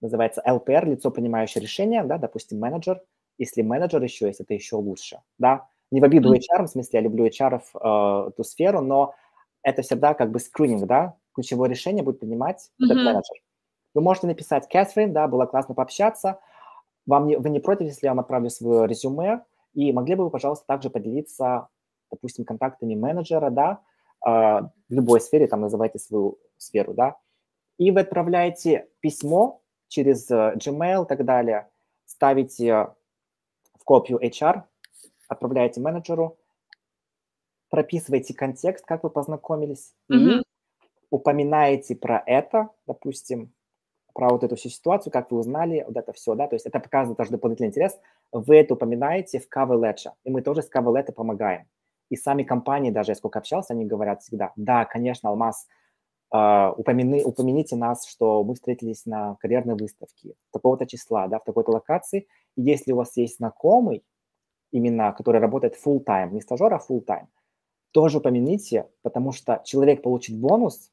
называется 0.01 0.41
LPR, 0.43 0.85
лицо, 0.89 1.11
принимающее 1.11 1.61
решение, 1.61 2.03
да, 2.03 2.17
допустим, 2.17 2.59
менеджер. 2.59 3.03
Если 3.37 3.61
менеджер 3.61 4.01
еще 4.01 4.25
есть, 4.25 4.39
это 4.39 4.55
еще 4.55 4.77
лучше, 4.77 5.21
да. 5.37 5.67
Не 5.91 6.01
в 6.01 6.05
обиду 6.05 6.33
HR, 6.33 6.63
в 6.63 6.69
смысле, 6.69 6.99
я 6.99 7.01
люблю 7.01 7.27
HR, 7.27 7.61
э, 7.61 8.29
эту 8.29 8.43
сферу, 8.43 8.81
но 8.81 9.13
это 9.61 9.83
всегда 9.83 10.15
как 10.15 10.31
бы 10.31 10.39
скрининг, 10.39 10.87
да, 10.87 11.15
ключевое 11.35 11.69
решение 11.69 12.03
будет 12.03 12.19
принимать 12.19 12.71
mm-hmm. 12.81 12.85
этот 12.85 12.97
менеджер. 12.97 13.35
Вы 13.93 14.01
можете 14.01 14.25
написать, 14.25 14.67
Кэтрин, 14.67 15.13
да, 15.13 15.27
было 15.27 15.45
классно 15.45 15.75
пообщаться, 15.75 16.39
вам 17.05 17.27
не, 17.27 17.37
вы 17.37 17.51
не 17.51 17.59
против, 17.59 17.85
если 17.85 18.07
я 18.07 18.11
вам 18.11 18.21
отправлю 18.21 18.49
свое 18.49 18.87
резюме, 18.87 19.43
и 19.75 19.93
могли 19.93 20.15
бы 20.15 20.23
вы, 20.23 20.31
пожалуйста, 20.31 20.65
также 20.65 20.89
поделиться, 20.89 21.67
допустим, 22.13 22.45
контактами 22.45 22.95
менеджера, 22.95 23.49
да, 23.49 23.81
э, 24.25 24.29
в 24.29 24.71
любой 24.89 25.19
сфере, 25.19 25.47
там 25.47 25.61
называйте 25.61 25.99
свою 25.99 26.37
сферу, 26.57 26.93
да, 26.93 27.17
и 27.77 27.91
вы 27.91 28.01
отправляете 28.01 28.87
письмо 28.99 29.61
через 29.87 30.29
э, 30.29 30.53
Gmail 30.55 31.05
и 31.05 31.07
так 31.07 31.25
далее, 31.25 31.69
ставите 32.05 32.93
в 33.79 33.83
копию 33.83 34.19
HR, 34.19 34.63
отправляете 35.27 35.81
менеджеру, 35.81 36.37
прописываете 37.69 38.33
контекст, 38.33 38.85
как 38.85 39.03
вы 39.03 39.09
познакомились, 39.09 39.93
mm-hmm. 40.11 40.39
и 40.39 40.43
упоминаете 41.09 41.95
про 41.95 42.23
это, 42.25 42.69
допустим, 42.85 43.53
про 44.13 44.29
вот 44.29 44.43
эту 44.43 44.55
всю 44.55 44.69
ситуацию, 44.69 45.11
как 45.11 45.31
вы 45.31 45.39
узнали, 45.39 45.83
вот 45.87 45.97
это 45.97 46.13
все, 46.13 46.35
да, 46.35 46.47
то 46.47 46.55
есть 46.55 46.65
это 46.65 46.79
показывает 46.79 47.17
тоже 47.17 47.31
дополнительный 47.31 47.69
интерес, 47.69 47.99
вы 48.31 48.57
это 48.57 48.75
упоминаете 48.75 49.39
в 49.39 49.47
cover 49.49 49.79
letter, 49.79 50.11
и 50.23 50.29
мы 50.29 50.41
тоже 50.41 50.61
с 50.61 50.69
cover 50.71 50.93
letter 50.93 51.11
помогаем. 51.11 51.67
И 52.13 52.15
сами 52.15 52.43
компании, 52.43 52.91
даже 52.91 53.13
я 53.13 53.15
сколько 53.15 53.39
общался, 53.39 53.73
они 53.73 53.85
говорят 53.85 54.21
всегда, 54.21 54.51
да, 54.55 54.85
конечно, 54.85 55.29
Алмаз, 55.29 55.67
упомяни, 56.29 57.23
упомяните 57.23 57.75
нас, 57.75 58.05
что 58.05 58.43
мы 58.43 58.53
встретились 58.53 59.07
на 59.07 59.35
карьерной 59.39 59.73
выставке 59.73 60.35
такого-то 60.51 60.85
числа, 60.85 61.27
да, 61.27 61.39
в 61.39 61.43
такой-то 61.43 61.71
локации. 61.71 62.27
И 62.55 62.61
если 62.61 62.91
у 62.91 62.97
вас 62.97 63.17
есть 63.17 63.37
знакомый, 63.37 64.03
именно 64.71 65.11
который 65.11 65.41
работает 65.41 65.75
full 65.83 66.03
time, 66.05 66.29
не 66.29 66.41
стажер, 66.41 66.71
а 66.71 66.77
full 66.77 67.03
time, 67.03 67.25
тоже 67.93 68.19
упомяните, 68.19 68.87
потому 69.01 69.31
что 69.31 69.63
человек 69.65 70.03
получит 70.03 70.37
бонус 70.37 70.91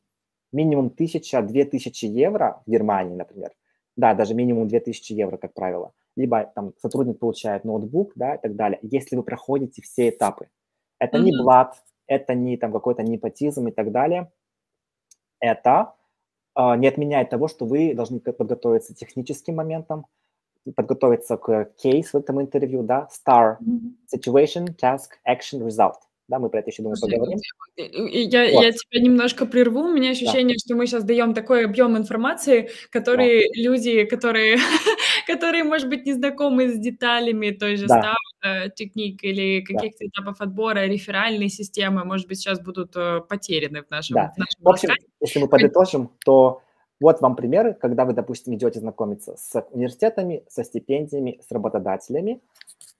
минимум 0.52 0.86
1000-2000 0.86 2.06
евро 2.06 2.62
в 2.64 2.70
Германии, 2.70 3.14
например. 3.14 3.50
Да, 3.94 4.14
даже 4.14 4.32
минимум 4.32 4.68
2000 4.68 5.12
евро, 5.12 5.36
как 5.36 5.52
правило. 5.52 5.92
Либо 6.16 6.50
там 6.54 6.72
сотрудник 6.78 7.18
получает 7.18 7.64
ноутбук, 7.64 8.12
да, 8.14 8.36
и 8.36 8.38
так 8.40 8.56
далее, 8.56 8.78
если 8.80 9.16
вы 9.16 9.22
проходите 9.22 9.82
все 9.82 10.08
этапы. 10.08 10.48
Это 11.00 11.18
mm-hmm. 11.18 11.22
не 11.22 11.42
блат, 11.42 11.82
это 12.06 12.34
не 12.34 12.56
там 12.56 12.72
какой-то 12.72 13.02
непотизм 13.02 13.66
и 13.66 13.72
так 13.72 13.90
далее. 13.90 14.30
Это 15.40 15.94
э, 16.56 16.76
не 16.76 16.86
отменяет 16.86 17.30
того, 17.30 17.48
что 17.48 17.66
вы 17.66 17.94
должны 17.94 18.20
подготовиться 18.20 18.94
техническим 18.94 19.56
моментом, 19.56 20.06
подготовиться 20.76 21.36
к 21.36 21.72
кейс 21.82 22.12
в 22.12 22.16
этом 22.16 22.40
интервью, 22.40 22.82
да, 22.82 23.08
STAR, 23.10 23.56
Situation, 24.14 24.68
Task, 24.76 25.08
Action, 25.26 25.66
Result. 25.66 25.94
Да, 26.30 26.38
мы 26.38 26.48
про 26.48 26.60
это 26.60 26.70
еще, 26.70 26.84
думаю, 26.84 26.96
поговорим. 27.00 27.38
Я, 27.76 28.52
вот. 28.52 28.62
я 28.62 28.70
тебя 28.70 29.02
немножко 29.02 29.46
прерву. 29.46 29.80
У 29.80 29.92
меня 29.92 30.10
ощущение, 30.10 30.54
да. 30.54 30.60
что 30.64 30.76
мы 30.76 30.86
сейчас 30.86 31.02
даем 31.02 31.34
такой 31.34 31.64
объем 31.64 31.96
информации, 31.96 32.70
который 32.90 33.48
да. 33.52 33.60
люди, 33.60 34.04
которые, 34.04 34.54
которые, 35.26 35.64
может 35.64 35.88
быть, 35.88 36.06
не 36.06 36.12
знакомы 36.12 36.68
с 36.68 36.78
деталями 36.78 37.50
той 37.50 37.76
же 37.76 37.86
да. 37.86 38.14
Star 38.42 38.70
техник 38.74 39.22
или 39.22 39.60
каких-то 39.60 39.98
да. 40.00 40.06
этапов 40.06 40.40
отбора, 40.40 40.86
реферальной 40.86 41.48
системы, 41.48 42.04
может 42.04 42.26
быть, 42.26 42.38
сейчас 42.38 42.58
будут 42.60 42.96
э, 42.96 43.20
потеряны 43.28 43.82
в 43.82 43.90
нашем, 43.90 44.14
да. 44.14 44.32
в 44.34 44.38
нашем 44.38 44.62
В 44.62 44.68
общем, 44.68 44.88
если 45.20 45.40
мы 45.40 45.48
подытожим, 45.48 46.10
то 46.24 46.62
вот 47.00 47.20
вам 47.20 47.36
примеры, 47.36 47.74
когда 47.74 48.04
вы, 48.04 48.12
допустим, 48.12 48.54
идете 48.54 48.80
знакомиться 48.80 49.34
с 49.36 49.64
университетами, 49.70 50.44
со 50.48 50.64
стипендиями, 50.64 51.40
с 51.46 51.50
работодателями, 51.50 52.40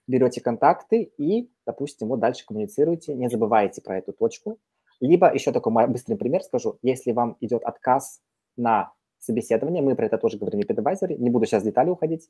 берете 0.07 0.41
контакты 0.41 1.11
и, 1.17 1.49
допустим, 1.65 2.07
вот 2.07 2.19
дальше 2.19 2.45
коммуницируете, 2.45 3.13
не 3.13 3.29
забывайте 3.29 3.81
про 3.81 3.97
эту 3.97 4.13
точку. 4.13 4.57
Либо 4.99 5.33
еще 5.33 5.51
такой 5.51 5.87
быстрый 5.87 6.15
пример 6.15 6.43
скажу, 6.43 6.77
если 6.81 7.11
вам 7.11 7.37
идет 7.41 7.63
отказ 7.63 8.21
на 8.57 8.91
собеседование, 9.21 9.81
мы 9.81 9.95
про 9.95 10.07
это 10.07 10.17
тоже 10.17 10.37
говорим 10.37 10.61
в 10.61 10.65
TripAdvisor, 10.65 11.15
не 11.17 11.29
буду 11.29 11.45
сейчас 11.45 11.63
в 11.63 11.65
детали 11.65 11.89
уходить, 11.89 12.29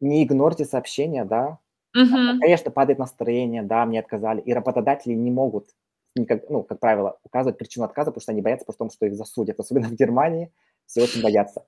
не 0.00 0.24
игнорьте 0.24 0.64
сообщения, 0.64 1.24
да, 1.24 1.58
uh-huh. 1.96 2.38
конечно, 2.40 2.70
падает 2.70 2.98
настроение, 2.98 3.62
да, 3.62 3.86
мне 3.86 4.00
отказали, 4.00 4.40
и 4.40 4.52
работодатели 4.52 5.14
не 5.14 5.30
могут, 5.30 5.68
никак, 6.14 6.50
ну, 6.50 6.62
как 6.62 6.80
правило, 6.80 7.18
указывать 7.24 7.56
причину 7.56 7.86
отказа, 7.86 8.10
потому 8.10 8.22
что 8.22 8.32
они 8.32 8.42
боятся 8.42 8.66
потому 8.66 8.90
что 8.90 9.06
их 9.06 9.14
засудят, 9.14 9.58
особенно 9.60 9.88
в 9.88 9.94
Германии, 9.94 10.52
все 10.86 11.02
очень 11.02 11.22
боятся. 11.22 11.64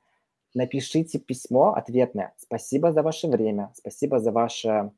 Напишите 0.53 1.19
письмо 1.19 1.73
ответное. 1.73 2.33
Спасибо 2.37 2.93
за 2.93 3.03
ваше 3.03 3.29
время, 3.29 3.73
спасибо 3.75 4.21
за 4.21 4.31
вашу 4.31 4.93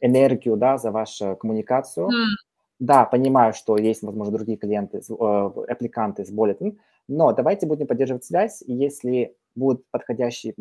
энергию, 0.00 0.56
да, 0.56 0.78
за 0.78 0.90
вашу 0.90 1.36
коммуникацию. 1.36 2.08
Mm. 2.08 2.50
Да, 2.78 3.04
понимаю, 3.04 3.52
что 3.52 3.76
есть, 3.76 4.02
возможно, 4.02 4.32
другие 4.32 4.56
клиенты, 4.56 4.98
э, 4.98 5.50
аппликанты 5.68 6.24
с 6.24 6.30
более, 6.30 6.54
но 7.10 7.32
давайте 7.32 7.66
будем 7.66 7.88
поддерживать 7.88 8.24
связь, 8.24 8.62
и 8.62 8.72
если 8.72 9.36
будут 9.56 9.84
подходящие 9.90 10.54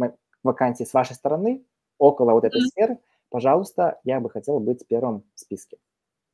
вакансии 0.43 0.83
с 0.83 0.93
вашей 0.93 1.15
стороны, 1.15 1.63
около 1.99 2.31
вот 2.31 2.43
этой 2.43 2.61
сферы, 2.61 2.97
пожалуйста, 3.29 3.99
я 4.03 4.19
бы 4.19 4.31
хотела 4.31 4.57
быть 4.57 4.85
первым 4.87 5.23
в 5.35 5.39
списке. 5.39 5.77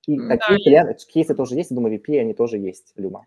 И 0.07 0.17
да, 0.17 0.37
такие 0.37 0.63
клиенты, 0.63 0.95
кейсы 1.11 1.35
тоже 1.35 1.55
есть, 1.55 1.73
думаю, 1.75 1.99
VP 1.99 2.17
они 2.19 2.33
тоже 2.33 2.57
есть, 2.57 2.93
Люма. 2.95 3.25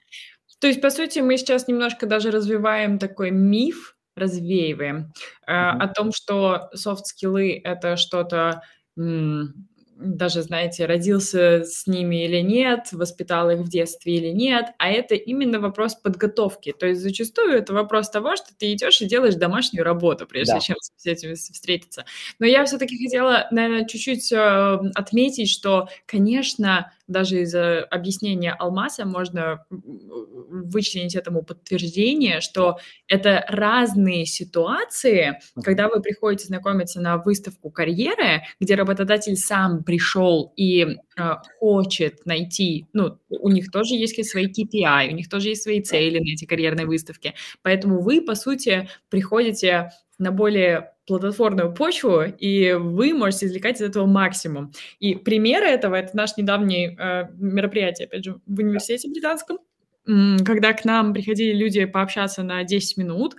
То 0.60 0.66
есть, 0.66 0.80
по 0.80 0.88
сути, 0.88 1.18
мы 1.18 1.36
сейчас 1.36 1.68
немножко 1.68 2.06
даже 2.06 2.30
развиваем 2.30 2.98
такой 2.98 3.32
миф, 3.32 3.96
развеиваем 4.16 5.12
mm-hmm. 5.46 5.52
э, 5.52 5.78
о 5.78 5.88
том, 5.88 6.10
что 6.12 6.70
софт-скиллы– 6.72 7.60
это 7.64 7.96
что-то 7.96 8.62
даже, 9.98 10.42
знаете, 10.42 10.86
родился 10.86 11.64
с 11.64 11.86
ними 11.86 12.24
или 12.24 12.40
нет, 12.40 12.88
воспитал 12.92 13.50
их 13.50 13.58
в 13.60 13.68
детстве 13.68 14.16
или 14.16 14.28
нет, 14.28 14.66
а 14.78 14.90
это 14.90 15.14
именно 15.14 15.58
вопрос 15.58 15.96
подготовки. 15.96 16.72
То 16.72 16.86
есть 16.86 17.00
зачастую 17.00 17.52
это 17.52 17.72
вопрос 17.72 18.08
того, 18.10 18.36
что 18.36 18.48
ты 18.56 18.72
идешь 18.72 19.00
и 19.02 19.06
делаешь 19.06 19.34
домашнюю 19.34 19.84
работу, 19.84 20.26
прежде 20.26 20.54
да. 20.54 20.60
чем 20.60 20.76
с 20.96 21.06
этим 21.06 21.34
встретиться. 21.34 22.04
Но 22.38 22.46
я 22.46 22.64
все-таки 22.64 22.96
хотела, 22.96 23.48
наверное, 23.50 23.86
чуть-чуть 23.86 24.32
э, 24.32 24.78
отметить, 24.94 25.50
что, 25.50 25.88
конечно, 26.06 26.92
даже 27.08 27.42
из 27.42 27.54
объяснения 27.54 28.52
Алмаса 28.52 29.04
можно 29.04 29.64
вычленить 29.70 31.14
этому 31.14 31.42
подтверждение, 31.42 32.40
что 32.40 32.78
это 33.08 33.44
разные 33.48 34.26
ситуации, 34.26 35.40
когда 35.62 35.88
вы 35.88 36.00
приходите 36.00 36.46
знакомиться 36.46 37.00
на 37.00 37.16
выставку 37.16 37.70
карьеры, 37.70 38.42
где 38.60 38.74
работодатель 38.74 39.36
сам 39.36 39.82
пришел 39.82 40.52
и 40.56 40.82
э, 40.84 40.96
хочет 41.58 42.24
найти, 42.26 42.86
ну, 42.92 43.18
у 43.28 43.48
них 43.48 43.70
тоже 43.70 43.94
есть 43.94 44.24
свои 44.28 44.46
KPI, 44.46 45.08
у 45.10 45.14
них 45.14 45.28
тоже 45.28 45.48
есть 45.48 45.62
свои 45.62 45.82
цели 45.82 46.18
на 46.18 46.32
эти 46.32 46.44
карьерные 46.44 46.86
выставки, 46.86 47.34
поэтому 47.62 48.00
вы, 48.00 48.20
по 48.20 48.34
сути, 48.34 48.88
приходите 49.08 49.90
на 50.18 50.32
более 50.32 50.92
плодотворную 51.06 51.72
почву, 51.72 52.22
и 52.22 52.74
вы 52.74 53.14
можете 53.14 53.46
извлекать 53.46 53.76
из 53.76 53.82
этого 53.82 54.06
максимум. 54.06 54.72
И 54.98 55.14
примеры 55.14 55.66
этого– 55.66 55.94
это 55.96 56.16
наш 56.16 56.36
недавний 56.36 56.96
э, 56.98 57.28
мероприятие, 57.34 58.06
опять 58.06 58.24
же, 58.24 58.40
в 58.46 58.58
университете 58.58 59.08
британском, 59.08 59.58
когда 60.04 60.72
к 60.72 60.84
нам 60.84 61.12
приходили 61.12 61.56
люди 61.56 61.84
пообщаться 61.84 62.42
на 62.42 62.62
10 62.64 62.96
минут, 62.98 63.36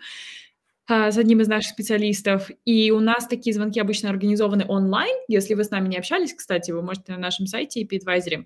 э, 0.90 1.12
с 1.12 1.18
одним 1.18 1.42
из 1.42 1.48
наших 1.48 1.72
специалистов. 1.72 2.50
И 2.66 2.92
у 2.92 3.00
нас 3.00 3.28
такие 3.28 3.54
звонки 3.54 3.80
обычно 3.80 4.10
организованы 4.10 4.66
онлайн. 4.68 5.16
Если 5.28 5.54
вы 5.54 5.64
с 5.64 5.72
нами 5.72 5.90
не 5.90 5.98
общались, 5.98 6.34
кстати, 6.34 6.72
вы 6.72 6.82
можете 6.82 7.12
на 7.12 7.20
нашем 7.20 7.46
сайте 7.46 7.84
EP 7.84 7.90
Advisory 7.90 8.46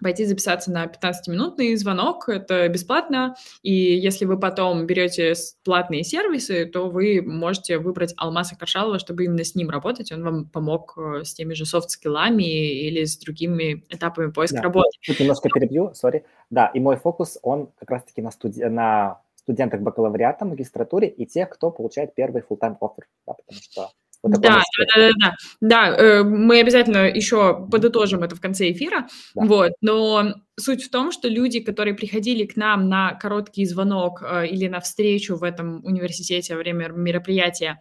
пойти 0.00 0.24
записаться 0.24 0.70
на 0.70 0.86
15-минутный 0.86 1.74
звонок, 1.76 2.28
это 2.28 2.68
бесплатно, 2.68 3.34
и 3.62 3.72
если 3.72 4.24
вы 4.24 4.38
потом 4.38 4.86
берете 4.86 5.34
платные 5.64 6.04
сервисы, 6.04 6.66
то 6.66 6.88
вы 6.88 7.22
можете 7.22 7.78
выбрать 7.78 8.14
Алмаса 8.16 8.56
Каршалова, 8.56 8.98
чтобы 8.98 9.24
именно 9.24 9.44
с 9.44 9.54
ним 9.54 9.70
работать, 9.70 10.12
он 10.12 10.22
вам 10.22 10.44
помог 10.46 10.96
э, 10.96 11.24
с 11.24 11.34
теми 11.34 11.54
же 11.54 11.66
софт-скиллами 11.66 12.42
или 12.42 13.04
с 13.04 13.18
другими 13.18 13.84
этапами 13.88 14.30
поиска 14.30 14.56
да. 14.56 14.62
работы. 14.62 14.90
Тут 15.06 15.20
немножко 15.20 15.48
перебью, 15.48 15.92
сори. 15.94 16.24
Да, 16.50 16.70
и 16.74 16.80
мой 16.80 16.96
фокус, 16.96 17.38
он 17.42 17.70
как 17.78 17.90
раз-таки 17.90 18.22
на, 18.22 18.30
студи... 18.30 18.62
на 18.62 19.20
студентах 19.48 19.80
бакалавриата, 19.80 20.44
магистратуре 20.44 21.08
и 21.08 21.26
тех, 21.26 21.48
кто 21.48 21.70
получает 21.70 22.14
первый 22.14 22.42
full-time 22.42 22.76
offer, 22.80 23.04
да, 23.26 23.32
потому 23.32 23.60
что 23.62 23.90
вот 24.22 24.40
да, 24.40 24.62
да, 24.78 24.96
да, 24.96 25.10
да, 25.20 25.34
да. 25.60 25.96
Э, 25.96 26.22
мы 26.24 26.60
обязательно 26.60 27.08
еще 27.08 27.66
подытожим 27.70 28.22
это 28.22 28.34
в 28.34 28.40
конце 28.40 28.72
эфира. 28.72 29.06
Да. 29.34 29.44
Вот, 29.44 29.72
но 29.80 30.34
суть 30.58 30.82
в 30.82 30.90
том, 30.90 31.12
что 31.12 31.28
люди, 31.28 31.60
которые 31.60 31.94
приходили 31.94 32.44
к 32.44 32.56
нам 32.56 32.88
на 32.88 33.14
короткий 33.14 33.64
звонок 33.64 34.22
э, 34.22 34.48
или 34.48 34.66
на 34.66 34.80
встречу 34.80 35.36
в 35.36 35.44
этом 35.44 35.84
университете 35.84 36.54
во 36.54 36.60
время 36.60 36.88
мероприятия 36.88 37.78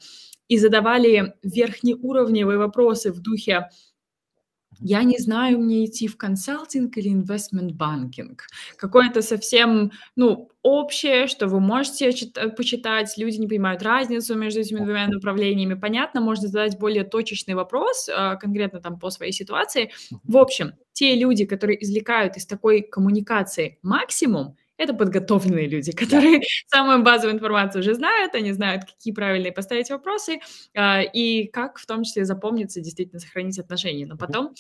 и 0.48 0.58
задавали 0.58 1.34
верхнеуровневые 1.44 2.58
вопросы 2.58 3.12
в 3.12 3.20
духе 3.20 3.70
я 4.80 5.04
не 5.04 5.18
знаю, 5.18 5.60
мне 5.60 5.86
идти 5.86 6.08
в 6.08 6.18
консалтинг 6.18 6.98
или 6.98 7.10
инвестмент 7.10 7.72
банкинг. 7.74 8.48
Какое-то 8.78 9.22
совсем, 9.22 9.92
ну, 10.16 10.50
общее, 10.62 11.28
что 11.28 11.48
вы 11.48 11.60
можете 11.60 12.12
чит- 12.14 12.38
почитать, 12.56 13.18
люди 13.18 13.38
не 13.38 13.48
понимают 13.48 13.84
разницу 13.84 14.36
между 14.36 14.60
этими 14.60 14.80
двумя 14.80 15.08
направлениями. 15.08 15.76
Понятно, 15.76 16.22
можно 16.22 16.48
задать 16.48 16.78
более 16.78 17.04
точечный 17.04 17.54
вопрос, 17.56 18.10
а, 18.14 18.36
конкретно 18.36 18.82
там 18.82 19.00
по 19.00 19.10
своей 19.10 19.32
ситуации. 19.32 19.92
В 20.24 20.38
общем, 20.38 20.74
те 20.94 21.16
люди, 21.16 21.46
которые 21.46 21.82
извлекают 21.84 22.38
из 22.38 22.46
такой 22.46 22.82
коммуникации 22.82 23.80
максимум, 23.82 24.58
это 24.78 24.94
подготовленные 24.94 25.68
люди, 25.68 25.92
которые 25.92 26.42
самую 26.68 27.04
базовую 27.04 27.36
информацию 27.36 27.82
уже 27.82 27.94
знают, 27.96 28.36
они 28.36 28.52
знают, 28.52 28.86
какие 28.86 29.14
правильные 29.14 29.52
поставить 29.52 29.90
вопросы 29.90 30.40
э, 30.74 31.04
и 31.14 31.48
как 31.48 31.80
в 31.80 31.86
том 31.86 32.04
числе 32.04 32.26
запомниться, 32.26 32.82
действительно 32.82 33.20
сохранить 33.20 33.60
отношения. 33.60 34.06
Но 34.06 34.18
потом 34.18 34.54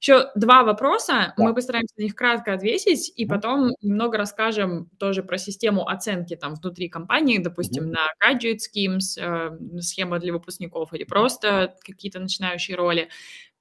еще 0.00 0.30
два 0.34 0.64
вопроса, 0.64 1.32
да. 1.36 1.44
мы 1.44 1.54
постараемся 1.54 1.94
на 1.96 2.02
них 2.02 2.14
кратко 2.14 2.52
ответить, 2.52 3.10
и 3.16 3.24
потом 3.24 3.70
немного 3.80 4.18
расскажем 4.18 4.90
тоже 4.98 5.22
про 5.22 5.38
систему 5.38 5.88
оценки 5.88 6.36
там 6.36 6.56
внутри 6.56 6.90
компании, 6.90 7.38
допустим, 7.38 7.90
на 7.90 8.08
graduate 8.22 8.58
schemes, 8.58 9.18
э, 9.18 9.80
схема 9.80 10.18
для 10.18 10.32
выпускников 10.32 10.92
или 10.92 11.04
просто 11.04 11.74
какие-то 11.80 12.20
начинающие 12.20 12.76
роли. 12.76 13.08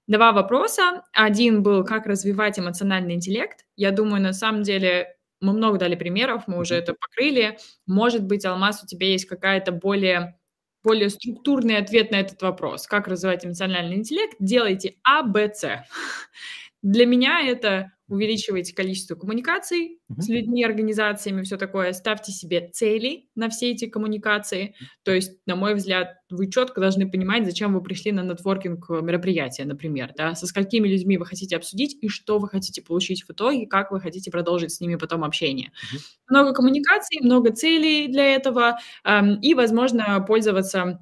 Два 0.05 0.33
вопроса. 0.33 1.03
Один 1.13 1.63
был, 1.63 1.85
как 1.85 2.07
развивать 2.07 2.59
эмоциональный 2.59 3.13
интеллект. 3.13 3.65
Я 3.77 3.91
думаю, 3.91 4.21
на 4.21 4.33
самом 4.33 4.63
деле 4.63 5.15
мы 5.43 5.53
много 5.53 5.77
дали 5.77 5.95
примеров, 5.95 6.43
мы 6.47 6.59
уже 6.59 6.75
это 6.75 6.93
покрыли. 6.93 7.57
Может 7.85 8.23
быть, 8.23 8.45
Алмаз, 8.45 8.83
у 8.83 8.87
тебя 8.87 9.07
есть 9.07 9.25
какая-то 9.25 9.71
более, 9.71 10.39
более 10.83 11.09
структурный 11.09 11.77
ответ 11.77 12.11
на 12.11 12.15
этот 12.15 12.41
вопрос. 12.41 12.87
Как 12.87 13.07
развивать 13.07 13.45
эмоциональный 13.45 13.95
интеллект? 13.95 14.35
Делайте 14.39 14.95
А, 15.03 15.23
Б, 15.23 15.51
С. 15.53 15.85
Для 16.81 17.05
меня 17.05 17.41
это 17.41 17.92
увеличивайте 18.07 18.75
количество 18.75 19.15
коммуникаций 19.15 19.99
uh-huh. 20.11 20.21
с 20.21 20.29
людьми, 20.29 20.63
организациями, 20.63 21.43
все 21.43 21.57
такое, 21.57 21.93
ставьте 21.93 22.31
себе 22.31 22.69
цели 22.73 23.29
на 23.35 23.49
все 23.49 23.71
эти 23.71 23.87
коммуникации. 23.87 24.75
То 25.03 25.11
есть, 25.11 25.39
на 25.45 25.55
мой 25.55 25.73
взгляд, 25.73 26.15
вы 26.29 26.49
четко 26.49 26.81
должны 26.81 27.09
понимать, 27.09 27.45
зачем 27.45 27.73
вы 27.73 27.81
пришли 27.81 28.11
на 28.11 28.23
нетворкинг 28.23 28.89
мероприятие, 29.01 29.65
например, 29.65 30.13
да, 30.17 30.35
со 30.35 30.47
сколькими 30.47 30.87
людьми 30.87 31.17
вы 31.17 31.25
хотите 31.25 31.55
обсудить 31.55 31.97
и 32.01 32.09
что 32.09 32.39
вы 32.39 32.49
хотите 32.49 32.81
получить 32.81 33.23
в 33.23 33.31
итоге, 33.31 33.67
как 33.67 33.91
вы 33.91 34.01
хотите 34.01 34.31
продолжить 34.31 34.71
с 34.71 34.81
ними 34.81 34.95
потом 34.95 35.23
общение. 35.23 35.71
Uh-huh. 35.71 35.99
Много 36.29 36.53
коммуникаций, 36.53 37.19
много 37.21 37.51
целей 37.51 38.07
для 38.07 38.35
этого 38.35 38.79
эм, 39.05 39.39
и, 39.41 39.53
возможно, 39.53 40.23
пользоваться 40.27 40.99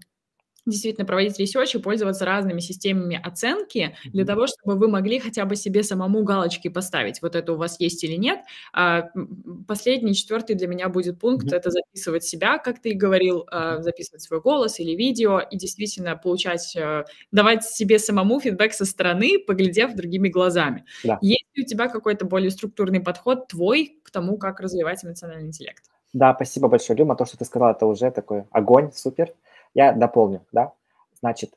действительно 0.66 1.06
проводить 1.06 1.40
research 1.40 1.76
и 1.76 1.80
пользоваться 1.80 2.26
разными 2.26 2.60
системами 2.60 3.20
оценки 3.22 3.96
для 4.06 4.26
того, 4.26 4.48
чтобы 4.48 4.78
вы 4.78 4.88
могли 4.88 5.20
хотя 5.20 5.46
бы 5.46 5.56
себе 5.56 5.84
самому 5.84 6.24
галочки 6.24 6.68
поставить, 6.68 7.22
вот 7.22 7.36
это 7.36 7.54
у 7.54 7.58
вас 7.58 7.80
есть 7.80 8.04
или 8.04 8.16
нет. 8.16 8.40
А 8.74 9.10
последний, 9.68 10.14
четвертый 10.14 10.56
для 10.56 10.68
меня 10.68 10.90
будет 10.90 11.20
пункт, 11.20 11.48
mm-hmm. 11.48 11.56
это 11.56 11.72
записывать 11.72 12.24
себя, 12.24 12.58
как 12.58 12.82
ты 12.82 12.90
и 12.90 12.94
говорил, 12.94 13.48
а, 13.52 13.82
записывать 13.82 14.22
свой 14.22 14.42
голос 14.42 14.80
или 14.80 14.96
видео 14.96 15.40
и 15.40 15.58
действительно 15.58 16.16
получать, 16.16 16.76
э, 16.76 17.06
давать 17.32 17.64
себе 17.64 18.00
самому 18.00 18.40
фидбэк 18.40 18.74
со 18.74 18.86
стороны, 18.86 19.40
поглядев 19.40 19.96
другими 19.96 20.30
глазами. 20.30 20.86
Да. 21.04 21.18
Есть 21.22 21.46
ли 21.54 21.64
у 21.64 21.66
тебя 21.66 21.88
какой-то 21.88 22.26
более 22.26 22.52
структурный 22.52 23.00
подход 23.00 23.48
твой 23.48 24.00
к 24.04 24.12
тому, 24.12 24.38
как 24.38 24.60
развивать 24.60 25.04
эмоциональный 25.04 25.48
интеллект? 25.48 25.84
Да, 26.14 26.34
спасибо 26.36 26.68
большое, 26.68 26.98
Люма. 26.98 27.16
То, 27.16 27.26
что 27.26 27.38
ты 27.38 27.46
сказала, 27.46 27.72
это 27.72 27.86
уже 27.86 28.12
такой 28.12 28.44
огонь, 28.52 28.92
супер. 28.94 29.34
Я 29.74 29.94
дополню, 29.94 30.46
да. 30.52 30.74
Значит, 31.20 31.54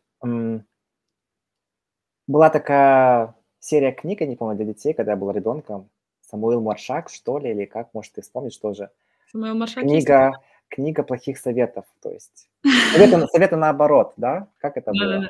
была 2.26 2.50
такая 2.50 3.34
серия 3.58 3.92
книг, 3.92 4.20
я 4.20 4.26
не 4.26 4.36
помню, 4.36 4.56
для 4.56 4.66
детей, 4.66 4.92
когда 4.92 5.12
я 5.12 5.16
был 5.16 5.30
ребенком. 5.30 5.88
Самуил 6.20 6.60
Маршак, 6.60 7.10
что 7.10 7.38
ли, 7.38 7.50
или 7.50 7.64
как, 7.64 7.92
можешь 7.92 8.12
ты 8.12 8.22
вспомнить, 8.22 8.54
что 8.54 8.74
же? 8.74 8.90
Самуил 9.30 9.54
Маршак 9.54 9.82
Книга, 9.82 10.26
есть? 10.26 10.38
книга 10.68 11.02
плохих 11.02 11.38
советов, 11.38 11.84
то 12.02 12.10
есть 12.10 12.48
советы, 12.92 13.26
советы 13.28 13.56
наоборот, 13.56 14.14
да? 14.16 14.48
Как 14.58 14.76
это 14.76 14.92
было? 14.92 15.28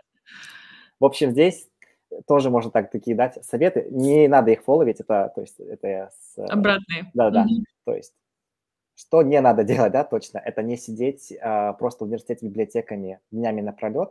В 1.01 1.05
общем, 1.05 1.33
здесь 1.33 1.69
тоже 2.27 2.51
можно 2.51 2.71
так 2.71 2.91
такие 2.91 3.17
дать 3.17 3.45
советы. 3.45 3.89
Не 3.91 4.29
надо 4.29 4.53
их 4.53 4.63
фолловить, 4.63 5.01
это, 5.01 5.33
то 5.35 5.41
есть, 5.41 5.59
это 5.59 6.11
с... 6.17 6.39
Обратные. 6.39 7.11
Да, 7.13 7.31
да. 7.31 7.47
То 7.85 7.95
есть 7.95 8.13
что 8.95 9.23
не 9.23 9.41
надо 9.41 9.65
делать, 9.65 9.93
да, 9.93 10.05
точно, 10.05 10.39
это 10.39 10.63
не 10.63 10.77
сидеть 10.77 11.33
а, 11.41 11.73
просто 11.75 12.05
в 12.05 12.07
университете 12.07 12.47
библиотеками 12.47 13.21
днями 13.31 13.61
напролет, 13.61 14.11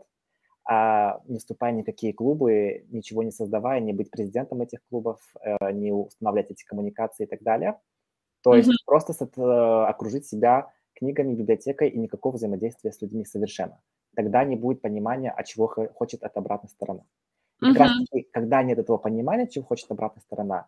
а 0.65 1.21
не 1.27 1.39
вступая 1.39 1.73
ни 1.73 1.81
в 1.81 1.85
какие 1.85 2.13
клубы, 2.13 2.85
ничего 2.89 3.23
не 3.23 3.31
создавая, 3.31 3.79
не 3.81 3.93
быть 3.93 4.09
президентом 4.09 4.61
этих 4.61 4.79
клубов, 4.89 5.19
э, 5.41 5.71
не 5.73 5.91
устанавливать 5.91 6.51
эти 6.51 6.63
коммуникации 6.63 7.25
и 7.25 7.27
так 7.27 7.43
далее. 7.43 7.79
То 8.43 8.55
есть 8.55 8.69
mm-hmm. 8.69 8.85
просто 8.85 9.13
э, 9.13 9.41
окружить 9.89 10.25
себя 10.25 10.71
книгами, 10.93 11.35
библиотекой 11.35 11.89
и 11.89 11.99
никакого 11.99 12.35
взаимодействия 12.35 12.93
с 12.93 13.01
людьми 13.01 13.25
совершенно. 13.25 13.81
Тогда 14.15 14.45
не 14.45 14.55
будет 14.55 14.81
понимания, 14.81 15.31
а 15.35 15.43
чего 15.43 15.67
хочет 15.67 16.23
сторона. 16.69 17.03
И 17.61 17.65
mm-hmm. 17.65 17.73
как 17.73 17.79
раз 17.79 17.91
таки, 18.09 18.27
когда 18.31 18.63
нет 18.63 18.79
этого 18.79 18.97
понимания, 18.97 19.47
чего 19.47 19.65
хочет 19.65 19.91
обратная 19.91 20.21
сторона, 20.21 20.67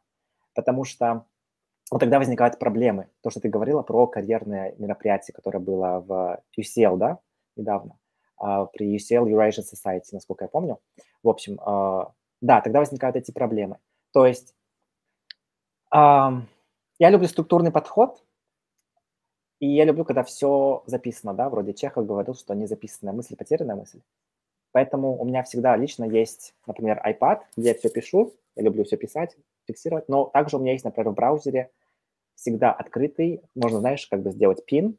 потому 0.53 0.83
что 0.83 1.25
вот 1.91 1.99
тогда 1.99 2.19
возникают 2.19 2.59
проблемы. 2.59 3.09
То, 3.21 3.29
что 3.29 3.39
ты 3.39 3.49
говорила 3.49 3.81
про 3.81 4.07
карьерное 4.07 4.75
мероприятие, 4.77 5.33
которое 5.33 5.59
было 5.59 6.03
в 6.05 6.41
UCL, 6.57 6.97
да, 6.97 7.19
недавно, 7.55 7.97
uh, 8.41 8.67
при 8.73 8.95
UCL 8.95 9.27
Eurasian 9.27 9.63
Society, 9.63 10.09
насколько 10.11 10.45
я 10.45 10.49
помню. 10.49 10.79
В 11.23 11.29
общем, 11.29 11.59
uh, 11.65 12.11
да, 12.41 12.61
тогда 12.61 12.79
возникают 12.79 13.15
эти 13.15 13.31
проблемы. 13.31 13.77
То 14.11 14.25
есть 14.25 14.53
я 15.91 17.09
люблю 17.09 17.27
структурный 17.27 17.71
подход, 17.71 18.21
и 19.59 19.67
я 19.67 19.85
люблю, 19.85 20.03
когда 20.03 20.23
все 20.23 20.83
записано, 20.85 21.33
да, 21.33 21.49
вроде 21.49 21.73
Чехов 21.73 22.05
говорил, 22.05 22.35
что 22.35 22.53
не 22.53 22.67
записанная 22.67 23.13
мысль, 23.13 23.35
потерянная 23.35 23.75
мысль. 23.75 24.01
Поэтому 24.71 25.17
у 25.17 25.25
меня 25.25 25.43
всегда 25.43 25.77
лично 25.77 26.03
есть, 26.03 26.53
например, 26.67 27.01
iPad, 27.05 27.41
где 27.55 27.69
я 27.69 27.75
все 27.75 27.89
пишу, 27.89 28.33
я 28.55 28.63
люблю 28.63 28.83
все 28.83 28.97
писать, 28.97 29.37
фиксировать, 29.67 30.09
но 30.09 30.25
также 30.25 30.57
у 30.57 30.59
меня 30.59 30.73
есть, 30.73 30.85
например, 30.85 31.11
в 31.11 31.15
браузере 31.15 31.71
всегда 32.35 32.71
открытый, 32.71 33.41
можно, 33.55 33.79
знаешь, 33.79 34.05
как 34.07 34.21
бы 34.21 34.31
сделать 34.31 34.65
пин, 34.65 34.97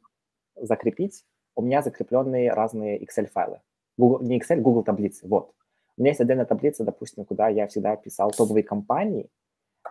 закрепить. 0.55 1.23
У 1.55 1.61
меня 1.61 1.81
закрепленные 1.81 2.51
разные 2.51 3.03
Excel-файлы. 3.03 3.61
Google, 3.97 4.21
не 4.21 4.39
Excel, 4.39 4.57
Google 4.57 4.83
таблицы, 4.83 5.27
вот. 5.27 5.53
У 5.97 6.01
меня 6.01 6.11
есть 6.11 6.21
отдельная 6.21 6.45
таблица, 6.45 6.83
допустим, 6.83 7.25
куда 7.25 7.47
я 7.49 7.67
всегда 7.67 7.95
писал 7.95 8.31
топовые 8.31 8.63
компании 8.63 9.29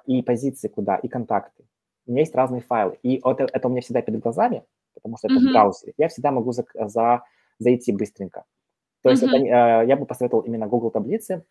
и 0.06 0.22
позиции 0.22 0.68
куда, 0.68 0.96
и 0.96 1.08
контакты. 1.08 1.64
У 2.06 2.12
меня 2.12 2.20
есть 2.20 2.34
разные 2.34 2.60
файлы, 2.60 2.98
и 3.02 3.20
это, 3.24 3.48
это 3.52 3.66
у 3.66 3.70
меня 3.70 3.80
всегда 3.80 4.02
перед 4.02 4.20
глазами, 4.20 4.64
потому 4.94 5.16
что 5.16 5.26
это 5.26 5.36
mm-hmm. 5.36 5.48
в 5.48 5.52
браузере. 5.52 5.92
Я 5.96 6.08
всегда 6.08 6.30
могу 6.30 6.52
за, 6.52 6.64
за, 6.74 7.24
зайти 7.58 7.90
быстренько. 7.90 8.44
То 9.02 9.10
есть 9.10 9.24
mm-hmm. 9.24 9.26
это, 9.26 9.82
э, 9.82 9.88
я 9.88 9.96
бы 9.96 10.06
посоветовал 10.06 10.44
именно 10.44 10.68
Google 10.68 10.90
таблицы, 10.90 11.44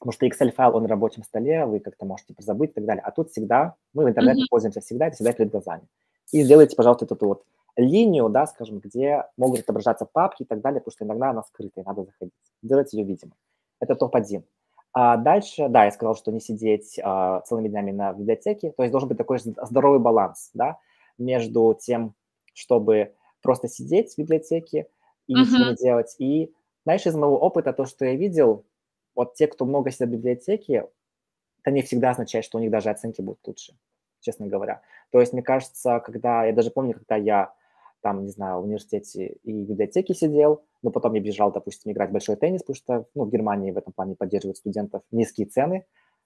Потому 0.00 0.12
что 0.12 0.26
Excel-файл, 0.26 0.74
он 0.74 0.84
на 0.84 0.88
рабочем 0.88 1.22
столе, 1.22 1.66
вы 1.66 1.78
как-то 1.78 2.06
можете 2.06 2.34
забыть 2.38 2.70
и 2.70 2.74
так 2.74 2.86
далее. 2.86 3.02
А 3.02 3.10
тут 3.10 3.30
всегда, 3.30 3.74
мы 3.92 4.04
в 4.04 4.08
интернете 4.08 4.42
mm-hmm. 4.42 4.50
пользуемся 4.50 4.80
всегда, 4.80 5.06
это 5.06 5.16
всегда 5.16 5.32
перед 5.34 5.50
глазами. 5.50 5.82
И 6.32 6.42
сделайте, 6.42 6.74
пожалуйста, 6.74 7.04
эту 7.04 7.26
вот 7.26 7.44
линию, 7.76 8.30
да, 8.30 8.46
скажем, 8.46 8.78
где 8.78 9.24
могут 9.36 9.60
отображаться 9.60 10.06
папки 10.10 10.42
и 10.42 10.46
так 10.46 10.62
далее, 10.62 10.80
потому 10.80 10.92
что 10.92 11.04
иногда 11.04 11.30
она 11.30 11.42
скрытая, 11.42 11.84
надо 11.84 12.04
заходить. 12.04 12.32
Сделайте 12.62 12.98
ее 12.98 13.04
видимой. 13.04 13.34
Это 13.78 13.94
топ-1. 13.94 14.42
А 14.92 15.18
дальше, 15.18 15.68
да, 15.68 15.84
я 15.84 15.90
сказал, 15.92 16.16
что 16.16 16.32
не 16.32 16.40
сидеть 16.40 16.98
а, 17.02 17.42
целыми 17.42 17.68
днями 17.68 17.92
на 17.92 18.14
библиотеке, 18.14 18.72
то 18.72 18.82
есть 18.82 18.90
должен 18.90 19.08
быть 19.08 19.18
такой 19.18 19.38
здоровый 19.38 20.00
баланс, 20.00 20.50
да, 20.54 20.78
между 21.18 21.78
тем, 21.78 22.14
чтобы 22.54 23.12
просто 23.42 23.68
сидеть 23.68 24.14
в 24.14 24.18
библиотеке 24.18 24.88
и 25.26 25.34
uh-huh. 25.34 25.40
ничего 25.40 25.70
не 25.70 25.76
делать. 25.76 26.16
И, 26.18 26.52
знаешь, 26.84 27.06
из 27.06 27.14
моего 27.14 27.38
опыта, 27.38 27.72
то, 27.72 27.84
что 27.84 28.04
я 28.04 28.16
видел, 28.16 28.64
вот 29.20 29.34
те, 29.34 29.46
кто 29.46 29.66
много 29.66 29.90
сидят 29.90 30.08
в 30.08 30.12
библиотеке, 30.12 30.88
это 31.60 31.70
не 31.70 31.82
всегда 31.82 32.10
означает, 32.12 32.42
что 32.42 32.56
у 32.56 32.60
них 32.62 32.70
даже 32.70 32.88
оценки 32.88 33.20
будут 33.20 33.46
лучше, 33.46 33.74
честно 34.20 34.46
говоря. 34.46 34.80
То 35.10 35.20
есть, 35.20 35.34
мне 35.34 35.42
кажется, 35.42 36.00
когда, 36.00 36.46
я 36.46 36.54
даже 36.54 36.70
помню, 36.70 36.94
когда 36.94 37.16
я 37.16 37.52
там, 38.00 38.24
не 38.24 38.30
знаю, 38.30 38.60
в 38.60 38.64
университете 38.64 39.36
и 39.42 39.52
в 39.52 39.68
библиотеке 39.68 40.14
сидел, 40.14 40.64
но 40.80 40.90
потом 40.90 41.12
я 41.12 41.20
бежал, 41.20 41.52
допустим, 41.52 41.92
играть 41.92 42.08
в 42.08 42.12
большой 42.14 42.36
теннис, 42.36 42.62
потому 42.62 42.76
что 42.76 43.06
ну, 43.14 43.24
в 43.24 43.30
Германии 43.30 43.72
в 43.72 43.76
этом 43.76 43.92
плане 43.92 44.16
поддерживают 44.16 44.56
студентов 44.56 45.02
низкие 45.10 45.46
цены. 45.46 45.84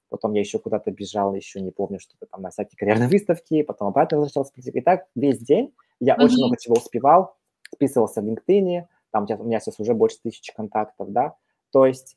Потом 0.08 0.32
я 0.34 0.38
еще 0.38 0.60
куда-то 0.60 0.92
бежал, 0.92 1.34
еще 1.34 1.60
не 1.60 1.72
помню, 1.72 1.98
что-то 1.98 2.26
там 2.26 2.42
на 2.42 2.50
всякие 2.50 2.78
карьерные 2.78 3.08
выставки, 3.18 3.62
потом 3.62 3.88
обратно 3.88 4.18
возвращался. 4.18 4.52
И 4.56 4.80
так 4.82 5.08
весь 5.16 5.40
день 5.40 5.74
я 5.98 6.14
mm-hmm. 6.14 6.24
очень 6.24 6.36
много 6.36 6.56
чего 6.58 6.76
успевал, 6.76 7.36
списывался 7.72 8.22
в 8.22 8.24
LinkedIn, 8.24 8.84
там 9.10 9.26
у 9.40 9.44
меня 9.44 9.58
сейчас 9.58 9.80
уже 9.80 9.94
больше 9.94 10.18
тысячи 10.22 10.54
контактов, 10.54 11.10
да. 11.10 11.34
То 11.72 11.86
есть 11.86 12.16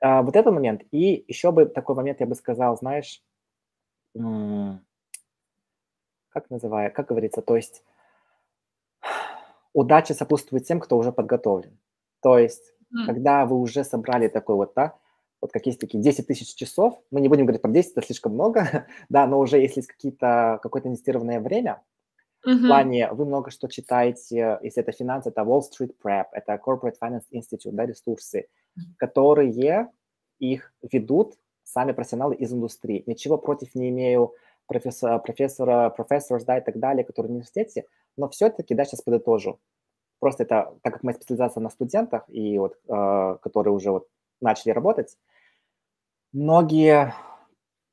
э, 0.00 0.22
вот 0.22 0.36
этот 0.36 0.52
момент. 0.52 0.82
И 0.90 1.24
еще 1.28 1.52
бы 1.52 1.66
такой 1.66 1.94
момент, 1.96 2.20
я 2.20 2.26
бы 2.26 2.34
сказал, 2.34 2.76
знаешь, 2.76 3.22
как 6.30 6.50
называю, 6.50 6.92
как 6.92 7.08
говорится, 7.08 7.42
то 7.42 7.56
есть 7.56 7.84
удача 9.72 10.14
сопутствует 10.14 10.64
тем, 10.64 10.80
кто 10.80 10.96
уже 10.96 11.12
подготовлен. 11.12 11.78
То 12.20 12.38
есть, 12.38 12.74
mm. 12.92 13.06
когда 13.06 13.46
вы 13.46 13.56
уже 13.56 13.84
собрали 13.84 14.28
такой 14.28 14.56
вот, 14.56 14.72
да, 14.74 14.96
вот 15.40 15.52
как 15.52 15.66
есть 15.66 15.80
такие 15.80 16.02
10 16.02 16.26
тысяч 16.26 16.54
часов, 16.54 17.00
мы 17.10 17.20
не 17.20 17.28
будем 17.28 17.44
говорить 17.44 17.62
про 17.62 17.70
10, 17.70 17.92
это 17.92 18.02
слишком 18.02 18.34
много, 18.34 18.86
да, 19.08 19.26
но 19.26 19.38
уже 19.38 19.58
если 19.58 19.80
есть 19.80 19.88
какие-то, 19.88 20.58
какое-то 20.62 20.88
инвестированное 20.88 21.40
время, 21.40 21.82
mm-hmm. 22.46 22.54
в 22.56 22.66
плане 22.66 23.12
вы 23.12 23.24
много 23.24 23.50
что 23.50 23.68
читаете, 23.68 24.58
если 24.62 24.82
это 24.82 24.92
финансы, 24.92 25.28
это 25.28 25.42
Wall 25.42 25.62
Street 25.62 25.94
Prep, 26.02 26.26
это 26.32 26.54
Corporate 26.54 26.96
Finance 27.00 27.24
Institute, 27.32 27.72
да, 27.72 27.86
ресурсы. 27.86 28.48
Которые 28.96 29.90
их 30.38 30.72
ведут 30.82 31.34
сами 31.62 31.92
профессионалы 31.92 32.34
из 32.34 32.52
индустрии. 32.52 33.02
Ничего 33.06 33.36
против 33.38 33.74
не 33.74 33.90
имею 33.90 34.34
профессора, 34.66 35.18
профессора, 35.18 35.90
профессор, 35.90 36.44
да, 36.44 36.58
и 36.58 36.64
так 36.64 36.78
далее, 36.78 37.04
которые 37.04 37.28
в 37.28 37.32
университете, 37.32 37.86
но 38.16 38.28
все-таки, 38.28 38.74
да, 38.74 38.84
сейчас 38.84 39.02
подытожу. 39.02 39.58
Просто 40.20 40.42
это, 40.42 40.76
так 40.82 40.94
как 40.94 41.02
моя 41.02 41.16
специализация 41.16 41.60
на 41.60 41.70
студентах, 41.70 42.24
и 42.28 42.58
вот, 42.58 42.76
э, 42.88 43.38
которые 43.42 43.72
уже 43.72 43.90
вот 43.90 44.08
начали 44.40 44.72
работать, 44.72 45.16
многие 46.32 47.14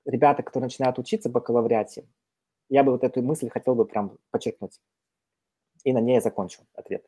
ребята, 0.06 0.44
которые 0.44 0.66
начинают 0.66 1.00
учиться 1.00 1.30
в 1.30 1.32
бакалавриате, 1.32 2.08
я 2.70 2.84
бы 2.84 2.92
вот 2.92 3.04
эту 3.04 3.22
мысль 3.22 3.50
хотел 3.50 3.76
бы 3.76 3.86
прям 3.86 4.18
подчеркнуть. 4.32 4.80
И 5.84 5.94
на 5.94 6.00
ней 6.00 6.16
я 6.16 6.22
закончу 6.22 6.62
ответ. 6.74 7.06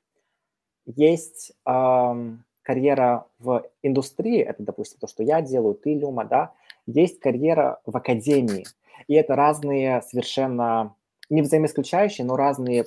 Есть 0.85 1.51
э, 1.65 2.37
карьера 2.67 3.25
в 3.39 3.63
индустрии, 3.81 4.41
это, 4.41 4.61
допустим, 4.61 4.99
то, 4.99 5.07
что 5.07 5.23
я 5.23 5.41
делаю, 5.41 5.73
ты, 5.73 5.93
Люма, 5.93 6.25
да, 6.25 6.51
есть 6.85 7.17
карьера 7.21 7.79
в 7.85 7.95
академии. 7.95 8.65
И 9.07 9.13
это 9.13 9.37
разные 9.37 10.01
совершенно 10.01 10.93
не 11.29 11.41
взаимоисключающие, 11.41 12.27
но 12.27 12.35
разные, 12.35 12.83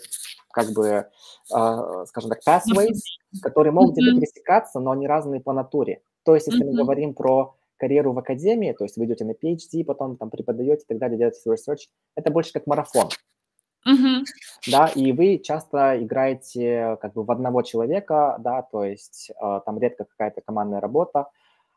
как 0.50 0.72
бы, 0.72 0.86
э, 0.86 2.04
скажем 2.08 2.28
так, 2.28 2.40
pathways, 2.46 2.98
которые 3.40 3.72
могут 3.72 3.96
где-то 3.96 4.20
пересекаться, 4.20 4.80
но 4.80 4.90
они 4.90 5.06
разные 5.06 5.40
по 5.40 5.54
натуре. 5.54 6.02
То 6.24 6.34
есть, 6.34 6.48
если 6.48 6.62
мы 6.62 6.74
говорим 6.74 7.14
про 7.14 7.54
карьеру 7.78 8.12
в 8.12 8.18
академии, 8.18 8.72
то 8.72 8.84
есть 8.84 8.98
вы 8.98 9.06
идете 9.06 9.24
на 9.24 9.30
PhD, 9.30 9.82
потом 9.82 10.18
там 10.18 10.28
преподаете 10.28 10.82
и 10.82 10.86
так 10.88 10.98
далее, 10.98 11.16
делаете 11.16 11.40
свой 11.40 11.56
research, 11.56 11.88
это 12.16 12.30
больше 12.30 12.52
как 12.52 12.66
марафон. 12.66 13.08
Да, 14.70 14.88
и 14.88 15.12
вы 15.12 15.38
часто 15.38 16.02
играете 16.02 16.98
как 17.00 17.14
бы 17.14 17.24
в 17.24 17.30
одного 17.30 17.62
человека, 17.62 18.36
да, 18.38 18.62
то 18.62 18.84
есть 18.84 19.30
э, 19.30 19.60
там 19.64 19.78
редко 19.78 20.04
какая-то 20.04 20.42
командная 20.42 20.80
работа. 20.80 21.28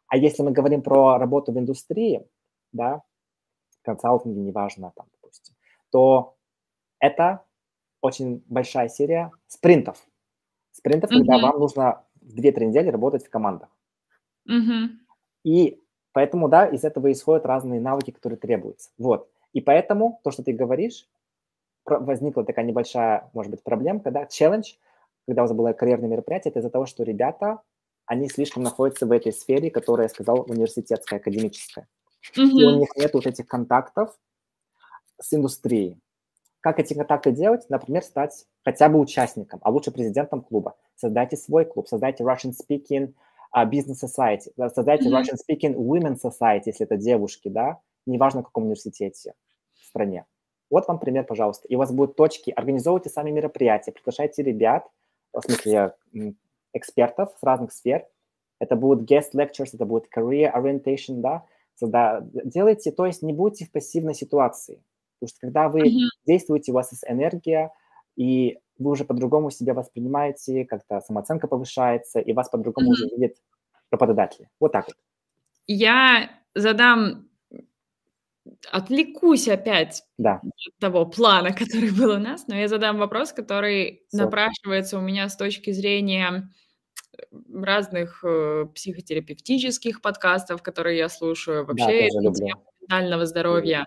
А 0.07 0.17
если 0.17 0.43
мы 0.43 0.51
говорим 0.51 0.81
про 0.81 1.17
работу 1.17 1.51
в 1.51 1.59
индустрии, 1.59 2.27
да, 2.71 3.03
консалтинге, 3.83 4.41
неважно, 4.41 4.91
там, 4.95 5.07
допустим, 5.13 5.55
то 5.91 6.35
это 6.99 7.43
очень 8.01 8.43
большая 8.47 8.89
серия 8.89 9.31
спринтов. 9.47 9.97
Спринтов, 10.71 11.11
mm-hmm. 11.11 11.17
когда 11.19 11.37
вам 11.37 11.59
нужно 11.59 12.03
2-3 12.21 12.65
недели 12.65 12.89
работать 12.89 13.25
в 13.25 13.29
командах. 13.29 13.69
Mm-hmm. 14.49 14.89
И 15.43 15.81
поэтому, 16.11 16.49
да, 16.49 16.65
из 16.65 16.83
этого 16.83 17.11
исходят 17.11 17.45
разные 17.45 17.79
навыки, 17.79 18.11
которые 18.11 18.37
требуются. 18.37 18.89
Вот. 18.97 19.29
И 19.53 19.61
поэтому 19.61 20.19
то, 20.23 20.31
что 20.31 20.43
ты 20.43 20.51
говоришь, 20.51 21.07
возникла 21.85 22.43
такая 22.43 22.65
небольшая, 22.65 23.29
может 23.33 23.51
быть, 23.51 23.63
проблемка, 23.63 24.11
да, 24.11 24.25
челлендж, 24.25 24.73
когда 25.27 25.43
у 25.43 25.47
вас 25.47 25.55
было 25.55 25.73
карьерное 25.73 26.09
мероприятие, 26.09 26.51
это 26.51 26.59
из-за 26.59 26.69
того, 26.69 26.85
что 26.85 27.03
ребята, 27.03 27.61
они 28.05 28.27
слишком 28.29 28.63
находятся 28.63 29.05
в 29.05 29.11
этой 29.11 29.31
сфере, 29.31 29.71
которая, 29.71 30.05
я 30.07 30.09
сказал, 30.09 30.45
университетская, 30.47 31.19
академическая. 31.19 31.87
Mm-hmm. 32.37 32.49
И 32.49 32.65
у 32.65 32.79
них 32.79 32.89
нет 32.95 33.13
вот 33.13 33.25
этих 33.25 33.47
контактов 33.47 34.17
с 35.19 35.33
индустрией. 35.33 35.99
Как 36.59 36.79
эти 36.79 36.93
контакты 36.93 37.31
делать? 37.31 37.69
Например, 37.69 38.03
стать 38.03 38.45
хотя 38.63 38.87
бы 38.89 38.99
участником, 38.99 39.59
а 39.63 39.71
лучше 39.71 39.91
президентом 39.91 40.41
клуба. 40.41 40.75
Создайте 40.95 41.35
свой 41.35 41.65
клуб, 41.65 41.87
создайте 41.87 42.23
Russian 42.23 42.51
Speaking 42.51 43.13
uh, 43.55 43.69
Business 43.69 44.03
Society, 44.03 44.51
создайте 44.69 45.09
mm-hmm. 45.09 45.21
Russian 45.21 45.37
Speaking 45.37 45.75
Women 45.75 46.17
Society, 46.21 46.63
если 46.67 46.85
это 46.85 46.97
девушки, 46.97 47.49
да, 47.49 47.79
неважно 48.05 48.41
в 48.41 48.45
каком 48.45 48.63
университете 48.63 49.33
в 49.73 49.85
стране. 49.85 50.25
Вот 50.73 50.87
вам 50.87 50.97
пример, 50.97 51.23
пожалуйста. 51.23 51.67
И 51.67 51.75
у 51.75 51.77
вас 51.77 51.91
будут 51.91 52.15
точки, 52.15 52.49
организовывайте 52.49 53.11
сами 53.11 53.29
мероприятия, 53.29 53.91
приглашайте 53.91 54.41
ребят, 54.41 54.89
в 55.31 55.41
смысле 55.41 55.93
экспертов 56.73 57.29
с 57.39 57.43
разных 57.43 57.71
сфер. 57.71 58.07
Это 58.57 58.75
будут 58.75 59.07
guest 59.07 59.35
lectures, 59.35 59.69
это 59.71 59.85
будет 59.85 60.05
career 60.15 60.51
orientation, 60.51 61.21
да, 61.21 61.45
Созда... 61.75 62.21
Делайте, 62.23 62.91
то 62.91 63.05
есть 63.05 63.21
не 63.21 63.33
будьте 63.33 63.65
в 63.65 63.71
пассивной 63.71 64.15
ситуации. 64.15 64.81
Потому 65.19 65.29
что 65.29 65.39
когда 65.41 65.69
вы 65.69 65.81
mm-hmm. 65.81 66.09
действуете, 66.25 66.71
у 66.71 66.75
вас 66.75 66.91
есть 66.91 67.03
энергия, 67.07 67.71
и 68.15 68.57
вы 68.79 68.91
уже 68.91 69.05
по-другому 69.05 69.51
себя 69.51 69.75
воспринимаете, 69.75 70.65
как-то 70.65 71.01
самооценка 71.01 71.47
повышается, 71.47 72.19
и 72.19 72.33
вас 72.33 72.49
по-другому 72.49 72.89
mm-hmm. 72.89 72.93
уже 72.93 73.15
видят 73.15 73.37
работодатели. 73.91 74.49
Вот 74.59 74.71
так 74.71 74.87
вот. 74.87 74.95
Я 75.67 76.31
задам, 76.55 77.29
отвлекусь 78.71 79.47
опять 79.47 80.03
да. 80.17 80.41
от 80.43 80.79
того 80.79 81.05
плана, 81.05 81.53
который 81.53 81.91
был 81.91 82.11
у 82.11 82.19
нас, 82.19 82.47
но 82.47 82.55
я 82.55 82.67
задам 82.67 82.97
вопрос, 82.97 83.33
который 83.33 84.03
Все. 84.07 84.17
напрашивается 84.23 84.97
у 84.97 85.01
меня 85.01 85.29
с 85.29 85.37
точки 85.37 85.71
зрения 85.71 86.49
разных 87.53 88.23
э, 88.23 88.65
психотерапевтических 88.73 90.01
подкастов, 90.01 90.63
которые 90.63 90.97
я 90.97 91.09
слушаю, 91.09 91.65
вообще 91.65 92.09
да, 92.11 92.53
ментального 92.83 93.25
здоровья. 93.25 93.85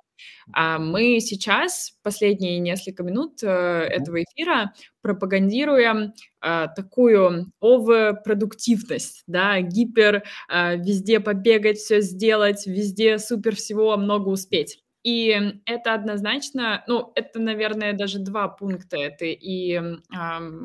А 0.53 0.79
мы 0.79 1.21
сейчас, 1.21 1.93
последние 2.03 2.59
несколько 2.59 3.03
минут 3.03 3.43
э, 3.43 3.49
этого 3.49 4.23
эфира, 4.23 4.73
пропагандируем 5.03 6.15
э, 6.43 6.67
такую 6.75 7.53
оверпродуктивность, 7.61 9.23
да, 9.27 9.61
гипер, 9.61 10.23
э, 10.49 10.77
везде 10.77 11.21
побегать, 11.21 11.79
все 11.79 12.01
сделать, 12.01 12.67
везде 12.67 13.19
супер 13.19 13.55
всего 13.57 13.97
много 13.97 14.29
успеть. 14.29 14.83
И 15.07 15.41
это 15.67 15.95
однозначно, 15.95 16.83
ну, 16.89 17.13
это, 17.15 17.39
наверное, 17.39 17.93
даже 17.93 18.19
два 18.19 18.49
пункта. 18.49 18.97
Это 18.97 19.25
и 19.25 19.75
э, 19.75 19.91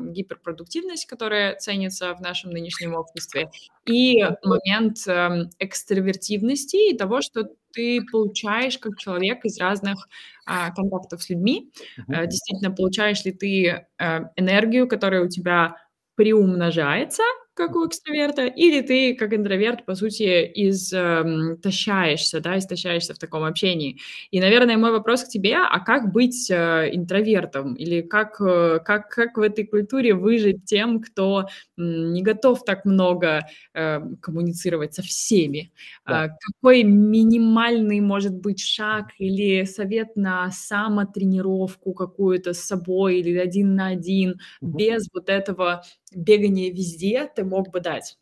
гиперпродуктивность, 0.08 1.06
которая 1.06 1.54
ценится 1.54 2.12
в 2.16 2.20
нашем 2.20 2.50
нынешнем 2.50 2.94
обществе, 2.94 3.52
и 3.86 4.20
момент 4.42 5.06
э, 5.06 5.48
экстравертивности 5.60 6.90
и 6.90 6.96
того, 6.96 7.20
что 7.20 7.50
ты 7.72 8.04
получаешь 8.10 8.78
как 8.78 8.98
человек 8.98 9.44
из 9.44 9.58
разных 9.58 10.08
э, 10.46 10.72
контактов 10.74 11.22
с 11.22 11.30
людьми. 11.30 11.72
Э, 12.08 12.26
действительно, 12.26 12.74
получаешь 12.74 13.24
ли 13.24 13.32
ты 13.32 13.66
э, 13.66 14.20
энергию, 14.36 14.88
которая 14.88 15.24
у 15.24 15.28
тебя 15.28 15.76
приумножается, 16.14 17.22
как 17.54 17.76
у 17.76 17.86
экстраверта, 17.86 18.46
или 18.46 18.80
ты, 18.80 19.14
как 19.14 19.34
интроверт, 19.34 19.84
по 19.84 19.94
сути, 19.94 20.50
истощаешься, 20.54 22.40
да, 22.40 22.58
истощаешься 22.58 23.14
в 23.14 23.18
таком 23.18 23.44
общении. 23.44 23.98
И, 24.30 24.40
наверное, 24.40 24.78
мой 24.78 24.90
вопрос 24.90 25.24
к 25.24 25.28
тебе, 25.28 25.56
а 25.56 25.80
как 25.80 26.12
быть 26.12 26.50
э, 26.50 26.90
интровертом? 26.92 27.74
Или 27.74 28.00
как, 28.00 28.40
э, 28.40 28.78
как, 28.84 29.10
как 29.10 29.36
в 29.36 29.40
этой 29.40 29.66
культуре 29.66 30.14
выжить 30.14 30.64
тем, 30.64 31.00
кто 31.00 31.46
не 31.76 32.22
готов 32.22 32.64
так 32.64 32.84
много 32.84 33.46
э, 33.74 34.00
коммуницировать 34.20 34.94
со 34.94 35.02
всеми? 35.02 35.72
Да. 36.06 36.24
А, 36.24 36.28
какой 36.28 36.84
минимальный, 36.84 38.00
может 38.00 38.34
быть, 38.34 38.60
шаг 38.60 39.08
или 39.18 39.64
совет 39.64 40.16
на 40.16 40.50
самотренировку 40.50 41.92
какую-то 41.92 42.54
с 42.54 42.60
собой 42.60 43.20
или 43.20 43.36
один 43.36 43.74
на 43.74 43.88
один, 43.88 44.40
угу. 44.60 44.78
без 44.78 45.08
вот 45.12 45.28
этого 45.28 45.82
бегания 46.14 46.70
везде 46.70 47.26
ты 47.26 47.44
мог 47.44 47.70
бы 47.70 47.80
дать? 47.80 48.18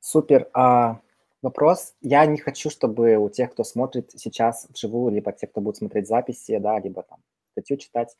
Супер. 0.00 0.48
А, 0.54 1.00
вопрос. 1.42 1.94
Я 2.00 2.24
не 2.26 2.38
хочу, 2.38 2.70
чтобы 2.70 3.16
у 3.16 3.28
тех, 3.28 3.52
кто 3.52 3.64
смотрит 3.64 4.12
сейчас 4.14 4.66
вживую, 4.70 5.12
либо 5.12 5.32
те, 5.32 5.46
кто 5.46 5.60
будет 5.60 5.76
смотреть 5.76 6.08
записи, 6.08 6.58
да, 6.58 6.78
либо 6.78 7.02
там 7.02 7.18
статью 7.52 7.76
читать, 7.76 8.16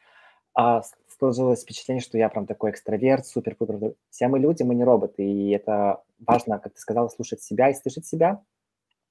а, 0.55 0.83
сложилось 1.19 1.63
впечатление, 1.63 2.03
что 2.03 2.19
я 2.19 2.29
прям 2.29 2.47
такой 2.47 2.71
экстраверт, 2.71 3.27
супер-пупер. 3.27 3.95
Все 4.11 4.29
мы 4.29 4.39
люди, 4.39 4.63
мы 4.63 4.75
не 4.75 4.85
роботы, 4.85 5.23
и 5.23 5.51
это 5.51 6.03
важно, 6.19 6.59
как 6.59 6.75
ты 6.75 6.81
сказала, 6.81 7.09
слушать 7.09 7.43
себя 7.43 7.71
и 7.71 7.75
слышать 7.75 8.07
себя. 8.07 8.43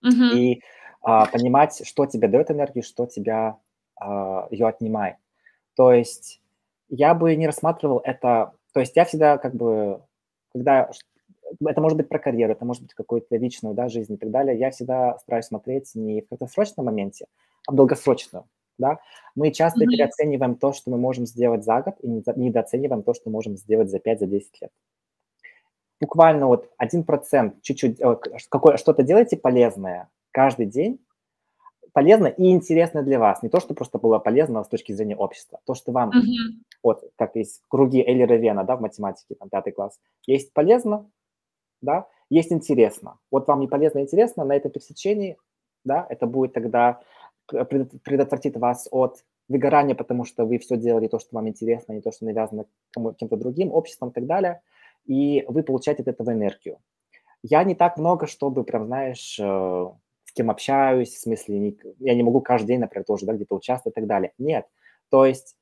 Мгм. 0.02 0.38
И 0.38 0.62
а, 1.02 1.26
понимать, 1.26 1.86
что 1.88 2.06
тебе 2.06 2.28
дает 2.28 2.52
энергию, 2.52 2.84
что 2.84 3.06
тебя 3.06 3.58
а, 3.96 4.48
ее 4.52 4.68
отнимает. 4.68 5.16
То 5.76 5.94
есть 5.94 6.42
я 6.90 7.14
бы 7.14 7.36
не 7.36 7.48
рассматривал 7.48 8.02
это... 8.04 8.54
То 8.78 8.82
есть 8.82 8.96
я 8.96 9.06
всегда 9.06 9.40
как 9.40 9.56
бы, 9.56 10.04
когда... 10.54 10.92
Это 11.66 11.82
может 11.82 11.98
быть 11.98 12.08
про 12.10 12.20
карьеру, 12.20 12.52
это 12.52 12.64
может 12.64 12.84
быть 12.84 12.94
какую-то 12.94 13.36
личную 13.36 13.74
да, 13.74 13.90
жизнь 13.90 14.14
и 14.14 14.18
так 14.18 14.30
далее. 14.30 14.56
Я 14.56 14.70
всегда 14.70 15.18
стараюсь 15.18 15.48
смотреть 15.48 15.96
не 15.96 16.22
в 16.22 16.28
краткосрочном 16.28 16.86
моменте, 16.86 17.26
а 17.68 17.72
в 17.72 17.76
долгосрочную. 17.76 18.46
Да? 18.78 19.00
Мы 19.34 19.50
часто 19.50 19.80
Мгм. 19.80 19.90
переоцениваем 19.90 20.56
то, 20.58 20.74
что 20.74 20.92
мы 20.92 21.00
можем 21.00 21.26
сделать 21.26 21.64
за 21.66 21.82
год, 21.82 21.96
и 22.04 22.08
недо- 22.08 22.38
недооцениваем 22.38 23.02
то, 23.02 23.16
что 23.16 23.32
можем 23.32 23.58
сделать 23.58 23.90
за 23.90 23.98
5-10 23.98 24.62
лет 24.62 24.72
буквально 26.00 26.46
вот 26.46 26.70
1%, 26.78 27.60
чуть-чуть, 27.64 27.98
что-то 27.98 29.02
делайте 29.02 29.38
полезное 29.38 30.08
каждый 30.30 30.68
день, 30.68 31.04
полезно 31.94 32.28
и 32.28 32.52
интересно 32.52 33.02
для 33.02 33.18
вас. 33.18 33.42
Не 33.42 33.50
то, 33.50 33.60
что 33.60 33.74
просто 33.74 33.98
было 33.98 34.20
полезно 34.20 34.64
с 34.64 34.68
точки 34.68 34.92
зрения 34.92 35.16
общества. 35.16 35.60
То, 35.66 35.74
что 35.74 35.92
вам, 35.92 36.10
Мгм. 36.10 36.64
Вот 36.84 37.04
как 37.16 37.36
есть 37.36 37.62
круги 37.68 38.02
Эйлера 38.02 38.36
Вена, 38.36 38.64
да, 38.64 38.76
в 38.76 38.82
математике, 38.82 39.36
там, 39.36 39.50
пятый 39.50 39.72
класс, 39.74 40.00
есть 40.26 40.54
полезно, 40.54 41.10
да, 41.82 42.08
есть 42.30 42.52
интересно. 42.52 43.20
Вот 43.32 43.48
вам 43.48 43.60
не 43.60 43.68
полезно 43.68 44.00
и 44.00 44.04
интересно, 44.04 44.44
на 44.44 44.56
этом 44.56 44.72
пересечении, 44.72 45.38
да, 45.84 46.06
это 46.10 46.28
будет 46.28 46.54
тогда 46.54 47.02
пред- 47.48 48.02
предотвратит 48.04 48.58
вас 48.58 48.88
от 48.92 49.24
выгорания, 49.48 49.96
потому 49.96 50.26
что 50.26 50.46
вы 50.46 50.58
все 50.58 50.78
делали 50.78 51.08
то, 51.08 51.20
что 51.20 51.30
вам 51.32 51.48
интересно, 51.48 51.94
а 51.94 51.96
не 51.96 52.02
то, 52.02 52.12
что 52.12 52.26
навязано 52.26 52.66
кем-то 52.94 53.38
другим, 53.38 53.72
обществом 53.72 54.10
и 54.10 54.14
так 54.14 54.26
далее, 54.26 54.62
и 55.06 55.46
вы 55.48 55.64
получаете 55.64 56.04
от 56.04 56.10
этого 56.10 56.32
энергию. 56.32 56.80
Я 57.44 57.64
не 57.64 57.76
так 57.76 57.98
много, 57.98 58.28
чтобы 58.28 58.64
прям, 58.64 58.88
знаешь, 58.88 59.40
э, 59.40 59.44
с 60.26 60.34
кем 60.34 60.50
общаюсь, 60.50 61.14
в 61.14 61.20
смысле, 61.22 61.78
я 62.00 62.16
не 62.16 62.24
могу 62.24 62.42
каждый 62.42 62.68
день, 62.68 62.80
например, 62.80 63.06
тоже, 63.06 63.26
да, 63.26 63.34
где-то 63.34 63.56
участвовать 63.56 63.94
и 63.96 64.00
так 64.00 64.08
далее. 64.08 64.34
Нет. 64.38 64.68
То 65.10 65.26
есть 65.26 65.56
а, 65.56 65.57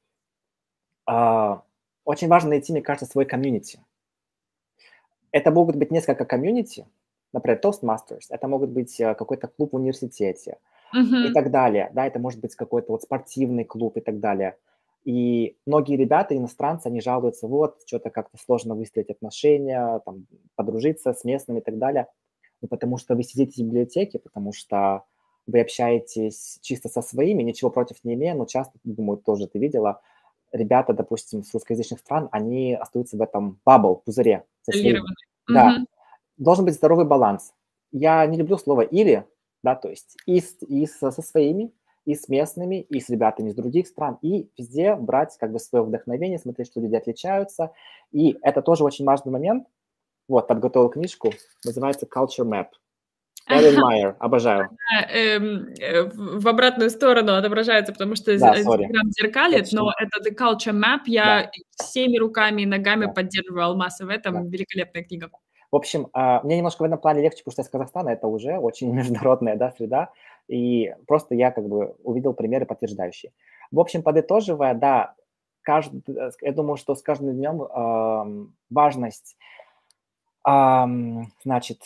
очень 1.07 2.27
важно 2.27 2.49
найти, 2.51 2.71
мне 2.71 2.81
кажется, 2.81 3.05
свой 3.11 3.25
комьюнити. 3.25 3.79
Это 5.31 5.51
могут 5.51 5.75
быть 5.75 5.91
несколько 5.91 6.25
комьюнити, 6.25 6.87
например, 7.33 7.59
Toastmasters, 7.63 8.27
это 8.29 8.47
могут 8.47 8.69
быть 8.69 8.99
э, 8.99 9.13
какой-то 9.15 9.47
клуб 9.47 9.73
в 9.73 9.75
университете 9.75 10.59
и 11.21 11.29
Мгм. 11.29 11.31
так 11.31 11.51
далее. 11.51 11.91
Да, 11.93 12.07
это 12.07 12.19
может 12.19 12.41
быть 12.41 12.55
какой-то 12.55 12.91
вот 12.93 13.03
спортивный 13.03 13.65
клуб 13.65 13.97
и 13.97 14.01
так 14.01 14.19
далее. 14.19 14.57
И 15.05 15.57
многие 15.65 15.97
ребята, 15.97 16.37
иностранцы, 16.37 16.87
они 16.87 17.01
жалуются, 17.01 17.47
вот, 17.47 17.81
что-то 17.85 18.09
как-то 18.11 18.37
сложно 18.37 18.75
выстроить 18.75 19.09
отношения, 19.11 20.01
там, 20.05 20.27
подружиться 20.55 21.13
с 21.13 21.23
местными 21.25 21.59
и 21.59 21.63
так 21.63 21.77
далее. 21.79 22.07
Ну, 22.61 22.67
потому 22.67 22.97
что 22.97 23.15
вы 23.15 23.23
сидите 23.23 23.63
в 23.63 23.67
библиотеке, 23.67 24.19
потому 24.19 24.53
что 24.53 25.03
вы 25.47 25.61
общаетесь 25.61 26.59
чисто 26.61 26.89
со 26.89 27.01
своими, 27.01 27.43
ничего 27.43 27.69
против 27.69 27.97
не 28.03 28.15
имея, 28.15 28.33
но 28.33 28.45
часто, 28.45 28.79
думаю, 28.83 29.17
тоже 29.17 29.47
ты 29.47 29.59
видела, 29.59 30.01
ребята, 30.51 30.93
допустим, 30.93 31.43
с 31.43 31.53
русскоязычных 31.53 31.99
стран, 31.99 32.29
они 32.31 32.73
остаются 32.73 33.17
в 33.17 33.21
этом 33.21 33.59
бабл, 33.65 33.97
пузыре. 34.05 34.45
Да, 35.47 35.85
должен 36.37 36.65
быть 36.65 36.73
здоровый 36.73 37.05
баланс. 37.05 37.53
Я 37.91 38.25
не 38.25 38.37
люблю 38.37 38.57
слово 38.57 38.81
«или», 38.81 39.25
да, 39.63 39.75
то 39.75 39.89
есть 39.89 40.17
и, 40.25 40.39
с- 40.39 40.61
и 40.61 40.85
со, 40.85 41.11
со 41.11 41.21
своими, 41.21 41.71
и 42.05 42.13
с 42.13 42.29
местными, 42.29 42.81
и 42.81 42.99
с 42.99 43.09
ребятами 43.09 43.49
из 43.49 43.55
других 43.55 43.87
стран, 43.87 44.17
и 44.21 44.49
везде 44.57 44.95
брать 44.95 45.35
как 45.39 45.51
бы 45.51 45.59
свое 45.59 45.83
вдохновение, 45.83 46.37
смотреть, 46.37 46.67
что 46.67 46.79
люди 46.79 46.95
отличаются. 46.95 47.71
И 48.11 48.37
это 48.41 48.61
тоже 48.61 48.83
очень 48.83 49.05
важный 49.05 49.31
момент. 49.31 49.67
Вот, 50.27 50.47
подготовил 50.47 50.89
книжку, 50.89 51.31
называется 51.63 52.05
Culture 52.05 52.45
Map. 52.45 52.67
Эрин 53.47 53.79
Майер, 53.81 54.15
обожаю. 54.19 54.69
Эм, 55.11 55.73
э, 55.79 56.03
в 56.03 56.47
обратную 56.47 56.89
сторону 56.89 57.35
отображается, 57.35 57.93
потому 57.93 58.15
что 58.15 58.37
Да, 58.37 58.55
зеркалит, 58.57 59.69
но 59.71 59.91
это 59.99 60.27
The 60.27 60.35
Culture 60.35 60.73
Map. 60.73 61.01
Я 61.05 61.51
всеми 61.75 62.17
руками 62.17 62.63
и 62.63 62.65
ногами 62.65 63.05
Да. 63.05 63.11
поддерживаю 63.11 63.65
Алмаса 63.65 64.05
в 64.05 64.09
этом. 64.09 64.49
Великолепная 64.49 65.03
книга. 65.03 65.29
В 65.71 65.75
общем, 65.75 66.07
а, 66.13 66.41
мне 66.43 66.57
немножко 66.57 66.83
в 66.83 66.85
этом 66.85 66.99
плане 66.99 67.21
легче, 67.21 67.43
потому 67.43 67.51
что 67.51 67.61
я 67.61 67.65
с 67.65 67.69
Казахстана, 67.69 68.09
это 68.09 68.27
уже 68.27 68.57
очень 68.57 68.91
международная 68.93 69.55
да, 69.57 69.71
среда, 69.71 70.09
и 70.47 70.93
просто 71.07 71.35
я 71.35 71.51
как 71.51 71.67
бы 71.67 71.95
увидел 72.03 72.33
примеры 72.33 72.65
подтверждающие. 72.65 73.31
В 73.71 73.79
общем, 73.79 74.03
подытоживая, 74.03 74.73
да, 74.73 75.15
каждый, 75.61 76.01
я 76.41 76.51
думаю, 76.51 76.77
что 76.77 76.95
с 76.95 77.01
каждым 77.01 77.33
днем 77.35 77.63
ам, 77.63 78.53
важность, 78.69 79.35
ам, 80.43 81.31
значит, 81.43 81.79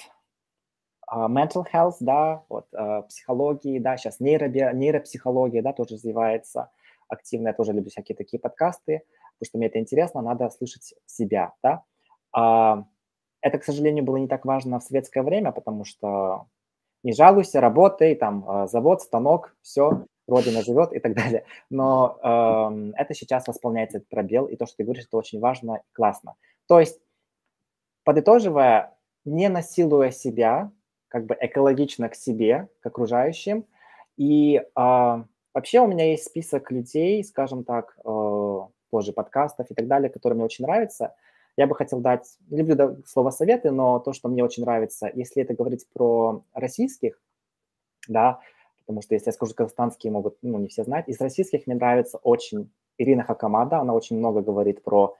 mental 1.12 1.66
health, 1.72 1.96
да, 2.00 2.44
вот, 2.50 2.68
а, 2.74 3.04
психологии, 3.04 3.80
да, 3.80 3.98
сейчас 3.98 4.20
нейроби- 4.20 4.74
нейропсихология, 4.74 5.62
да, 5.62 5.74
тоже 5.74 5.96
развивается 5.96 6.70
активно, 7.08 7.48
я 7.50 7.54
тоже 7.54 7.74
люблю 7.74 7.90
всякие 7.90 8.16
такие 8.16 8.40
подкасты, 8.40 9.04
потому 9.40 9.48
что 9.48 9.58
мне 9.58 9.68
это 9.68 9.80
интересно, 9.80 10.22
надо 10.22 10.50
слышать 10.50 10.94
себя, 11.06 11.54
да. 11.64 11.84
А, 12.32 12.86
это, 13.42 13.58
к 13.58 13.64
сожалению, 13.64 14.04
было 14.04 14.18
не 14.18 14.28
так 14.28 14.46
важно 14.46 14.80
в 14.80 14.84
советское 14.84 15.24
время, 15.24 15.52
потому 15.52 15.86
что 15.86 16.48
не 17.04 17.14
жалуйся, 17.14 17.62
работай, 17.62 18.16
там, 18.16 18.46
а, 18.48 18.68
завод, 18.68 19.02
станок, 19.02 19.56
все, 19.62 20.06
родина 20.28 20.62
живет 20.62 20.94
и 20.94 21.00
так 21.00 21.16
далее. 21.16 21.44
Но 21.70 22.18
ам, 22.22 22.92
это 22.96 23.14
сейчас 23.14 23.48
восполняется 23.48 23.98
этот 23.98 24.10
пробел, 24.10 24.46
и 24.46 24.56
то, 24.56 24.66
что 24.66 24.78
ты 24.78 24.84
говоришь, 24.84 25.06
это 25.06 25.18
очень 25.18 25.40
важно 25.40 25.78
и 25.78 25.94
классно. 25.94 26.36
То 26.68 26.80
есть, 26.80 27.00
подытоживая, 28.04 28.96
не 29.26 29.50
насилуя 29.50 30.12
себя, 30.12 30.72
как 31.10 31.26
бы 31.26 31.36
экологично 31.40 32.08
к 32.08 32.16
себе, 32.16 32.70
к 32.80 32.86
окружающим. 32.86 33.66
И 34.16 34.62
а, 34.76 35.26
вообще 35.54 35.82
у 35.82 35.88
меня 35.88 36.12
есть 36.12 36.26
список 36.26 36.72
людей, 36.72 37.24
скажем 37.24 37.64
так, 37.64 37.98
э, 38.06 38.60
тоже 38.92 39.14
подкастов 39.14 39.70
и 39.70 39.74
так 39.74 39.88
далее, 39.88 40.10
которые 40.10 40.36
мне 40.36 40.46
очень 40.46 40.66
нравятся. 40.66 41.16
Я 41.58 41.68
бы 41.68 41.76
хотел 41.76 42.00
дать, 42.00 42.38
люблю 42.50 43.04
слово 43.06 43.32
советы, 43.32 43.72
но 43.72 44.00
то, 44.00 44.14
что 44.14 44.30
мне 44.30 44.44
очень 44.44 44.64
нравится, 44.64 45.12
если 45.14 45.44
это 45.44 45.54
говорить 45.54 45.86
про 45.94 46.44
российских, 46.54 47.20
да, 48.08 48.40
потому 48.82 49.02
что 49.02 49.14
если 49.14 49.30
я 49.30 49.34
скажу 49.34 49.54
казахстанские, 49.54 50.12
могут, 50.12 50.38
ну, 50.42 50.58
не 50.58 50.68
все 50.68 50.84
знать. 50.84 51.08
Из 51.08 51.20
российских 51.20 51.68
мне 51.68 51.76
нравится 51.76 52.18
очень 52.18 52.72
Ирина 52.98 53.24
Хакамада, 53.24 53.80
она 53.80 53.94
очень 53.94 54.18
много 54.18 54.42
говорит 54.42 54.84
про 54.84 55.16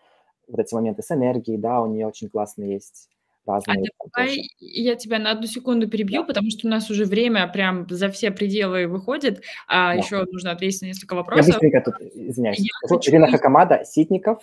вот 0.48 0.60
эти 0.60 0.74
моменты 0.74 1.04
с 1.04 1.12
энергией, 1.12 1.58
да, 1.58 1.82
у 1.82 1.88
нее 1.88 2.08
очень 2.08 2.30
классные 2.30 2.74
есть 2.74 3.10
разные. 3.50 3.76
Там 3.76 4.10
давай 4.16 4.50
я 4.60 4.96
тебя 4.96 5.20
на 5.20 5.32
одну 5.32 5.48
секунду 5.48 5.88
перебью, 5.90 6.22
Да. 6.22 6.28
потому 6.28 6.50
что 6.50 6.68
у 6.68 6.70
нас 6.70 6.90
уже 6.90 7.06
время 7.06 7.48
прям 7.48 7.88
за 7.90 8.10
все 8.10 8.32
пределы 8.32 8.88
выходит, 8.88 9.42
а 9.68 9.94
Да. 9.94 10.00
еще 10.02 10.26
нужно 10.32 10.52
ответить 10.52 10.82
на 10.82 10.86
несколько 10.88 11.16
Я 11.16 11.18
вопросов. 11.22 11.48
быстренько 11.48 11.82
тут, 11.82 11.96
извиняюсь, 12.14 12.60
Я 12.60 12.70
хочу 12.88 13.12
Ирина 13.12 13.28
Хакамада, 13.32 13.84
Ситников 13.86 14.40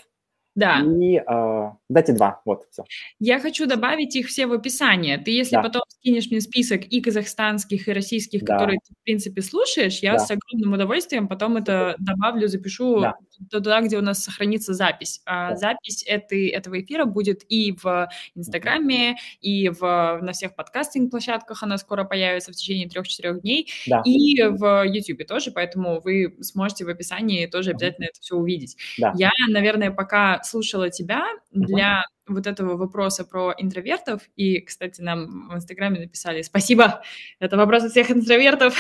Да. 0.56 0.80
и 0.80 1.16
э, 1.18 1.70
дайте 1.88 2.12
два, 2.14 2.40
вот, 2.44 2.66
все. 2.72 2.82
Я 3.20 3.38
хочу 3.38 3.66
добавить 3.66 4.16
их 4.16 4.26
все 4.26 4.46
в 4.46 4.52
описание. 4.52 5.18
Ты, 5.18 5.30
если 5.30 5.54
Да. 5.56 5.62
потом 5.62 5.82
скинешь 5.88 6.30
мне 6.30 6.40
список 6.40 6.84
и 6.86 7.00
казахстанских, 7.00 7.86
и 7.88 7.92
российских, 7.92 8.42
Да. 8.42 8.54
которые 8.54 8.78
ты, 8.84 8.94
в 8.94 9.04
принципе, 9.04 9.42
слушаешь, 9.42 9.98
я 10.00 10.12
Да. 10.14 10.18
с 10.18 10.30
огромным 10.30 10.72
удовольствием 10.72 11.28
потом 11.28 11.56
это 11.58 11.94
добавлю, 11.98 12.48
запишу 12.48 13.00
Да. 13.00 13.14
туда, 13.50 13.80
где 13.82 13.98
у 13.98 14.00
нас 14.02 14.24
сохранится 14.24 14.72
запись. 14.74 15.20
А 15.26 15.50
Да. 15.50 15.56
запись 15.56 16.02
этой, 16.06 16.48
этого 16.48 16.80
эфира 16.80 17.04
будет 17.04 17.42
и 17.48 17.72
в 17.82 18.08
Инстаграме, 18.34 19.16
и 19.42 19.68
в, 19.68 19.80
на 20.22 20.32
всех 20.32 20.54
подкастинг-площадках 20.56 21.62
она 21.62 21.76
скоро 21.78 22.04
появится 22.04 22.52
в 22.52 22.54
течение 22.56 22.88
трех-четырех 22.88 23.42
дней, 23.42 23.68
Да, 23.86 24.02
и 24.06 24.42
в 24.42 24.84
Ютубе 24.86 25.24
тоже, 25.26 25.50
поэтому 25.50 26.00
вы 26.00 26.34
сможете 26.40 26.84
в 26.84 26.88
описании 26.88 27.46
тоже 27.46 27.70
обязательно 27.72 28.06
это 28.06 28.20
все 28.20 28.36
увидеть. 28.36 28.76
да. 28.98 29.12
Я, 29.16 29.30
наверное, 29.48 29.90
пока 29.90 30.40
слушала 30.46 30.90
тебя 30.90 31.24
для 31.50 32.02
вот 32.28 32.46
этого 32.46 32.76
вопроса 32.76 33.24
про 33.24 33.54
интровертов, 33.56 34.22
и, 34.36 34.60
кстати, 34.60 35.00
нам 35.00 35.48
в 35.48 35.54
Инстаграме 35.54 36.00
написали 36.00 36.42
«Спасибо, 36.42 37.02
это 37.38 37.56
вопрос 37.56 37.84
от 37.84 37.90
всех 37.90 38.10
интровертов». 38.10 38.76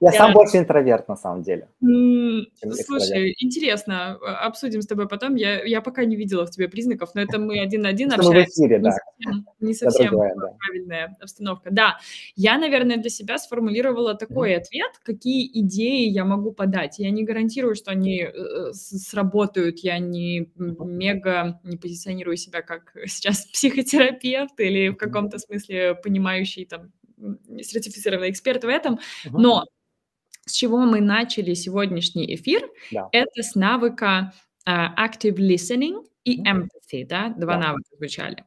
Я 0.00 0.12
сам 0.12 0.32
больше 0.32 0.58
интроверт, 0.58 1.08
на 1.08 1.16
самом 1.16 1.42
деле. 1.42 1.68
Слушай, 2.86 3.34
интересно, 3.38 4.18
а, 4.20 4.46
обсудим 4.46 4.82
с 4.82 4.86
тобой 4.86 5.08
потом. 5.08 5.36
Я, 5.36 5.80
пока 5.80 6.04
не 6.04 6.16
видела 6.16 6.46
в 6.46 6.50
тебе 6.50 6.68
признаков, 6.68 7.10
но 7.14 7.20
это 7.20 7.38
мы 7.38 7.60
один 7.60 7.82
на 7.82 7.90
один 7.90 8.12
общаемся. 8.12 9.00
Не 9.60 9.74
совсем, 9.74 10.10
правильная 10.10 11.16
обстановка. 11.20 11.70
Да, 11.70 11.98
я, 12.36 12.58
наверное, 12.58 12.96
для 12.96 13.10
себя 13.10 13.38
сформулировала 13.38 14.14
такой 14.14 14.56
ответ, 14.56 14.92
какие 15.04 15.48
идеи 15.60 16.08
я 16.08 16.24
могу 16.24 16.52
подать. 16.52 16.98
Я 16.98 17.10
не 17.10 17.24
гарантирую, 17.24 17.74
что 17.74 17.90
они 17.90 18.22
э, 18.22 18.72
сработают. 18.72 19.78
Я 19.80 19.98
не 19.98 20.50
мега 20.56 21.60
не 21.64 21.76
позиционирую 21.76 22.36
себя 22.36 22.62
как 22.62 22.71
сейчас 23.06 23.46
психотерапевт 23.46 24.58
или 24.60 24.88
в 24.88 24.96
каком-то 24.96 25.38
смысле 25.38 25.94
понимающий 25.94 26.64
там 26.66 26.92
сертифицированный 27.60 28.30
эксперт 28.30 28.64
в 28.64 28.68
этом. 28.68 28.98
Мгм. 29.26 29.42
Но 29.42 29.64
с 30.46 30.52
чего 30.52 30.78
мы 30.78 31.00
начали 31.00 31.54
сегодняшний 31.54 32.34
эфир, 32.34 32.68
Да. 32.90 33.08
это 33.12 33.42
с 33.42 33.54
навыка 33.54 34.32
а, 34.64 34.94
active 35.08 35.36
listening 35.36 36.04
и 36.24 36.40
empathy, 36.42 37.04
да, 37.06 37.30
два 37.36 37.54
Да. 37.54 37.58
навыка 37.58 37.96
звучали. 37.96 38.44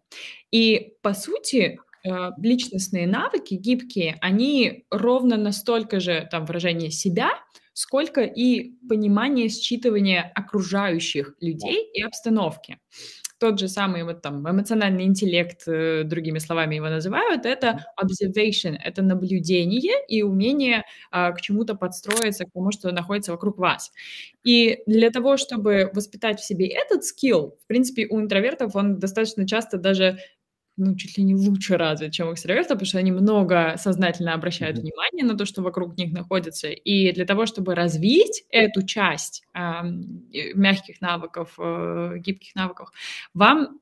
И, 0.51 0.93
по 1.01 1.13
сути, 1.13 1.77
э, 2.07 2.29
личностные 2.37 3.07
навыки 3.07 3.55
гибкие, 3.55 4.17
они 4.21 4.85
ровно 4.91 5.37
настолько 5.37 5.99
же, 5.99 6.27
там, 6.31 6.45
выражение 6.45 6.91
себя, 6.91 7.31
сколько 7.73 8.21
и 8.21 8.71
понимание, 8.87 9.47
считывание 9.47 10.21
окружающих 10.35 11.35
людей 11.41 11.89
и 11.93 12.01
обстановки 12.03 12.77
тот 13.39 13.59
же 13.59 13.67
самый 13.67 14.03
вот 14.03 14.21
там 14.21 14.49
эмоциональный 14.49 15.03
интеллект, 15.05 15.63
э, 15.67 16.03
другими 16.03 16.39
словами 16.39 16.75
его 16.75 16.89
называют, 16.89 17.45
это 17.45 17.85
observation, 18.01 18.77
это 18.83 19.01
наблюдение 19.01 19.93
и 20.07 20.21
умение 20.23 20.83
а, 21.11 21.31
к 21.31 21.41
чему-то 21.41 21.75
подстроиться, 21.75 22.45
к 22.45 22.51
тому, 22.53 22.71
что 22.71 22.91
находится 22.91 23.31
вокруг 23.31 23.57
вас. 23.57 23.91
И 24.43 24.79
для 24.85 25.09
того, 25.09 25.37
чтобы 25.37 25.89
воспитать 25.93 26.39
в 26.39 26.45
себе 26.45 26.67
этот 26.67 27.03
скилл, 27.03 27.57
в 27.63 27.67
принципе, 27.67 28.07
у 28.09 28.19
интровертов 28.21 28.75
он 28.75 28.99
достаточно 28.99 29.47
часто 29.47 29.77
даже 29.77 30.17
ну, 30.77 30.95
чуть 30.95 31.17
ли 31.17 31.23
не 31.23 31.35
лучше 31.35 31.77
развит, 31.77 32.11
чем 32.11 32.27
у 32.27 32.33
экстравертов, 32.33 32.73
потому 32.73 32.85
что 32.85 32.97
они 32.99 33.11
много 33.11 33.75
сознательно 33.77 34.33
обращают 34.33 34.77
mm-hmm. 34.77 34.81
внимание 34.81 35.25
на 35.25 35.37
то, 35.37 35.45
что 35.45 35.61
вокруг 35.61 35.97
них 35.97 36.11
находится. 36.11 36.69
И 36.69 37.11
для 37.13 37.25
того, 37.25 37.45
чтобы 37.45 37.75
развить 37.75 38.43
эту 38.49 38.83
часть 38.83 39.43
э, 39.53 39.59
мягких 40.53 41.01
навыков, 41.01 41.53
э, 41.57 42.17
гибких 42.17 42.55
навыков, 42.55 42.91
вам, 43.33 43.79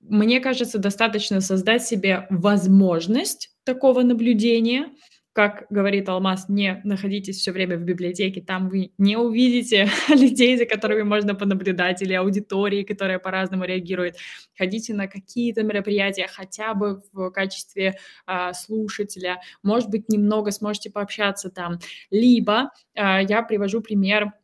мне 0.00 0.40
кажется, 0.40 0.78
достаточно 0.78 1.40
создать 1.40 1.84
себе 1.84 2.26
возможность 2.30 3.50
такого 3.64 4.02
наблюдения, 4.02 4.88
как 5.40 5.64
говорит 5.70 6.06
Алмаз, 6.10 6.50
не 6.50 6.82
находитесь 6.84 7.38
все 7.38 7.52
время 7.52 7.78
в 7.78 7.80
библиотеке, 7.80 8.42
там 8.42 8.68
вы 8.68 8.92
не 8.98 9.16
увидите 9.16 9.88
людей, 10.10 10.58
за 10.58 10.66
которыми 10.66 11.00
можно 11.00 11.34
понаблюдать, 11.34 12.02
или 12.02 12.12
аудитории, 12.12 12.82
которая 12.82 13.18
по-разному 13.18 13.64
реагирует. 13.64 14.16
Ходите 14.58 14.92
на 14.92 15.06
какие-то 15.06 15.62
мероприятия, 15.62 16.28
хотя 16.30 16.74
бы 16.74 17.02
в 17.14 17.30
качестве 17.30 17.96
а, 18.26 18.52
слушателя, 18.52 19.40
может 19.62 19.88
быть, 19.88 20.10
немного 20.10 20.50
сможете 20.50 20.90
пообщаться 20.90 21.48
там. 21.48 21.78
Либо 22.10 22.70
а, 22.94 23.22
я 23.22 23.40
привожу 23.40 23.80
пример 23.80 24.34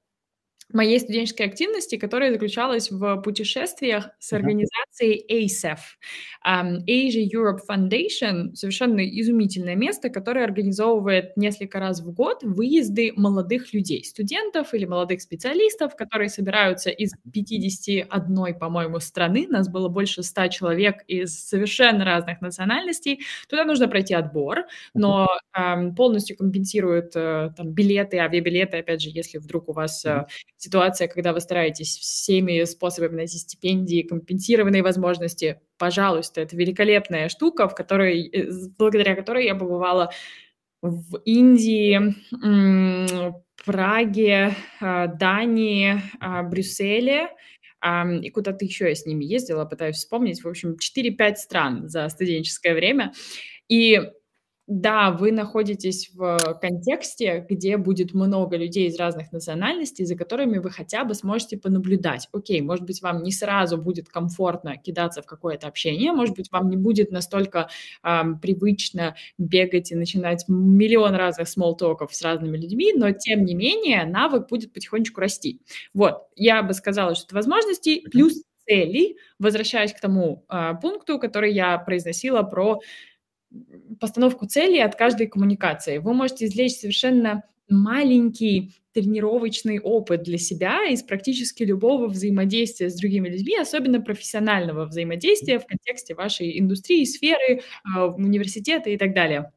моей 0.73 0.99
студенческой 0.99 1.47
активности, 1.47 1.97
которая 1.97 2.33
заключалась 2.33 2.91
в 2.91 3.17
путешествиях 3.23 4.11
с 4.19 4.33
организацией 4.33 5.25
ASEF. 5.31 5.79
Um, 6.47 6.79
Asia 6.89 7.25
Europe 7.25 7.61
Foundation– 7.69 8.53
совершенно 8.55 9.01
изумительное 9.01 9.77
место, 9.77 10.11
которое 10.11 10.45
организовывает 10.45 11.37
несколько 11.37 11.79
раз 11.79 12.01
в 12.01 12.13
год 12.13 12.43
выезды 12.43 13.13
молодых 13.17 13.73
людей, 13.73 14.05
студентов 14.05 14.75
или 14.75 14.85
молодых 14.85 15.23
специалистов, 15.23 15.95
которые 15.97 16.29
собираются 16.29 16.91
из 16.91 17.13
51, 17.33 18.59
по-моему, 18.59 19.01
страны. 19.01 19.47
Нас 19.49 19.69
было 19.69 19.89
больше 19.89 20.23
100 20.23 20.49
человек 20.49 21.03
из 21.07 21.47
совершенно 21.49 22.05
разных 22.05 22.41
национальностей. 22.41 23.21
Туда 23.49 23.65
нужно 23.65 23.89
пройти 23.89 24.15
отбор, 24.15 24.65
но 24.95 25.29
um, 25.57 25.95
полностью 25.95 26.37
компенсируют 26.37 27.15
uh, 27.17 27.53
там, 27.57 27.73
билеты, 27.73 28.19
авиабилеты, 28.19 28.79
опять 28.79 29.03
же, 29.03 29.11
если 29.11 29.39
вдруг 29.39 29.69
у 29.69 29.73
вас 29.73 30.05
uh, 30.05 30.27
ситуация, 30.57 31.09
когда 31.09 31.33
вы 31.33 31.41
стараетесь 31.41 31.97
всеми 31.97 32.65
способами 32.65 33.17
найти 33.17 33.39
стипендии, 33.39 34.03
компенсированные 34.03 34.83
возможности, 34.83 35.61
пожалуйста, 35.79 36.41
это 36.41 36.57
великолепная 36.57 37.29
штука, 37.29 37.69
в 37.69 37.75
которой, 37.75 38.29
э, 38.29 38.51
благодаря 38.79 39.15
которой 39.15 39.45
я 39.45 39.55
побывала 39.55 40.11
в 40.83 41.19
Индии, 41.25 42.15
Праге, 43.65 44.55
а, 44.81 45.07
Дании, 45.09 46.01
а, 46.21 46.43
Брюсселе, 46.45 47.31
и 48.23 48.31
куда-то 48.31 48.65
еще 48.65 48.89
я 48.89 48.95
с 48.95 49.07
ними 49.07 49.25
ездила, 49.25 49.65
пытаюсь 49.65 49.97
вспомнить, 49.97 50.43
в 50.43 50.49
общем, 50.49 50.77
4-5 50.79 51.39
стран 51.39 51.89
за 51.89 52.09
студенческое 52.09 52.75
время. 52.75 53.13
И 53.69 54.01
да, 54.67 55.13
вы 55.13 55.31
находитесь 55.31 56.11
в 56.13 56.59
контексте, 56.61 57.47
где 57.49 57.77
будет 57.77 58.15
много 58.15 58.57
людей 58.57 58.89
из 58.89 58.99
разных 58.99 59.31
национальностей, 59.31 60.05
за 60.05 60.17
которыми 60.17 60.59
вы 60.59 60.71
хотя 60.71 61.05
бы 61.05 61.15
сможете 61.15 61.57
понаблюдать. 61.57 62.29
Окей, 62.33 62.61
может 62.63 62.85
быть, 62.85 63.01
вам 63.01 63.23
не 63.23 63.31
сразу 63.31 63.79
будет 63.79 64.09
комфортно 64.09 64.77
кидаться 64.77 65.23
в 65.23 65.27
какое-то 65.27 65.69
общение, 65.69 66.13
может 66.13 66.35
быть, 66.35 66.51
вам 66.51 66.69
не 66.69 66.77
будет 66.77 67.13
настолько 67.13 67.69
эм, 68.03 68.41
привычно 68.41 69.15
бегать 69.39 69.93
и 69.93 69.95
начинать 69.95 70.45
миллион 70.49 71.15
разных 71.15 71.49
смолтоков 71.49 72.13
с 72.13 72.23
разными 72.23 72.57
людьми, 72.57 72.93
но 72.93 73.13
тем 73.13 73.45
не 73.45 73.55
менее 73.55 74.05
навык 74.05 74.49
будет 74.49 74.73
потихонечку 74.73 75.21
расти. 75.21 75.61
Вот, 75.95 76.27
я 76.35 76.63
бы 76.63 76.75
сказала, 76.75 77.15
что 77.15 77.27
это 77.27 77.37
возможности 77.37 78.01
плюс 78.11 78.43
цели, 78.67 79.17
возвращаясь 79.39 79.93
к 79.93 80.01
тому 80.01 80.45
э, 80.49 80.73
пункту, 80.83 81.19
который 81.19 81.53
я 81.53 81.79
произносила 81.79 82.43
про 82.43 82.81
постановку 84.01 84.47
целей 84.47 84.81
от 84.81 84.97
каждой 84.97 85.27
коммуникации. 85.27 85.99
Вы 85.99 86.15
можете 86.15 86.47
извлечь 86.47 86.77
совершенно 86.77 87.45
маленький 87.69 88.75
тренировочный 88.93 89.79
опыт 89.81 90.23
для 90.23 90.39
себя 90.39 90.87
из 90.89 91.03
практически 91.03 91.63
любого 91.63 92.07
взаимодействия 92.09 92.89
с 92.91 92.97
другими 92.97 93.29
людьми, 93.29 93.57
особенно 93.59 94.01
профессионального 94.01 94.87
взаимодействия 94.87 95.59
в 95.59 95.67
контексте 95.67 96.15
вашей 96.15 96.59
индустрии, 96.59 97.05
сферы, 97.05 97.63
а, 97.85 98.07
университета 98.07 98.91
и 98.91 98.97
так 98.97 99.15
далее. 99.15 99.53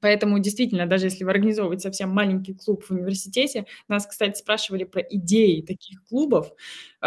Поэтому 0.00 0.38
действительно, 0.38 0.86
даже 0.86 1.06
если 1.06 1.24
вы 1.24 1.30
организовываете 1.30 1.82
совсем 1.84 2.10
маленький 2.10 2.54
клуб 2.54 2.84
в 2.84 2.90
университете, 2.90 3.66
нас, 3.88 4.06
кстати, 4.06 4.38
спрашивали 4.38 4.84
про 4.84 5.00
идеи 5.02 5.62
таких 5.62 6.04
клубов. 6.04 6.52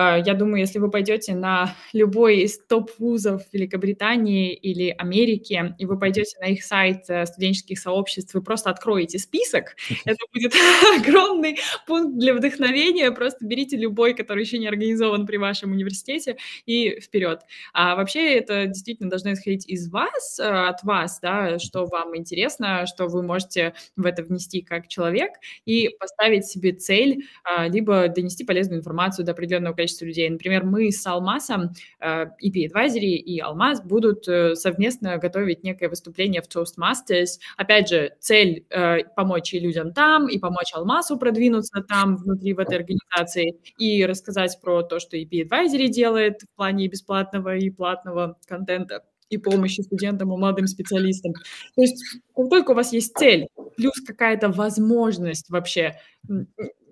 А, 0.02 0.18
я 0.18 0.34
думаю, 0.34 0.62
если 0.62 0.80
вы 0.80 0.89
пойдете 0.89 1.36
на 1.36 1.76
любой 1.91 2.38
из 2.43 2.58
топ-вузов 2.58 3.41
Великобритании 3.52 4.54
или 4.54 4.95
Америки, 4.97 5.76
и 5.78 5.86
вы 5.86 6.00
пойдете 6.00 6.38
на 6.39 6.45
их 6.45 6.64
сайт 6.64 7.10
э, 7.10 7.26
студенческих 7.26 7.78
сообществ, 7.78 8.34
вы 8.34 8.41
просто 8.41 8.70
откроете 8.70 9.20
список, 9.20 9.76
это 10.06 10.18
будет 10.34 10.54
огромный 10.97 11.58
пункт 11.86 12.18
для 12.18 12.34
вдохновения. 12.34 13.12
Просто 13.12 13.45
берите 13.45 13.76
любой, 13.76 14.14
который 14.14 14.45
еще 14.45 14.58
не 14.58 14.68
организован 14.68 15.26
при 15.26 15.36
вашем 15.36 15.74
университете, 15.74 16.38
и 16.66 17.02
вперед. 17.02 17.41
А 17.74 17.97
вообще 17.97 18.36
это 18.36 18.68
действительно 18.68 19.10
должно 19.10 19.34
исходить 19.34 19.68
из 19.68 19.91
вас, 19.91 20.39
э, 20.39 20.43
от 20.45 20.82
вас, 20.84 21.20
да, 21.22 21.60
что 21.60 21.86
вам 21.88 22.16
интересно, 22.16 22.86
что 22.86 23.08
вы 23.08 23.22
можете 23.22 23.74
в 23.97 24.06
это 24.06 24.24
внести 24.24 24.62
как 24.62 24.88
человек 24.88 25.32
и 25.66 25.89
поставить 26.00 26.45
себе 26.45 26.72
цель, 26.72 27.26
либо 27.68 28.08
донести 28.08 28.45
полезную 28.45 28.80
информацию 28.80 29.26
до 29.26 29.34
определенного 29.34 29.74
количества 29.74 29.89
людей. 30.06 30.30
Например, 30.30 30.64
мы 30.64 30.92
с 30.92 31.06
Алмасом, 31.06 31.72
EP 32.02 32.68
Advisory 32.68 33.16
и 33.16 33.40
Алмаз 33.40 33.82
будут 33.82 34.28
э, 34.28 34.56
совместно 34.56 35.18
готовить 35.18 35.64
некое 35.64 35.90
выступление 35.90 36.42
в 36.42 36.48
Toastmasters. 36.48 37.40
Опять 37.58 37.90
же, 37.90 38.14
цель 38.20 38.66
э, 38.70 39.04
помочь 39.16 39.54
и 39.54 39.60
людям 39.60 39.94
там, 39.94 40.28
и 40.28 40.38
помочь 40.40 40.74
Алмазу 40.74 41.18
продвинуться 41.18 41.82
там, 41.82 42.18
внутри 42.18 42.54
в 42.54 42.60
этой 42.60 42.78
организации, 42.78 43.56
и 43.78 44.06
рассказать 44.06 44.60
про 44.62 44.84
то, 44.84 45.00
что 45.00 45.18
EP 45.18 45.30
Advisory 45.32 45.88
делает 45.88 46.42
в 46.44 46.56
плане 46.56 46.88
бесплатного 46.88 47.56
и 47.58 47.70
платного 47.70 48.38
контента 48.48 49.04
и 49.30 49.38
помощи 49.38 49.82
студентам 49.82 50.34
и 50.34 50.38
молодым 50.38 50.68
специалистам. 50.68 51.34
То 51.76 51.82
есть 51.82 52.04
как 52.36 52.50
только 52.50 52.72
у 52.72 52.74
вас 52.74 52.94
есть 52.94 53.16
цель, 53.18 53.48
плюс 53.78 53.94
какая-то 54.06 54.50
возможность 54.50 55.50
вообще 55.50 56.00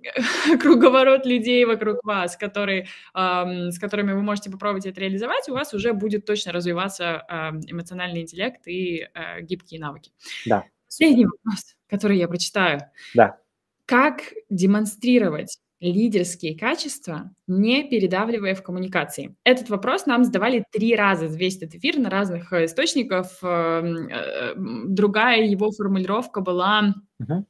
круговорот 0.61 1.25
людей 1.25 1.65
вокруг 1.65 2.03
вас, 2.03 2.37
которые, 2.37 2.87
эм, 3.13 3.71
с 3.71 3.79
которыми 3.79 4.13
вы 4.13 4.21
можете 4.21 4.49
попробовать 4.49 4.85
это 4.85 5.01
реализовать, 5.01 5.49
у 5.49 5.53
вас 5.53 5.73
уже 5.73 5.93
будет 5.93 6.25
точно 6.25 6.51
развиваться 6.51 7.25
э, 7.27 7.49
эмоциональный 7.71 8.21
интеллект 8.21 8.67
и 8.67 9.07
э, 9.13 9.41
гибкие 9.41 9.79
навыки. 9.79 10.11
Да. 10.45 10.65
Последний 10.85 11.25
вопрос, 11.25 11.75
который 11.89 12.17
я 12.17 12.27
прочитаю. 12.27 12.81
Да. 13.13 13.37
Как 13.85 14.21
демонстрировать 14.49 15.59
лидерские 15.79 16.57
качества, 16.57 17.31
не 17.47 17.87
передавливая 17.87 18.55
в 18.55 18.63
коммуникации? 18.63 19.35
Этот 19.43 19.69
вопрос 19.69 20.05
нам 20.05 20.23
задавали 20.23 20.63
три 20.71 20.95
раза 20.95 21.27
за 21.27 21.37
весь 21.37 21.57
этот 21.57 21.75
эфир 21.75 21.97
на 21.97 22.09
разных 22.09 22.51
э, 22.53 22.65
источниках. 22.65 23.27
Эм, 23.43 24.07
э, 24.07 24.53
другая 24.55 25.43
его 25.43 25.71
формулировка 25.71 26.41
была... 26.41 26.95
Uh-huh. 27.21 27.43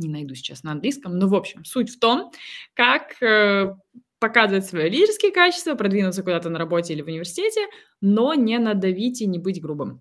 Не 0.00 0.08
найду 0.08 0.34
сейчас 0.34 0.62
на 0.62 0.72
английском, 0.72 1.18
но, 1.18 1.28
в 1.28 1.34
общем, 1.34 1.64
суть 1.64 1.90
в 1.90 1.98
том, 1.98 2.32
как 2.74 3.22
э, 3.22 3.76
показывать 4.18 4.66
свои 4.66 4.88
лидерские 4.88 5.30
качества, 5.30 5.74
продвинуться 5.74 6.22
куда-то 6.22 6.48
на 6.48 6.58
работе 6.58 6.94
или 6.94 7.02
в 7.02 7.06
университете, 7.06 7.66
но 8.00 8.32
не 8.34 8.58
надавить 8.58 9.20
и 9.20 9.26
не 9.26 9.38
быть 9.38 9.60
грубым. 9.60 10.00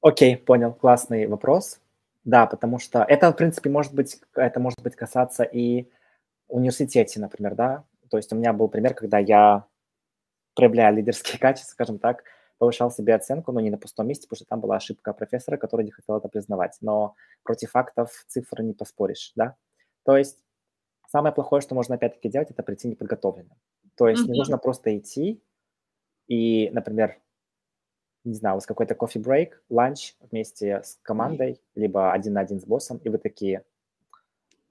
Окей, 0.00 0.34
okay, 0.34 0.38
понял. 0.38 0.74
Классный 0.74 1.28
вопрос. 1.28 1.80
Да, 2.24 2.46
потому 2.46 2.80
что 2.80 3.04
это, 3.04 3.30
в 3.30 3.36
принципе, 3.36 3.70
может 3.70 3.94
быть, 3.94 4.20
это 4.34 4.58
может 4.58 4.82
быть 4.82 4.96
касаться 4.96 5.44
и 5.44 5.88
университете, 6.48 7.20
например, 7.20 7.54
да. 7.54 7.84
То 8.10 8.16
есть 8.16 8.32
у 8.32 8.36
меня 8.36 8.52
был 8.52 8.68
пример, 8.68 8.94
когда 8.94 9.18
я, 9.18 9.64
проявляя 10.54 10.92
лидерские 10.92 11.38
качества, 11.40 11.72
скажем 11.72 11.98
так, 11.98 12.24
повышал 12.62 12.92
себе 12.92 13.16
оценку, 13.16 13.50
но 13.50 13.58
не 13.58 13.70
на 13.70 13.76
пустом 13.76 14.06
месте, 14.06 14.28
потому 14.28 14.36
что 14.36 14.44
там 14.44 14.60
была 14.60 14.76
ошибка 14.76 15.12
профессора, 15.12 15.56
который 15.56 15.84
не 15.84 15.90
хотел 15.90 16.16
это 16.16 16.28
признавать. 16.28 16.76
Но 16.80 17.16
против 17.42 17.72
фактов 17.72 18.24
цифры 18.28 18.62
не 18.62 18.72
поспоришь, 18.72 19.32
да. 19.34 19.56
То 20.04 20.16
есть 20.16 20.38
самое 21.08 21.34
плохое, 21.34 21.60
что 21.60 21.74
можно 21.74 21.96
опять-таки 21.96 22.28
делать, 22.28 22.52
это 22.52 22.62
прийти 22.62 22.86
неподготовленным. 22.86 23.56
То 23.96 24.06
есть 24.06 24.22
mm-hmm. 24.22 24.30
не 24.30 24.38
нужно 24.38 24.58
просто 24.58 24.96
идти 24.96 25.42
и, 26.28 26.70
например, 26.72 27.18
не 28.22 28.34
знаю, 28.34 28.54
у 28.54 28.58
вас 28.58 28.66
какой-то 28.66 28.94
кофе 28.94 29.18
брейк, 29.18 29.60
ланч 29.68 30.14
вместе 30.20 30.82
с 30.84 31.00
командой, 31.02 31.60
либо 31.74 32.12
один 32.12 32.34
на 32.34 32.42
один 32.42 32.60
с 32.60 32.64
боссом, 32.64 32.98
и 32.98 33.08
вы 33.08 33.18
такие, 33.18 33.64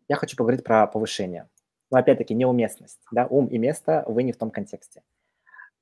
я 0.08 0.16
хочу 0.16 0.38
поговорить 0.38 0.64
про 0.64 0.88
повышение. 0.88 1.50
Но 1.89 1.98
опять-таки 1.98 2.34
неуместность, 2.36 3.02
да, 3.12 3.28
ум 3.28 3.48
и 3.48 3.58
место, 3.58 4.06
вы 4.08 4.24
не 4.24 4.32
в 4.32 4.38
том 4.38 4.50
контексте. 4.50 5.04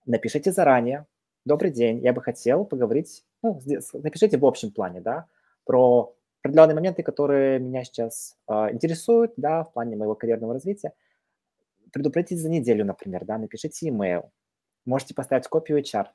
Напишите 0.08 0.52
заранее, 0.52 1.06
добрый 1.50 1.72
день, 1.72 2.00
я 2.04 2.14
бы 2.14 2.22
хотел 2.22 2.64
поговорить, 2.64 3.26
ну, 3.42 3.60
напишите 3.94 4.38
в 4.38 4.46
общем 4.46 4.72
плане, 4.72 5.02
да, 5.02 5.26
про 5.66 6.16
определенные 6.44 6.76
моменты, 6.76 7.02
которые 7.02 7.58
меня 7.58 7.84
сейчас 7.84 8.38
э, 8.48 8.54
интересуют, 8.72 9.34
да, 9.36 9.64
в 9.64 9.74
плане 9.74 9.96
моего 9.96 10.14
карьерного 10.14 10.54
развития. 10.54 10.94
Предупредите 11.92 12.36
за 12.36 12.50
неделю, 12.50 12.86
например, 12.86 13.26
да, 13.26 13.40
напишите 13.40 13.90
email. 13.90 14.30
Можете 14.86 15.16
поставить 15.16 15.48
копию 15.48 15.80
HR. 15.80 16.06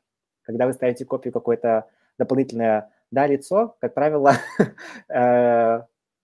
Когда 0.43 0.67
вы 0.67 0.73
ставите 0.73 1.05
копию 1.05 1.33
какое-то 1.33 1.89
дополнительное, 2.17 2.93
да, 3.11 3.27
лицо, 3.27 3.77
как 3.81 3.93
правило, 3.93 4.35
э, 5.09 5.81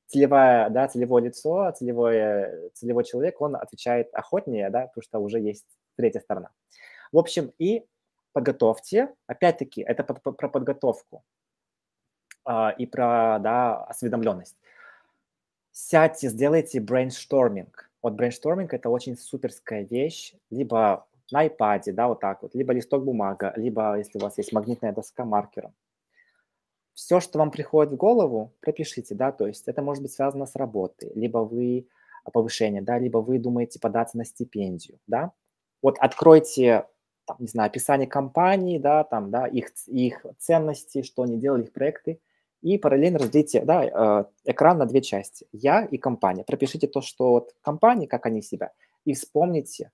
целевая, 0.06 0.70
да, 0.70 0.86
целевое 0.86 1.24
лицо, 1.24 1.72
целевой, 1.72 2.70
целевой 2.74 3.02
человек, 3.02 3.40
он 3.40 3.56
отвечает 3.56 4.08
охотнее, 4.12 4.70
да, 4.70 4.86
потому 4.86 5.02
что 5.02 5.18
уже 5.18 5.40
есть 5.40 5.66
третья 5.96 6.20
сторона. 6.20 6.50
В 7.10 7.18
общем, 7.18 7.52
и 7.58 7.86
подготовьте, 8.32 9.14
опять-таки, 9.26 9.82
это 9.82 10.04
про 10.04 10.48
подготовку. 10.48 11.24
А, 12.44 12.70
и 12.70 12.86
про 12.86 13.38
да, 13.38 13.84
осведомленность. 13.84 14.56
Сядьте, 15.72 16.28
сделайте 16.28 16.80
брейншторминг. 16.80 17.90
Вот 18.02 18.14
брейншторминг– 18.14 18.72
это 18.74 18.88
очень 18.88 19.16
суперская 19.16 19.84
вещь. 19.84 20.34
Либо 20.50 21.06
на 21.30 21.46
iPad, 21.46 21.92
да, 21.92 22.08
вот 22.08 22.20
так 22.20 22.42
вот, 22.42 22.54
либо 22.54 22.72
листок 22.72 23.04
бумага, 23.04 23.52
либо, 23.56 23.96
если 23.96 24.18
у 24.18 24.22
вас 24.22 24.36
есть 24.38 24.52
магнитная 24.52 24.92
доска 24.92 25.24
маркером. 25.24 25.74
Все, 26.94 27.20
что 27.20 27.38
вам 27.38 27.50
приходит 27.50 27.92
в 27.92 27.96
голову, 27.96 28.52
пропишите, 28.60 29.14
да, 29.14 29.32
то 29.32 29.46
есть 29.46 29.68
это 29.68 29.80
может 29.80 30.02
быть 30.02 30.12
связано 30.12 30.46
с 30.46 30.56
работой, 30.56 31.12
либо 31.14 31.38
вы 31.38 31.88
повышение, 32.32 32.82
да, 32.82 32.98
либо 32.98 33.18
вы 33.18 33.38
думаете 33.38 33.78
податься 33.80 34.18
на 34.18 34.24
стипендию, 34.24 34.98
да. 35.06 35.32
Вот 35.82 35.98
откройте 35.98 36.86
там, 37.30 37.36
не 37.38 37.46
знаю, 37.46 37.68
описание 37.68 38.08
компании, 38.08 38.78
да, 38.78 39.04
там, 39.04 39.30
да, 39.30 39.46
их, 39.46 39.70
их 39.86 40.26
ценности, 40.38 41.02
что 41.02 41.22
они 41.22 41.38
делали, 41.38 41.62
их 41.62 41.72
проекты, 41.72 42.20
и 42.60 42.76
параллельно 42.76 43.20
разделите 43.20 43.64
да, 43.64 43.84
э, 43.84 44.24
экран 44.50 44.78
на 44.78 44.86
две 44.86 45.00
части. 45.00 45.46
Я 45.52 45.84
и 45.84 45.96
компания. 45.96 46.42
Пропишите 46.42 46.88
то, 46.88 47.00
что 47.00 47.30
вот 47.30 47.54
компания, 47.62 48.08
как 48.08 48.26
они 48.26 48.42
себя, 48.42 48.72
и 49.04 49.14
вспомните, 49.14 49.92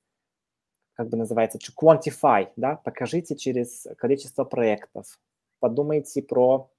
как 0.94 1.10
бы 1.10 1.18
называется, 1.18 1.58
quantify, 1.58 2.48
да, 2.56 2.76
покажите 2.76 3.36
через 3.36 3.86
количество 3.98 4.44
проектов, 4.44 5.18
подумайте 5.60 6.22
про 6.22 6.70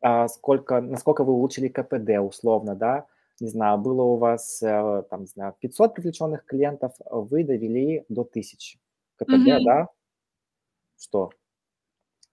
а, 0.00 0.26
сколько, 0.28 0.80
насколько 0.80 1.22
вы 1.22 1.34
улучшили 1.34 1.68
КПД 1.68 2.18
условно, 2.18 2.74
да, 2.74 3.04
не 3.40 3.48
знаю, 3.48 3.76
было 3.76 4.02
у 4.02 4.16
вас, 4.16 4.62
э, 4.62 5.02
там, 5.10 5.20
не 5.20 5.26
знаю, 5.26 5.54
500 5.60 5.94
привлеченных 5.94 6.46
клиентов, 6.46 6.94
вы 7.10 7.44
довели 7.44 8.06
до 8.08 8.24
1000 8.24 8.78
КПД, 9.24 9.48
mm-hmm. 9.48 9.64
да, 9.64 9.88
что 10.98 11.30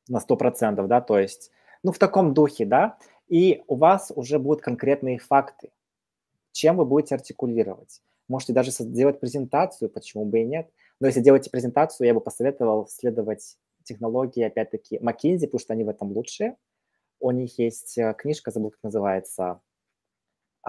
на 0.07 0.17
100%, 0.17 0.87
да, 0.87 1.01
то 1.01 1.19
есть 1.19 1.51
ну, 1.83 1.91
в 1.91 1.99
таком 1.99 2.33
духе, 2.33 2.65
да, 2.65 2.97
и 3.27 3.63
у 3.67 3.75
вас 3.75 4.11
уже 4.15 4.39
будут 4.39 4.61
конкретные 4.61 5.19
факты, 5.19 5.71
чем 6.51 6.77
вы 6.77 6.85
будете 6.85 7.15
артикулировать. 7.15 8.01
Можете 8.27 8.53
даже 8.53 8.71
сделать 8.71 9.19
презентацию, 9.19 9.89
почему 9.89 10.25
бы 10.25 10.41
и 10.41 10.45
нет. 10.45 10.69
Но 10.99 11.07
если 11.07 11.21
делаете 11.21 11.49
презентацию, 11.49 12.07
я 12.07 12.13
бы 12.13 12.21
посоветовал 12.21 12.87
следовать 12.87 13.57
технологии, 13.83 14.43
опять-таки, 14.43 14.97
McKinsey, 14.97 15.45
потому 15.45 15.59
что 15.59 15.73
они 15.73 15.83
в 15.83 15.89
этом 15.89 16.11
лучшие. 16.11 16.57
У 17.19 17.31
них 17.31 17.57
есть 17.57 17.97
э, 17.97 18.13
книжка, 18.17 18.51
забыл, 18.51 18.71
как 18.71 18.83
называется. 18.83 19.61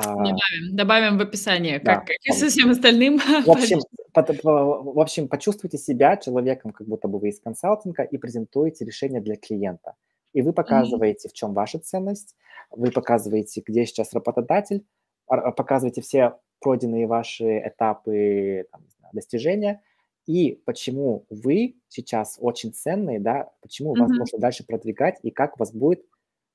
А, 0.04 0.14
добавим, 0.14 0.76
добавим 0.76 1.18
в 1.18 1.20
описание, 1.20 1.78
да, 1.78 1.96
как, 1.96 2.06
как 2.06 2.16
и 2.22 2.32
со 2.32 2.48
всем 2.48 2.70
остальным. 2.70 3.18
В 3.18 3.48
общем, 3.50 3.80
под, 4.12 4.42
в 4.42 5.00
общем, 5.00 5.28
почувствуйте 5.28 5.78
себя 5.78 6.16
человеком, 6.16 6.72
как 6.72 6.86
будто 6.86 7.08
бы 7.08 7.18
вы 7.18 7.28
из 7.28 7.40
консалтинга, 7.40 8.02
и 8.02 8.16
презентуете 8.18 8.84
решение 8.84 9.20
для 9.20 9.36
клиента. 9.36 9.94
И 10.32 10.42
вы 10.42 10.52
показываете, 10.52 11.28
в 11.28 11.32
чем 11.32 11.54
ваша 11.54 11.78
ценность, 11.78 12.36
вы 12.70 12.90
показываете, 12.90 13.62
где 13.66 13.84
сейчас 13.84 14.12
работодатель, 14.12 14.84
показываете 15.26 16.02
все 16.02 16.36
пройденные 16.60 17.06
ваши 17.06 17.58
этапы 17.58 18.66
там, 18.70 18.82
знаю, 18.98 19.14
достижения, 19.14 19.82
и 20.26 20.60
почему 20.64 21.24
вы 21.30 21.76
сейчас 21.88 22.36
очень 22.40 22.72
ценные, 22.72 23.18
да, 23.18 23.50
почему 23.62 23.96
mm-hmm. 23.96 24.00
вас 24.00 24.10
можно 24.10 24.38
дальше 24.38 24.64
продвигать, 24.64 25.18
и 25.22 25.30
как 25.30 25.56
у 25.56 25.58
вас 25.58 25.72
будет 25.72 26.04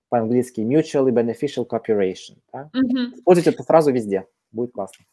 по-английски 0.09 0.61
mutually 0.61 1.11
beneficial 1.11 1.67
cooperation. 1.67 2.37
Да? 2.53 2.69
Mm-hmm. 2.73 3.15
Используйте 3.15 3.49
эту 3.51 3.63
фразу 3.63 3.91
везде, 3.91 4.27
будет 4.51 4.71
классно. 4.71 5.05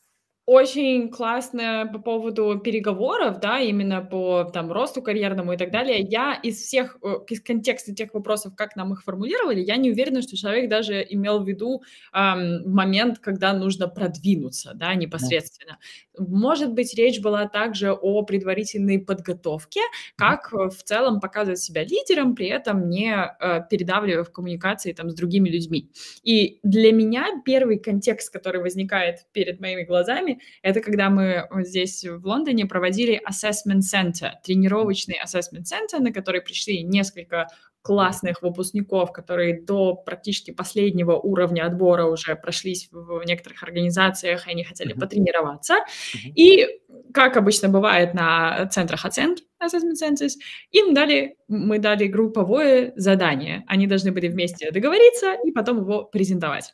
Очень 0.44 1.08
классно 1.08 1.88
по 1.92 2.00
поводу 2.00 2.58
переговоров, 2.58 3.38
да, 3.38 3.60
именно 3.60 4.02
по 4.02 4.42
там 4.52 4.72
росту 4.72 5.00
карьерному 5.00 5.52
и 5.52 5.56
так 5.56 5.70
далее. 5.70 6.00
Я 6.00 6.34
из 6.34 6.56
всех, 6.56 6.98
э, 7.00 7.18
из 7.28 7.40
контекста 7.40 7.94
тех 7.94 8.12
вопросов, 8.12 8.56
как 8.56 8.74
нам 8.74 8.92
их 8.92 9.04
формулировали, 9.04 9.60
я 9.60 9.76
не 9.76 9.92
уверена, 9.92 10.20
что 10.20 10.36
человек 10.36 10.68
даже 10.68 11.06
имел 11.08 11.44
в 11.44 11.46
виду 11.48 11.82
эм, 12.12 12.68
момент, 12.68 13.20
когда 13.20 13.52
нужно 13.52 13.86
продвинуться, 13.86 14.72
да, 14.74 14.92
непосредственно. 14.96 15.78
Может 16.18 16.72
быть, 16.72 16.92
речь 16.96 17.20
была 17.20 17.46
также 17.46 17.92
о 17.92 18.22
предварительной 18.22 18.98
подготовке, 18.98 19.80
как 20.16 20.50
в 20.52 20.82
целом 20.82 21.20
показывать 21.20 21.60
себя 21.60 21.84
лидером, 21.84 22.34
при 22.34 22.48
этом 22.48 22.88
не 22.88 23.14
э, 23.14 23.60
передавливая 23.70 24.24
в 24.24 24.32
коммуникации 24.32 24.92
там 24.92 25.08
с 25.08 25.14
другими 25.14 25.48
людьми. 25.48 25.88
И 26.24 26.58
для 26.64 26.90
меня 26.90 27.28
первый 27.44 27.78
контекст, 27.78 28.32
который 28.32 28.60
возникает 28.60 29.20
перед 29.32 29.60
моими 29.60 29.84
глазами, 29.84 30.31
программе, 30.32 30.38
это 30.62 30.80
когда 30.80 31.10
мы 31.10 31.48
здесь 31.64 32.04
в 32.04 32.26
Лондоне 32.26 32.66
проводили 32.66 33.20
assessment 33.28 33.80
center, 33.80 34.30
тренировочный 34.44 35.18
assessment 35.24 35.64
center, 35.64 36.00
на 36.00 36.12
который 36.12 36.40
пришли 36.40 36.82
несколько 36.82 37.48
классных 37.82 38.42
выпускников, 38.42 39.12
которые 39.12 39.60
до 39.60 39.96
практически 39.96 40.52
последнего 40.52 41.16
уровня 41.16 41.66
отбора 41.66 42.04
уже 42.04 42.36
прошлись 42.36 42.88
в 42.92 43.24
некоторых 43.24 43.64
организациях, 43.64 44.46
и 44.46 44.52
они 44.52 44.62
хотели 44.62 44.94
mm-hmm. 44.94 45.00
потренироваться. 45.00 45.74
Mm-hmm. 45.74 46.32
И, 46.36 46.66
как 47.12 47.36
обычно 47.36 47.68
бывает 47.68 48.14
на 48.14 48.66
центрах 48.66 49.04
оценки, 49.04 49.42
Assessment 49.60 49.94
Centers, 50.00 50.34
им 50.70 50.94
дали, 50.94 51.36
мы 51.48 51.80
дали 51.80 52.06
групповое 52.06 52.92
задание. 52.94 53.64
Они 53.66 53.88
должны 53.88 54.12
были 54.12 54.28
вместе 54.28 54.70
договориться 54.70 55.34
и 55.44 55.50
потом 55.50 55.78
его 55.78 56.04
презентовать. 56.04 56.72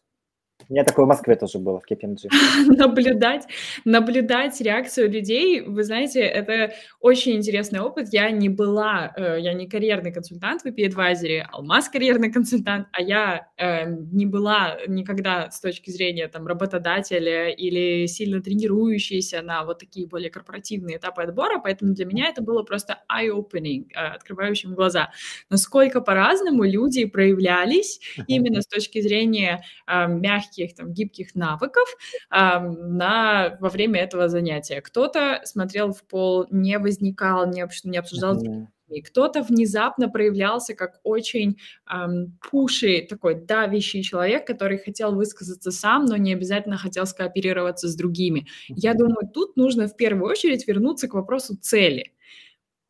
У 0.68 0.72
меня 0.72 0.84
такое 0.84 1.06
в 1.06 1.08
Москве 1.08 1.34
тоже 1.36 1.58
было, 1.58 1.80
в 1.80 1.90
KPMG. 1.90 2.28
наблюдать, 2.76 3.46
наблюдать 3.84 4.60
реакцию 4.60 5.10
людей, 5.10 5.62
вы 5.62 5.84
знаете, 5.84 6.20
это 6.20 6.74
очень 7.00 7.36
интересный 7.36 7.80
опыт. 7.80 8.08
Я 8.12 8.30
не 8.30 8.48
была, 8.48 9.12
э, 9.16 9.38
я 9.40 9.54
не 9.54 9.66
карьерный 9.66 10.12
консультант 10.12 10.62
в 10.62 10.66
IP 10.66 10.88
Advisory, 10.88 11.42
Алмаз 11.52 11.88
карьерный 11.88 12.30
консультант, 12.30 12.88
а 12.92 13.00
я 13.00 13.48
э, 13.56 13.86
не 13.86 14.26
была 14.26 14.78
никогда 14.86 15.50
с 15.50 15.60
точки 15.60 15.90
зрения 15.90 16.28
там 16.28 16.46
работодателя 16.46 17.48
или 17.48 18.06
сильно 18.06 18.42
тренирующейся 18.42 19.42
на 19.42 19.64
вот 19.64 19.78
такие 19.78 20.06
более 20.06 20.30
корпоративные 20.30 20.98
этапы 20.98 21.22
отбора, 21.22 21.60
поэтому 21.60 21.94
для 21.94 22.04
меня 22.04 22.28
это 22.28 22.42
было 22.42 22.62
просто 22.62 22.98
eye-opening, 23.10 23.86
э, 23.94 24.16
открывающим 24.16 24.74
глаза. 24.74 25.12
Насколько 25.48 26.00
по-разному 26.02 26.64
люди 26.64 27.06
проявлялись 27.06 28.00
именно 28.26 28.60
с 28.60 28.66
точки 28.66 29.00
зрения 29.00 29.62
э, 29.86 30.08
мягких 30.48 30.74
там 30.74 30.92
гибких 30.92 31.34
навыков 31.34 31.88
э, 32.30 32.58
на, 32.60 33.56
во 33.60 33.68
время 33.68 34.00
этого 34.00 34.28
занятия. 34.28 34.80
Кто-то 34.80 35.40
смотрел 35.44 35.92
в 35.92 36.02
пол, 36.04 36.46
не 36.50 36.78
возникал, 36.78 37.46
не, 37.46 37.66
не 37.84 37.98
обсуждал 37.98 38.36
mm-hmm. 38.36 38.66
Кто-то 39.04 39.42
внезапно 39.42 40.08
проявлялся 40.08 40.74
как 40.74 41.00
очень 41.02 41.58
эм, 41.92 42.38
пуши, 42.50 43.06
такой 43.06 43.34
давящий 43.34 44.02
человек, 44.02 44.46
который 44.46 44.78
хотел 44.78 45.14
высказаться 45.14 45.70
сам, 45.70 46.06
но 46.06 46.16
не 46.16 46.32
обязательно 46.32 46.78
хотел 46.78 47.04
скооперироваться 47.04 47.86
с 47.86 47.94
другими. 47.94 48.46
Я 48.68 48.94
думаю, 48.94 49.28
тут 49.32 49.58
нужно 49.58 49.88
в 49.88 49.96
первую 49.96 50.30
очередь 50.30 50.66
вернуться 50.66 51.06
к 51.06 51.12
вопросу 51.12 51.54
цели. 51.60 52.12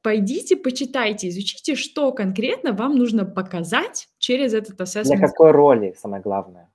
Пойдите, 0.00 0.56
почитайте, 0.56 1.30
изучите, 1.30 1.74
что 1.74 2.12
конкретно 2.12 2.72
вам 2.72 2.94
нужно 2.96 3.24
показать 3.24 4.08
через 4.18 4.54
этот 4.54 4.80
assessment. 4.80 5.18
Для 5.18 5.28
какой 5.28 5.50
роли, 5.50 5.96
самое 5.98 6.22
главное? 6.22 6.67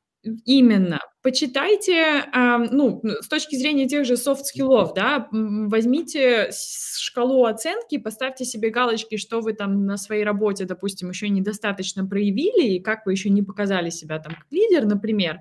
Именно. 0.45 0.99
Почитайте, 1.21 2.25
ну, 2.33 3.01
с 3.21 3.27
точки 3.27 3.55
зрения 3.55 3.87
тех 3.87 4.05
же 4.05 4.17
soft 4.17 4.39
skills 4.39 4.71
-ов, 4.71 4.93
да, 4.93 5.27
возьмите 5.31 6.49
шкалу 6.51 7.45
оценки, 7.45 7.97
поставьте 7.97 8.43
себе 8.43 8.69
галочки, 8.69 9.15
что 9.17 9.39
вы 9.39 9.53
там 9.53 9.85
на 9.85 9.95
своей 9.97 10.25
работе, 10.25 10.65
допустим, 10.65 11.09
еще 11.09 11.29
недостаточно 11.29 12.05
проявили, 12.05 12.73
и 12.73 12.79
как 12.81 13.05
вы 13.05 13.13
еще 13.13 13.29
не 13.29 13.41
показали 13.41 13.89
себя 13.89 14.19
там 14.19 14.33
как 14.33 14.47
лидер, 14.51 14.85
например, 14.85 15.39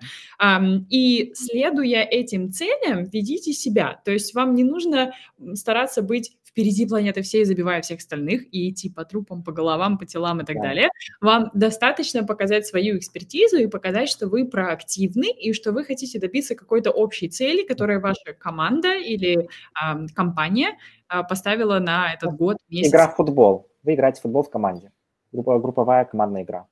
и 0.88 1.32
следуя 1.34 2.02
этим 2.02 2.52
целям, 2.52 3.04
ведите 3.04 3.52
себя. 3.52 4.00
То 4.04 4.12
есть 4.12 4.34
вам 4.34 4.54
не 4.54 4.64
нужно 4.64 5.12
стараться 5.54 6.02
быть 6.02 6.36
впереди 6.52 6.86
планеты 6.86 7.22
всей, 7.22 7.44
забивая 7.44 7.80
всех 7.80 7.98
остальных, 7.98 8.42
и 8.54 8.70
идти 8.70 8.90
по 8.90 9.04
трупам, 9.04 9.42
по 9.42 9.52
головам, 9.52 9.98
по 9.98 10.06
телам 10.06 10.40
и 10.40 10.44
так 10.44 10.56
да. 10.56 10.62
далее. 10.62 10.88
Вам 11.20 11.50
достаточно 11.54 12.24
показать 12.24 12.66
свою 12.66 12.98
экспертизу 12.98 13.56
и 13.56 13.66
показать, 13.66 14.08
что 14.08 14.28
вы 14.28 14.46
проактивны 14.46 15.30
и 15.32 15.52
что 15.54 15.72
вы 15.72 15.84
хотите 15.84 16.20
добиться 16.20 16.54
какой-то 16.54 16.90
общей 16.90 17.28
цели, 17.28 17.66
которая 17.66 18.00
ваша 18.00 18.34
команда 18.38 18.94
или 18.94 19.38
э, 19.42 20.06
компания 20.14 20.76
э, 21.08 21.22
поставила 21.28 21.78
на 21.78 22.12
этот 22.12 22.34
год, 22.34 22.58
месяц. 22.68 22.90
Игра 22.90 23.08
в 23.08 23.16
футбол. 23.16 23.70
Вы 23.82 23.94
играете 23.94 24.20
в 24.20 24.22
футбол 24.22 24.42
в 24.42 24.50
команде. 24.50 24.92
Групповая 25.32 26.04
командная 26.04 26.42
игра. 26.42 26.66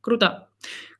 Круто. 0.00 0.48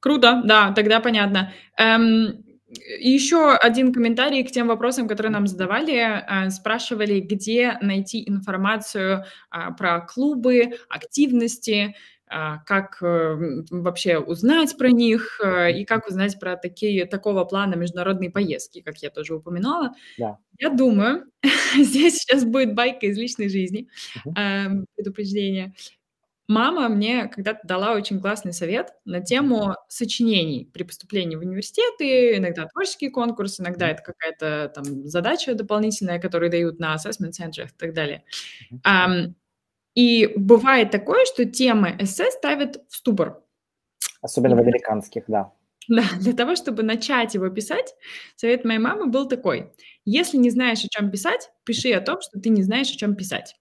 Круто, 0.01 0.43
да, 0.44 0.73
тогда 0.73 1.01
понятно. 1.01 1.53
Эм, 1.77 2.45
еще 2.68 3.52
один 3.52 3.93
комментарий 3.93 4.43
к 4.43 4.51
тем 4.51 4.68
вопросам, 4.68 5.06
которые 5.06 5.30
нам 5.32 5.47
задавали. 5.47 5.94
Э, 5.94 6.51
спрашивали, 6.51 7.20
где 7.20 7.78
найти 7.80 8.28
информацию 8.28 9.24
а, 9.51 9.70
про 9.72 10.01
клубы, 10.01 10.72
активности, 10.88 11.94
а, 12.28 12.59
как 12.59 13.01
э, 13.02 13.62
вообще 13.70 14.18
узнать 14.18 14.76
про 14.76 14.90
них 14.90 15.40
э, 15.44 15.78
и 15.78 15.84
как 15.84 16.09
узнать 16.09 16.40
про 16.40 16.56
такие, 16.56 17.06
такого 17.06 17.44
плана 17.44 17.76
международные 17.76 18.30
поездки, 18.30 18.80
как 18.80 18.98
я 18.98 19.10
тоже 19.10 19.36
упоминала. 19.36 19.93
Да. 20.18 20.38
Я 20.59 20.70
думаю, 20.70 21.26
здесь 21.76 22.18
сейчас 22.18 22.44
будет 22.44 22.74
байка 22.74 23.06
из 23.06 23.16
личной 23.16 23.48
жизни, 23.48 23.88
uh-huh. 24.26 24.86
предупреждение. 24.97 25.72
Мама 26.48 26.89
мне 26.89 27.27
когда-то 27.27 27.66
дала 27.66 27.94
очень 27.94 28.20
классный 28.20 28.52
совет 28.52 28.93
на 29.05 29.20
тему 29.20 29.74
сочинений 29.89 30.70
при 30.73 30.85
поступлении 30.85 31.35
в 31.35 31.40
университеты, 31.40 32.36
иногда 32.36 32.66
творческий 32.66 33.10
конкурс, 33.10 33.59
иногда 33.59 33.89
это 33.89 34.02
какая-то 34.02 34.70
там 34.74 34.85
задача 35.06 35.55
дополнительная, 35.55 36.20
которую 36.20 36.51
дают 36.51 36.78
на 36.78 36.94
assessment 36.94 37.32
центрах 37.32 37.70
и 37.70 37.77
так 37.77 37.94
далее. 37.94 38.23
И 39.94 40.31
бывает 40.36 40.90
такое, 40.90 41.24
что 41.24 41.47
темы 41.47 41.97
эссе 41.98 42.31
ставят 42.31 42.82
в 42.89 42.97
ступор. 42.97 43.43
Особенно 44.20 44.56
в 44.56 44.60
американских, 44.60 45.24
да. 45.28 45.52
Да, 45.89 46.02
для 46.18 46.32
того, 46.32 46.56
чтобы 46.56 46.82
начать 46.82 47.35
его 47.35 47.48
писать, 47.48 47.94
совет 48.35 48.64
моей 48.64 48.81
мамы 48.81 49.06
был 49.06 49.28
такой. 49.28 49.73
Если 50.05 50.36
не 50.36 50.51
знаешь, 50.51 50.85
о 50.85 50.89
чем 50.89 51.12
писать, 51.12 51.51
пиши 51.64 51.93
о 51.93 52.01
том, 52.01 52.20
что 52.20 52.40
ты 52.40 52.48
не 52.48 52.64
знаешь, 52.64 52.90
о 52.90 52.97
чем 52.97 53.14
писать. 53.14 53.56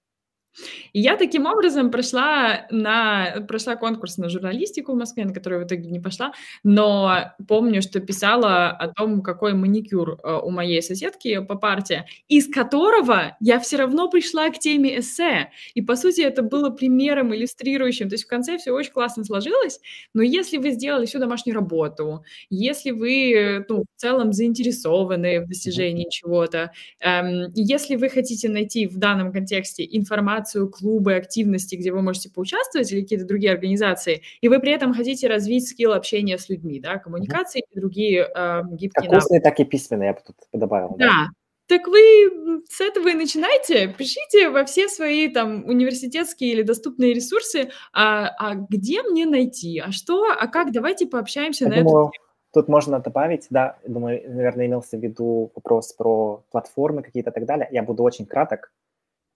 И 0.94 1.02
я 1.02 1.18
таким 1.18 1.46
образом 1.46 1.92
прошла, 1.92 2.66
на, 2.72 3.46
прошла 3.48 3.76
конкурс 3.76 4.18
на 4.18 4.30
журналистику 4.30 4.94
в 4.94 4.96
Москве, 4.96 5.26
на 5.26 5.34
который 5.34 5.60
в 5.60 5.68
итоге 5.68 5.90
не 5.90 6.00
пошла, 6.00 6.32
но 6.64 7.34
помню, 7.48 7.82
что 7.82 8.00
писала 8.00 8.70
о 8.70 8.88
том, 8.88 9.22
какой 9.22 9.54
маникюр 9.54 10.20
э, 10.24 10.40
у 10.44 10.50
моей 10.52 10.82
соседки 10.82 11.40
по 11.42 11.56
парте, 11.56 12.06
из 12.28 12.48
которого 12.48 13.36
я 13.40 13.60
все 13.60 13.78
равно 13.78 14.10
пришла 14.10 14.50
к 14.50 14.60
теме 14.60 15.00
эссе. 15.00 15.52
И, 15.74 15.82
по 15.82 15.96
сути, 15.96 16.22
это 16.22 16.42
было 16.42 16.70
примером 16.70 17.34
иллюстрирующим. 17.36 18.10
То 18.10 18.16
есть 18.16 18.26
в 18.26 18.30
конце 18.30 18.58
все 18.58 18.72
очень 18.72 18.92
классно 18.92 19.24
сложилось, 19.24 19.80
но 20.14 20.22
если 20.22 20.58
вы 20.58 20.72
сделали 20.72 21.06
всю 21.06 21.20
домашнюю 21.20 21.56
работу, 21.56 22.24
если 22.50 22.92
вы 22.92 23.66
ну, 23.68 23.84
в 23.84 24.02
целом 24.02 24.34
заинтересованы 24.34 25.42
в 25.42 25.48
достижении 25.48 26.08
чего-то, 26.10 26.72
эм, 27.00 27.52
если 27.56 27.96
вы 27.96 28.10
хотите 28.10 28.50
найти 28.50 28.88
в 28.88 28.98
данном 28.98 29.32
контексте 29.32 29.88
информацию, 29.90 30.45
организацию, 30.46 30.70
клубы, 30.70 31.16
активности, 31.16 31.76
где 31.76 31.92
вы 31.92 32.02
можете 32.02 32.30
поучаствовать, 32.30 32.92
или 32.92 33.02
какие-то 33.02 33.26
другие 33.26 33.54
организации, 33.54 34.22
и 34.42 34.50
вы 34.50 34.60
при 34.60 34.72
этом 34.72 34.94
хотите 34.94 35.28
развить 35.28 35.68
скилл 35.68 35.94
общения 35.94 36.38
с 36.38 36.50
людьми, 36.50 36.80
да, 36.80 36.98
коммуникации 36.98 37.64
и 37.70 37.80
другие 37.80 38.28
э, 38.36 38.62
гибкие 38.72 39.10
Как 39.10 39.18
устные, 39.18 39.42
так 39.42 39.60
и 39.60 39.66
письменные, 39.66 40.08
я 40.08 40.14
бы 40.14 40.20
тут 40.26 40.36
добавил. 40.54 40.96
Да, 40.98 41.06
да. 41.06 41.28
Так 41.68 41.88
вы 41.88 42.62
с 42.70 42.80
этого 42.80 43.08
и 43.08 43.16
начинайте, 43.16 43.88
пишите 43.98 44.50
во 44.50 44.66
все 44.66 44.88
свои 44.88 45.30
там 45.30 45.66
университетские 45.66 46.52
или 46.52 46.62
доступные 46.62 47.14
ресурсы, 47.14 47.70
а, 47.92 48.30
а 48.38 48.54
где 48.54 49.02
мне 49.02 49.26
найти, 49.26 49.80
а 49.80 49.92
что, 49.92 50.26
а 50.26 50.48
как, 50.48 50.72
давайте 50.72 51.08
пообщаемся 51.08 51.66
я 51.66 51.72
на 51.72 51.78
думаю, 51.78 52.04
эту 52.04 52.12
тему. 52.12 52.26
Тут 52.54 52.68
можно 52.70 53.00
добавить, 53.00 53.48
да, 53.50 53.78
думаю, 53.88 54.22
наверное, 54.30 54.68
имелся 54.68 54.98
в 54.98 55.02
виду 55.02 55.52
вопрос 55.56 55.92
про 55.94 56.44
платформы 56.52 57.02
какие-то 57.02 57.32
и 57.32 57.34
так 57.34 57.46
далее. 57.46 57.68
Я 57.72 57.82
буду 57.82 58.04
очень 58.04 58.28
краток. 58.28 58.72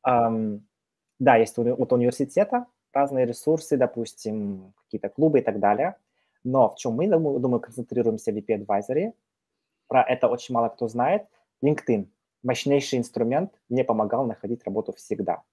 Um, 0.08 0.62
да, 1.20 1.36
есть 1.36 1.58
от 1.58 1.94
университета 1.94 2.66
разные 2.94 3.26
ресурсы, 3.26 3.78
допустим, 3.78 4.74
какие-то 4.84 5.10
клубы 5.10 5.40
и 5.40 5.42
так 5.42 5.60
далее. 5.60 5.96
Но 6.44 6.70
в 6.70 6.76
чем 6.76 6.94
мы, 6.94 7.08
думаю, 7.08 7.60
концентрируемся 7.60 8.32
в 8.32 8.36
VP 8.36 8.66
Advisory, 8.66 9.14
про 9.88 10.04
это 10.04 10.28
очень 10.28 10.56
мало 10.56 10.70
кто 10.70 10.88
знает. 10.88 11.28
LinkedIn– 11.64 12.08
мощнейший 12.44 13.00
инструмент, 13.00 13.52
мне 13.68 13.84
помогал 13.84 14.26
находить 14.26 14.64
работу 14.64 14.94
всегда. 14.94 15.44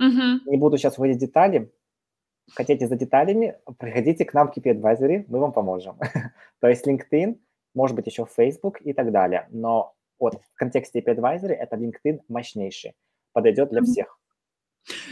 Uh-huh. 0.00 0.38
Не 0.46 0.56
буду 0.56 0.76
сейчас 0.76 0.98
вводить 0.98 1.18
детали. 1.18 1.72
Хотите 2.52 2.88
за 2.88 2.96
деталями, 2.96 3.56
приходите 3.78 4.24
к 4.24 4.34
нам 4.34 4.48
в 4.48 4.56
KP 4.56 4.74
Advisory, 4.74 5.24
мы 5.28 5.38
вам 5.38 5.52
поможем. 5.52 5.98
То 6.60 6.68
есть 6.68 6.86
LinkedIn, 6.86 7.38
может 7.74 7.96
быть, 7.96 8.06
еще 8.06 8.26
Facebook 8.26 8.80
и 8.82 8.92
так 8.92 9.12
далее. 9.12 9.46
Но 9.50 9.94
вот 10.18 10.34
в 10.34 10.54
контексте 10.56 11.00
KP 11.00 11.16
Advisory 11.16 11.52
это 11.52 11.76
LinkedIn 11.76 12.20
мощнейший, 12.28 12.94
подойдет 13.32 13.70
для 13.70 13.82
всех. 13.82 14.18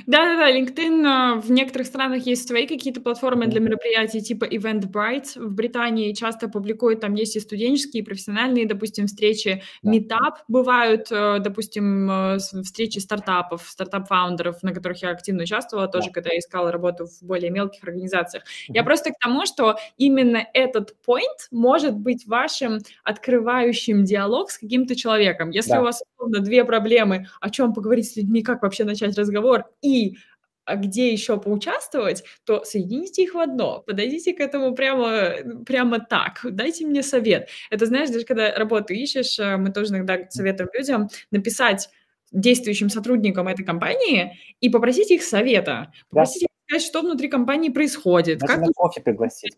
Да-да-да, 0.06 0.50
LinkedIn 0.50 1.06
а, 1.06 1.34
в 1.40 1.50
некоторых 1.50 1.86
странах 1.86 2.26
есть 2.26 2.46
свои 2.46 2.66
какие-то 2.66 3.00
платформы 3.00 3.46
для 3.46 3.60
мероприятий 3.60 4.20
типа 4.20 4.44
Eventbrite. 4.44 5.40
В 5.40 5.54
Британии 5.54 6.12
часто 6.12 6.48
публикуют, 6.48 7.00
там 7.00 7.14
есть 7.14 7.36
и 7.36 7.40
студенческие, 7.40 8.02
и 8.02 8.06
профессиональные, 8.06 8.66
допустим, 8.66 9.06
встречи. 9.06 9.62
Meetup 9.84 10.36
бывают, 10.48 11.10
э, 11.10 11.38
допустим, 11.40 12.10
э, 12.10 12.38
встречи 12.38 12.98
стартапов, 12.98 13.66
стартап- 13.68 14.08
founder 14.08 14.42
-ов, 14.42 14.62
на 14.62 14.74
которых 14.74 15.02
я 15.02 15.10
активно 15.10 15.44
участвовала, 15.44 15.88
тоже 15.88 16.10
когда 16.10 16.30
я 16.30 16.38
искала 16.38 16.70
работу 16.70 17.06
в 17.06 17.22
более 17.22 17.50
мелких 17.50 17.82
организациях. 17.84 18.44
Я 18.68 18.84
просто 18.84 19.10
к 19.10 19.18
тому, 19.18 19.46
что 19.46 19.78
именно 19.96 20.46
этот 20.52 20.94
point 21.06 21.22
может 21.50 21.96
быть 21.96 22.26
вашим 22.26 22.78
открывающим 23.04 24.04
диалог 24.04 24.50
с 24.50 24.58
каким-то 24.58 24.96
человеком. 24.96 25.50
Если 25.50 25.72
да. 25.72 25.80
у 25.80 25.84
вас 25.84 26.02
условно 26.14 26.40
две 26.40 26.64
проблемы, 26.64 27.26
о 27.40 27.50
чем 27.50 27.72
поговорить 27.72 28.10
с 28.10 28.16
людьми, 28.16 28.42
как 28.42 28.62
вообще 28.62 28.84
начать 28.84 29.16
разговор, 29.18 29.61
и 29.80 30.16
а 30.64 30.76
где 30.76 31.12
еще 31.12 31.38
поучаствовать, 31.40 32.22
то 32.44 32.64
соедините 32.64 33.24
их 33.24 33.34
в 33.34 33.38
одно, 33.38 33.82
подойдите 33.84 34.32
к 34.32 34.40
этому 34.40 34.74
прямо, 34.74 35.64
прямо 35.66 35.98
так, 35.98 36.40
дайте 36.44 36.86
мне 36.86 37.02
совет. 37.02 37.48
Это, 37.70 37.86
знаешь, 37.86 38.10
даже 38.10 38.24
когда 38.24 38.54
работу 38.54 38.92
ищешь, 38.92 39.38
э, 39.38 39.56
мы 39.56 39.72
тоже 39.72 39.94
иногда 39.94 40.18
советуем 40.30 40.70
людям 40.72 41.08
написать 41.30 41.88
действующим 42.30 42.90
сотрудникам 42.90 43.48
этой 43.48 43.64
компании 43.64 44.38
и 44.60 44.70
попросить 44.70 45.10
их 45.10 45.22
совета, 45.22 45.92
попросить 46.08 46.42
да. 46.42 46.46
их 46.46 46.80
сказать, 46.80 46.88
что 46.88 47.02
внутри 47.02 47.28
компании 47.28 47.68
происходит. 47.68 48.38
Даже 48.38 48.54
как 48.54 48.62
на 48.62 48.72
кофе 48.72 49.00
пригласить. 49.02 49.56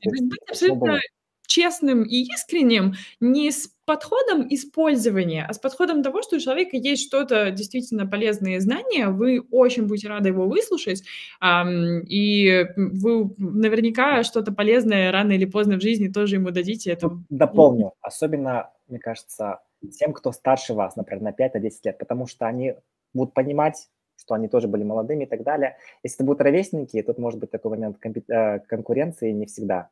Абсолютно 0.48 1.00
честным 1.46 2.02
и 2.02 2.22
искренним 2.22 2.94
не 3.20 3.50
с 3.50 3.70
подходом 3.84 4.46
использования, 4.48 5.46
а 5.48 5.52
с 5.52 5.58
подходом 5.58 6.02
того, 6.02 6.22
что 6.22 6.36
у 6.36 6.38
человека 6.38 6.76
есть 6.76 7.06
что-то 7.06 7.50
действительно 7.50 8.06
полезные 8.06 8.60
знания, 8.60 9.08
вы 9.08 9.40
очень 9.50 9.86
будете 9.86 10.08
рады 10.08 10.30
его 10.30 10.46
выслушать, 10.46 11.02
и 11.42 12.66
вы 12.76 13.34
наверняка 13.36 14.22
что-то 14.22 14.52
полезное 14.52 15.12
рано 15.12 15.32
или 15.32 15.44
поздно 15.44 15.76
в 15.76 15.82
жизни 15.82 16.08
тоже 16.08 16.36
ему 16.36 16.50
дадите. 16.50 16.92
Это... 16.92 17.10
Дополню, 17.28 17.92
особенно, 18.00 18.70
мне 18.88 18.98
кажется, 18.98 19.60
тем, 19.98 20.12
кто 20.12 20.32
старше 20.32 20.72
вас, 20.72 20.96
например, 20.96 21.22
на 21.22 21.30
5-10 21.30 21.70
лет, 21.84 21.98
потому 21.98 22.26
что 22.26 22.46
они 22.46 22.74
будут 23.12 23.34
понимать, 23.34 23.88
что 24.16 24.34
они 24.34 24.48
тоже 24.48 24.68
были 24.68 24.82
молодыми 24.82 25.24
и 25.24 25.26
так 25.26 25.42
далее. 25.42 25.76
Если 26.02 26.16
это 26.16 26.24
будут 26.24 26.40
ровесники, 26.40 27.02
тут 27.02 27.18
может 27.18 27.38
быть 27.40 27.50
такой 27.50 27.72
момент 27.72 27.98
э, 28.28 28.60
конкуренции 28.60 29.30
не 29.32 29.46
всегда. 29.46 29.90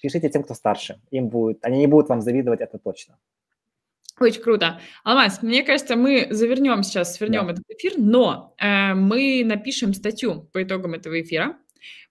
Пишите 0.00 0.28
тем, 0.28 0.42
кто 0.42 0.54
старше. 0.54 1.00
Им 1.10 1.28
будет, 1.28 1.64
они 1.64 1.78
не 1.78 1.86
будут 1.86 2.08
вам 2.08 2.20
завидовать, 2.20 2.60
это 2.60 2.78
точно. 2.78 3.18
Очень 4.20 4.42
круто. 4.42 4.80
Алмаз, 5.04 5.42
мне 5.42 5.62
кажется, 5.62 5.96
мы 5.96 6.28
завернем 6.30 6.82
сейчас, 6.82 7.14
свернем 7.14 7.46
да. 7.46 7.52
этот 7.52 7.64
эфир, 7.68 7.94
но 7.96 8.54
э, 8.58 8.94
мы 8.94 9.42
напишем 9.44 9.94
статью 9.94 10.48
по 10.52 10.62
итогам 10.62 10.94
этого 10.94 11.20
эфира 11.20 11.56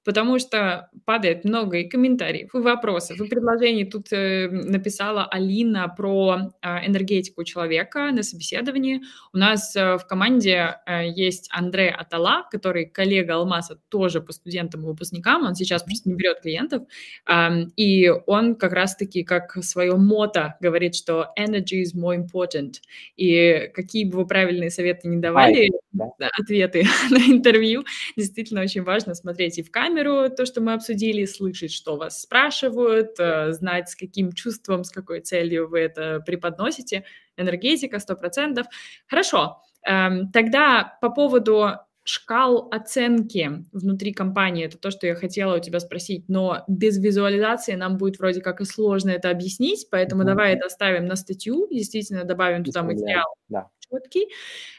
потому 0.04 0.40
что 0.40 0.90
падает 1.06 1.46
много 1.46 1.78
и 1.78 1.90
комментариев, 1.90 2.54
и 2.56 2.58
вопросов, 2.58 3.20
и 3.20 3.28
предложений. 3.28 3.86
Тут 3.86 4.12
э, 4.12 4.50
написала 4.50 5.26
Алина 5.26 5.88
про 5.90 6.52
э, 6.62 6.88
энергетику 6.88 7.44
человека 7.44 8.12
на 8.12 8.24
собеседовании. 8.24 9.02
У 9.34 9.38
нас 9.38 9.76
э, 9.76 9.98
в 9.98 10.06
команде 10.08 10.78
э, 10.86 11.10
есть 11.10 11.50
Андрей 11.52 11.92
Атала, 11.92 12.48
который 12.52 12.86
коллега 12.86 13.36
Алмаса 13.36 13.80
тоже 13.90 14.22
по 14.22 14.34
студентам 14.34 14.82
и 14.82 14.86
выпускникам, 14.86 15.44
он 15.46 15.56
сейчас 15.56 15.84
просто 15.84 16.10
не 16.10 16.16
берет 16.16 16.42
клиентов, 16.42 16.84
э, 17.30 17.66
и 17.76 18.10
он 18.10 18.56
как 18.56 18.74
раз-таки 18.74 19.24
как 19.24 19.52
свое 19.64 19.96
мото 19.96 20.56
говорит, 20.60 20.96
что 20.96 21.28
energy 21.38 21.84
is 21.84 21.96
more 21.96 22.18
important, 22.18 22.76
и 23.16 23.70
какие 23.74 24.06
бы 24.06 24.20
вы 24.20 24.28
правильные 24.28 24.70
советы 24.70 25.08
не 25.08 25.18
давали, 25.18 25.70
да. 25.92 26.30
ответы 26.40 26.86
на 27.10 27.18
интервью, 27.18 27.84
действительно 28.18 28.62
очень 28.62 28.84
важно 28.84 29.14
смотреть 29.14 29.60
и 29.60 29.64
в 29.64 29.72
камеру, 29.72 29.91
камеру, 29.92 30.30
то, 30.30 30.46
что 30.46 30.62
мы 30.62 30.74
обсудили, 30.74 31.26
слышать, 31.26 31.72
что 31.72 31.98
вас 31.98 32.22
спрашивают, 32.22 33.20
э, 33.20 33.52
знать, 33.54 33.90
с 33.90 33.96
каким 33.96 34.32
чувством, 34.32 34.84
с 34.84 34.92
какой 34.92 35.22
целью 35.22 35.68
вы 35.68 35.80
это 35.80 36.22
преподносите. 36.26 37.04
Энергетика, 37.38 38.00
100%. 38.00 38.66
Хорошо. 39.08 39.62
Эм, 39.86 40.32
тогда 40.32 40.98
по 41.02 41.10
поводу 41.10 41.72
шкал 42.04 42.68
оценки 42.72 43.64
внутри 43.72 44.12
компании, 44.12 44.66
это 44.66 44.78
то, 44.78 44.92
что 44.92 45.08
я 45.08 45.16
хотела 45.16 45.58
у 45.58 45.60
тебя 45.60 45.80
спросить, 45.80 46.26
но 46.28 46.64
без 46.68 46.98
визуализации 46.98 47.76
нам 47.76 47.98
будет 47.98 48.20
вроде 48.20 48.42
как 48.42 48.60
и 48.62 48.66
сложно 48.66 49.12
это 49.12 49.30
объяснить, 49.30 49.88
поэтому 49.92 50.24
mm-hmm. 50.24 50.26
давай 50.26 50.54
это 50.56 50.66
оставим 50.66 51.06
на 51.06 51.16
статью, 51.16 51.68
действительно 51.70 52.24
добавим 52.24 52.64
туда 52.64 52.82
материал 52.84 53.26
да. 53.50 53.68
Четкий. 53.92 54.28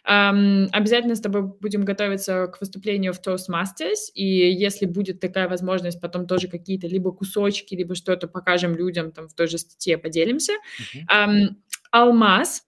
Um, 0.08 0.68
обязательно 0.72 1.14
с 1.14 1.20
тобой 1.20 1.42
будем 1.42 1.84
готовиться 1.84 2.46
к 2.46 2.60
выступлению 2.60 3.12
в 3.12 3.20
Toastmasters, 3.20 4.10
и 4.14 4.24
если 4.24 4.86
будет 4.86 5.20
такая 5.20 5.48
возможность, 5.48 6.00
потом 6.00 6.26
тоже 6.26 6.48
какие-то 6.48 6.86
либо 6.86 7.12
кусочки, 7.12 7.74
либо 7.74 7.94
что-то 7.94 8.28
покажем 8.28 8.74
людям 8.74 9.12
там 9.12 9.28
в 9.28 9.34
той 9.34 9.46
же 9.46 9.58
статье, 9.58 9.98
поделимся. 9.98 10.52
Mm-hmm. 10.52 11.28
Um, 11.28 11.48
Алмаз, 11.90 12.62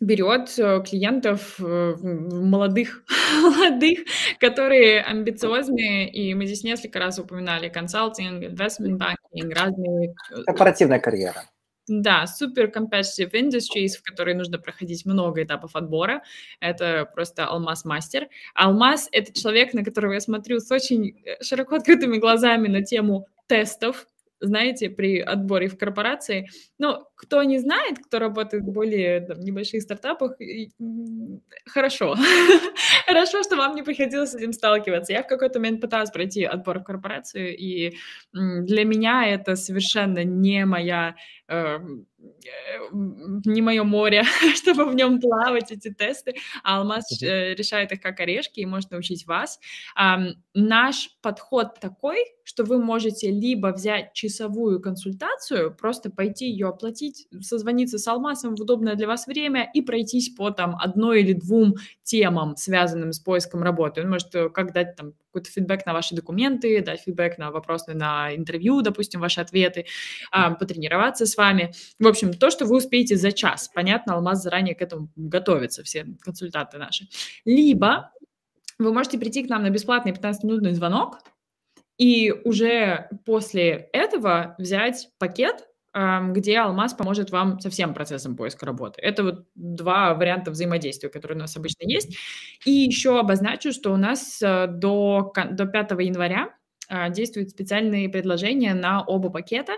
берет 0.00 0.58
э, 0.58 0.82
клиентов 0.82 1.56
э, 1.60 1.94
молодых, 2.02 3.04
молодых, 3.42 4.00
которые 4.40 5.02
амбициозные, 5.02 6.10
и 6.10 6.34
мы 6.34 6.46
здесь 6.46 6.64
несколько 6.64 6.98
раз 6.98 7.18
упоминали 7.18 7.68
консалтинг, 7.68 8.42
investment 8.42 8.98
banking, 8.98 9.52
разные... 9.54 10.14
Э, 10.30 10.42
Корпоративная 10.46 10.98
карьера. 10.98 11.44
Да, 11.88 12.26
супер 12.26 12.70
competitive 12.74 13.32
industries, 13.32 13.98
в 13.98 14.02
которые 14.02 14.34
нужно 14.34 14.58
проходить 14.58 15.04
много 15.04 15.42
этапов 15.42 15.76
отбора. 15.76 16.22
Это 16.60 17.04
просто 17.14 17.44
алмаз-мастер. 17.46 18.28
Алмаз— 18.54 19.08
это 19.12 19.38
человек, 19.38 19.74
на 19.74 19.84
которого 19.84 20.14
я 20.14 20.20
смотрю 20.20 20.60
с 20.60 20.70
очень 20.70 21.22
широко 21.42 21.76
открытыми 21.76 22.16
глазами 22.16 22.68
на 22.68 22.82
тему 22.82 23.26
тестов, 23.48 24.06
знаете, 24.46 24.90
при 24.90 25.20
отборе 25.20 25.68
в 25.68 25.78
корпорации. 25.78 26.48
Но 26.78 27.08
кто 27.16 27.42
не 27.42 27.58
знает, 27.58 27.98
кто 27.98 28.18
работает 28.18 28.64
в 28.64 28.72
более 28.72 29.20
там, 29.20 29.40
небольших 29.40 29.82
стартапах, 29.82 30.36
хорошо. 31.66 32.16
хорошо, 33.06 33.42
что 33.42 33.56
вам 33.56 33.74
не 33.74 33.82
приходилось 33.82 34.30
с 34.30 34.34
этим 34.34 34.52
сталкиваться. 34.52 35.12
Я 35.12 35.22
в 35.22 35.26
какой-то 35.28 35.58
момент 35.58 35.80
пыталась 35.80 36.10
пройти 36.10 36.44
отбор 36.44 36.80
в 36.80 36.84
корпорацию, 36.84 37.56
и 37.56 37.94
для 38.32 38.84
меня 38.84 39.26
это 39.26 39.56
совершенно 39.56 40.24
не 40.24 40.64
моя 40.64 41.16
эм, 41.48 42.06
не 42.92 43.62
мое 43.62 43.84
море, 43.84 44.24
чтобы 44.54 44.84
в 44.86 44.94
нем 44.94 45.20
плавать 45.20 45.70
эти 45.70 45.92
тесты, 45.92 46.34
а 46.62 46.78
Алмаз 46.78 47.22
э, 47.22 47.54
решает 47.54 47.92
их 47.92 48.00
как 48.00 48.20
орешки 48.20 48.60
и 48.60 48.66
может 48.66 48.90
научить 48.90 49.26
вас. 49.26 49.58
Наш 50.54 51.10
подход 51.20 51.80
такой, 51.80 52.18
что 52.44 52.64
вы 52.64 52.82
можете 52.82 53.30
либо 53.30 53.68
взять 53.68 54.12
часовую 54.12 54.80
консультацию, 54.80 55.74
просто 55.74 56.10
пойти 56.10 56.48
ее 56.48 56.68
оплатить, 56.68 57.26
созвониться 57.40 57.98
с 57.98 58.06
Алмазом 58.06 58.54
в 58.54 58.60
удобное 58.60 58.94
для 58.94 59.06
вас 59.06 59.26
время 59.26 59.70
и 59.74 59.80
пройтись 59.82 60.30
по 60.30 60.50
там 60.50 60.76
одной 60.76 61.22
или 61.22 61.32
двум 61.32 61.74
темам, 62.02 62.56
связанным 62.56 63.12
с 63.12 63.18
поиском 63.18 63.62
работы. 63.62 64.02
Он 64.02 64.10
может 64.10 64.34
э, 64.34 64.48
как 64.50 64.72
дать 64.72 64.96
там 64.96 65.14
какой-то 65.34 65.50
фидбэк 65.50 65.84
на 65.84 65.92
ваши 65.92 66.14
документы, 66.14 66.80
дать 66.80 67.00
фидбэк 67.00 67.38
на 67.38 67.50
вопросы 67.50 67.92
на 67.92 68.34
интервью, 68.34 68.82
допустим, 68.82 69.20
ваши 69.20 69.40
ответы, 69.40 69.86
потренироваться 70.30 71.26
с 71.26 71.36
вами. 71.36 71.72
В 71.98 72.06
общем, 72.06 72.32
то, 72.32 72.50
что 72.50 72.66
вы 72.66 72.76
успеете 72.76 73.16
за 73.16 73.32
час. 73.32 73.68
Понятно, 73.74 74.14
Алмаз 74.14 74.42
заранее 74.42 74.76
к 74.76 74.82
этому 74.82 75.08
готовится, 75.16 75.82
все 75.82 76.06
консультанты 76.20 76.78
наши. 76.78 77.08
Либо 77.44 78.12
вы 78.78 78.92
можете 78.92 79.18
прийти 79.18 79.44
к 79.44 79.50
нам 79.50 79.62
на 79.62 79.70
бесплатный 79.70 80.12
15-минутный 80.12 80.72
звонок, 80.72 81.18
и 81.98 82.32
уже 82.44 83.08
после 83.24 83.88
этого 83.92 84.54
взять 84.58 85.08
пакет, 85.18 85.66
где 85.94 86.58
Алмаз 86.58 86.94
поможет 86.94 87.30
вам 87.30 87.60
со 87.60 87.70
всем 87.70 87.94
процессом 87.94 88.36
поиска 88.36 88.66
работы. 88.66 89.00
Это 89.00 89.22
вот 89.22 89.44
два 89.54 90.14
варианта 90.14 90.50
взаимодействия, 90.50 91.08
которые 91.08 91.36
у 91.36 91.40
нас 91.40 91.56
обычно 91.56 91.84
есть. 91.86 92.16
И 92.64 92.72
еще 92.72 93.20
обозначу, 93.20 93.72
что 93.72 93.92
у 93.92 93.96
нас 93.96 94.42
э, 94.42 94.66
до, 94.66 95.32
до 95.52 95.66
5 95.66 95.90
января 96.00 96.50
а, 96.88 97.08
действуют 97.08 97.50
специальные 97.50 98.08
предложения 98.08 98.74
на 98.74 99.02
оба 99.02 99.30
пакета. 99.30 99.74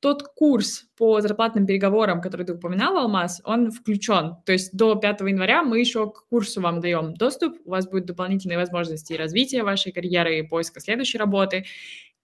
Тот 0.00 0.22
курс 0.34 0.86
по 0.96 1.20
зарплатным 1.20 1.66
переговорам, 1.66 2.20
который 2.20 2.46
ты 2.46 2.54
упоминал, 2.54 2.96
Алмаз, 2.98 3.40
он 3.44 3.70
включен. 3.70 4.36
То 4.44 4.52
есть 4.52 4.76
до 4.76 4.94
5 4.94 5.20
января 5.20 5.62
мы 5.62 5.78
еще 5.78 6.10
к 6.10 6.28
курсу 6.28 6.60
вам 6.60 6.80
даем 6.80 7.14
доступ, 7.14 7.56
у 7.64 7.70
вас 7.70 7.88
будут 7.88 8.06
дополнительные 8.06 8.58
возможности 8.58 9.12
развития 9.12 9.62
вашей 9.62 9.92
карьеры 9.92 10.38
и 10.38 10.42
поиска 10.42 10.80
следующей 10.80 11.18
работы. 11.18 11.64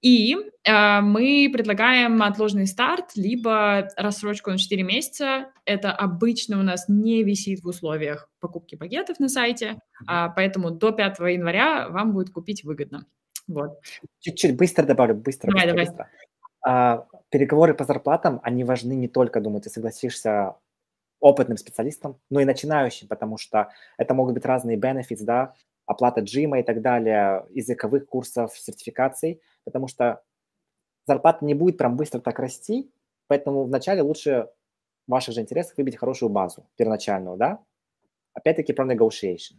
И 0.04 0.36
э, 0.36 1.00
мы 1.00 1.48
предлагаем 1.50 2.22
отложенный 2.22 2.66
старт, 2.66 3.12
либо 3.16 3.88
рассрочку 3.96 4.50
на 4.50 4.58
4 4.58 4.82
месяца. 4.82 5.50
Это 5.64 5.92
обычно 5.92 6.60
у 6.60 6.62
нас 6.62 6.90
не 6.90 7.22
висит 7.22 7.62
в 7.62 7.68
условиях 7.68 8.28
покупки 8.38 8.74
пакетов 8.74 9.18
на 9.18 9.30
сайте, 9.30 9.78
э, 10.06 10.28
поэтому 10.36 10.70
до 10.70 10.92
5 10.92 11.20
января 11.20 11.88
вам 11.88 12.12
будет 12.12 12.28
купить 12.28 12.64
выгодно. 12.64 13.06
Вот. 13.48 13.80
Чуть-чуть 14.20 14.58
быстро 14.58 14.84
добавлю, 14.84 15.14
быстро, 15.14 15.50
давай, 15.50 15.72
быстро, 15.72 15.72
давай. 15.72 15.86
быстро. 15.86 16.10
А, 16.66 17.06
переговоры 17.30 17.72
по 17.72 17.84
зарплатам, 17.84 18.40
они 18.42 18.62
важны 18.62 18.92
не 18.92 19.08
только, 19.08 19.40
думаю, 19.40 19.62
ты 19.62 19.70
согласишься, 19.70 20.54
опытным 21.20 21.56
специалистам, 21.56 22.20
но 22.28 22.40
и 22.40 22.44
начинающим, 22.44 23.08
потому 23.08 23.38
что 23.38 23.70
это 23.96 24.12
могут 24.12 24.34
быть 24.34 24.44
разные 24.44 24.76
benefits, 24.76 25.22
да, 25.22 25.54
оплата 25.86 26.20
джима 26.20 26.60
и 26.60 26.62
так 26.62 26.82
далее, 26.82 27.46
языковых 27.50 28.06
курсов, 28.06 28.52
сертификаций, 28.54 29.40
потому 29.64 29.88
что 29.88 30.22
зарплата 31.06 31.44
не 31.44 31.54
будет 31.54 31.78
прям 31.78 31.96
быстро 31.96 32.20
так 32.20 32.38
расти, 32.38 32.90
поэтому 33.28 33.64
вначале 33.64 34.02
лучше 34.02 34.48
в 35.06 35.12
ваших 35.12 35.34
же 35.34 35.42
интересах 35.42 35.76
выбить 35.76 35.96
хорошую 35.96 36.30
базу 36.30 36.66
первоначальную, 36.76 37.36
да? 37.36 37.60
Опять-таки 38.34 38.72
про 38.72 38.86
negotiation. 38.86 39.56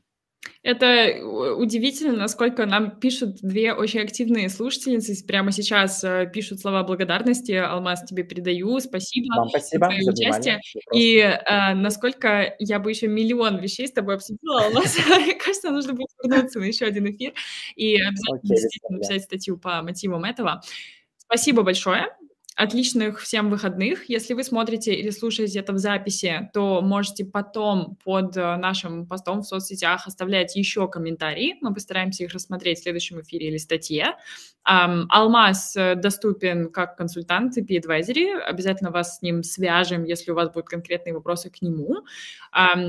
Это 0.64 0.86
э, 0.86 1.22
удивительно, 1.22 2.18
насколько 2.18 2.66
нам 2.66 3.00
пишут 3.00 3.38
две 3.42 3.74
очень 3.74 4.02
активные 4.02 4.50
слушательницы. 4.50 5.16
Прямо 5.26 5.52
сейчас 5.52 6.04
э, 6.04 6.30
пишут 6.34 6.60
слова 6.60 6.84
благодарности. 6.84 7.52
Алмаз, 7.52 8.04
тебе 8.04 8.24
передаю. 8.24 8.80
Спасибо. 8.80 9.36
Вам 9.36 9.50
спасибо 9.50 9.90
за 10.02 10.12
участие. 10.12 10.62
И 10.94 11.18
э, 11.18 11.74
насколько 11.76 12.56
я 12.60 12.80
бы 12.80 12.90
еще 12.90 13.08
миллион 13.08 13.60
вещей 13.60 13.88
с 13.88 13.92
тобой 13.92 14.16
обсудила, 14.16 14.66
Алмаз, 14.66 14.98
мне 15.08 15.36
кажется, 15.36 15.70
нужно 15.70 15.94
будет 15.94 16.10
вернуться 16.24 16.60
на 16.60 16.64
еще 16.64 16.86
один 16.86 17.12
эфир 17.12 17.34
и 17.76 17.98
обязательно 17.98 18.98
написать 18.98 19.24
статью 19.24 19.58
по 19.58 19.84
мотивам 19.84 20.24
этого. 20.24 20.62
Спасибо 21.18 21.62
большое. 21.62 22.08
Отличных 22.56 23.20
всем 23.20 23.50
выходных. 23.50 24.10
Если 24.10 24.34
вы 24.34 24.42
смотрите 24.42 24.94
или 24.94 25.10
слушаете 25.10 25.60
это 25.60 25.74
в 25.74 25.78
записи, 25.78 26.50
то 26.54 26.82
можете 26.82 27.26
потом 27.26 27.98
под 28.02 28.38
э, 28.38 28.56
нашим 28.56 29.06
постом 29.08 29.42
в 29.42 29.46
соцсетях 29.46 30.08
оставлять 30.08 30.56
еще 30.56 30.88
комментарии. 30.88 31.58
Мы 31.60 31.74
постараемся 31.74 32.24
их 32.24 32.34
рассмотреть 32.34 32.80
в 32.80 32.84
следующем 32.84 33.20
эфире 33.20 33.50
или 33.50 33.58
статье. 33.58 34.16
Алмаз 34.64 35.76
э, 35.76 35.96
доступен 35.96 36.72
как 36.72 36.96
консультант 36.96 37.58
CP 37.58 37.82
Advisory. 37.82 38.40
Обязательно 38.40 38.90
вас 38.90 39.18
с 39.18 39.22
ним 39.22 39.44
свяжем, 39.44 40.06
если 40.06 40.32
у 40.32 40.36
вас 40.36 40.50
будут 40.50 40.70
конкретные 40.70 41.14
вопросы 41.14 41.50
к 41.50 41.62
нему. 41.62 42.06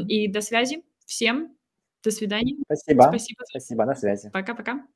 И 0.06 0.28
до 0.28 0.42
связи. 0.42 0.84
Всем 1.06 1.56
до 2.04 2.12
свидания. 2.12 2.56
Спасибо. 2.66 3.02
Спасибо. 3.02 3.42
Спасибо. 3.48 3.84
На 3.84 3.94
связи. 3.96 4.30
Пока-пока. 4.32 4.86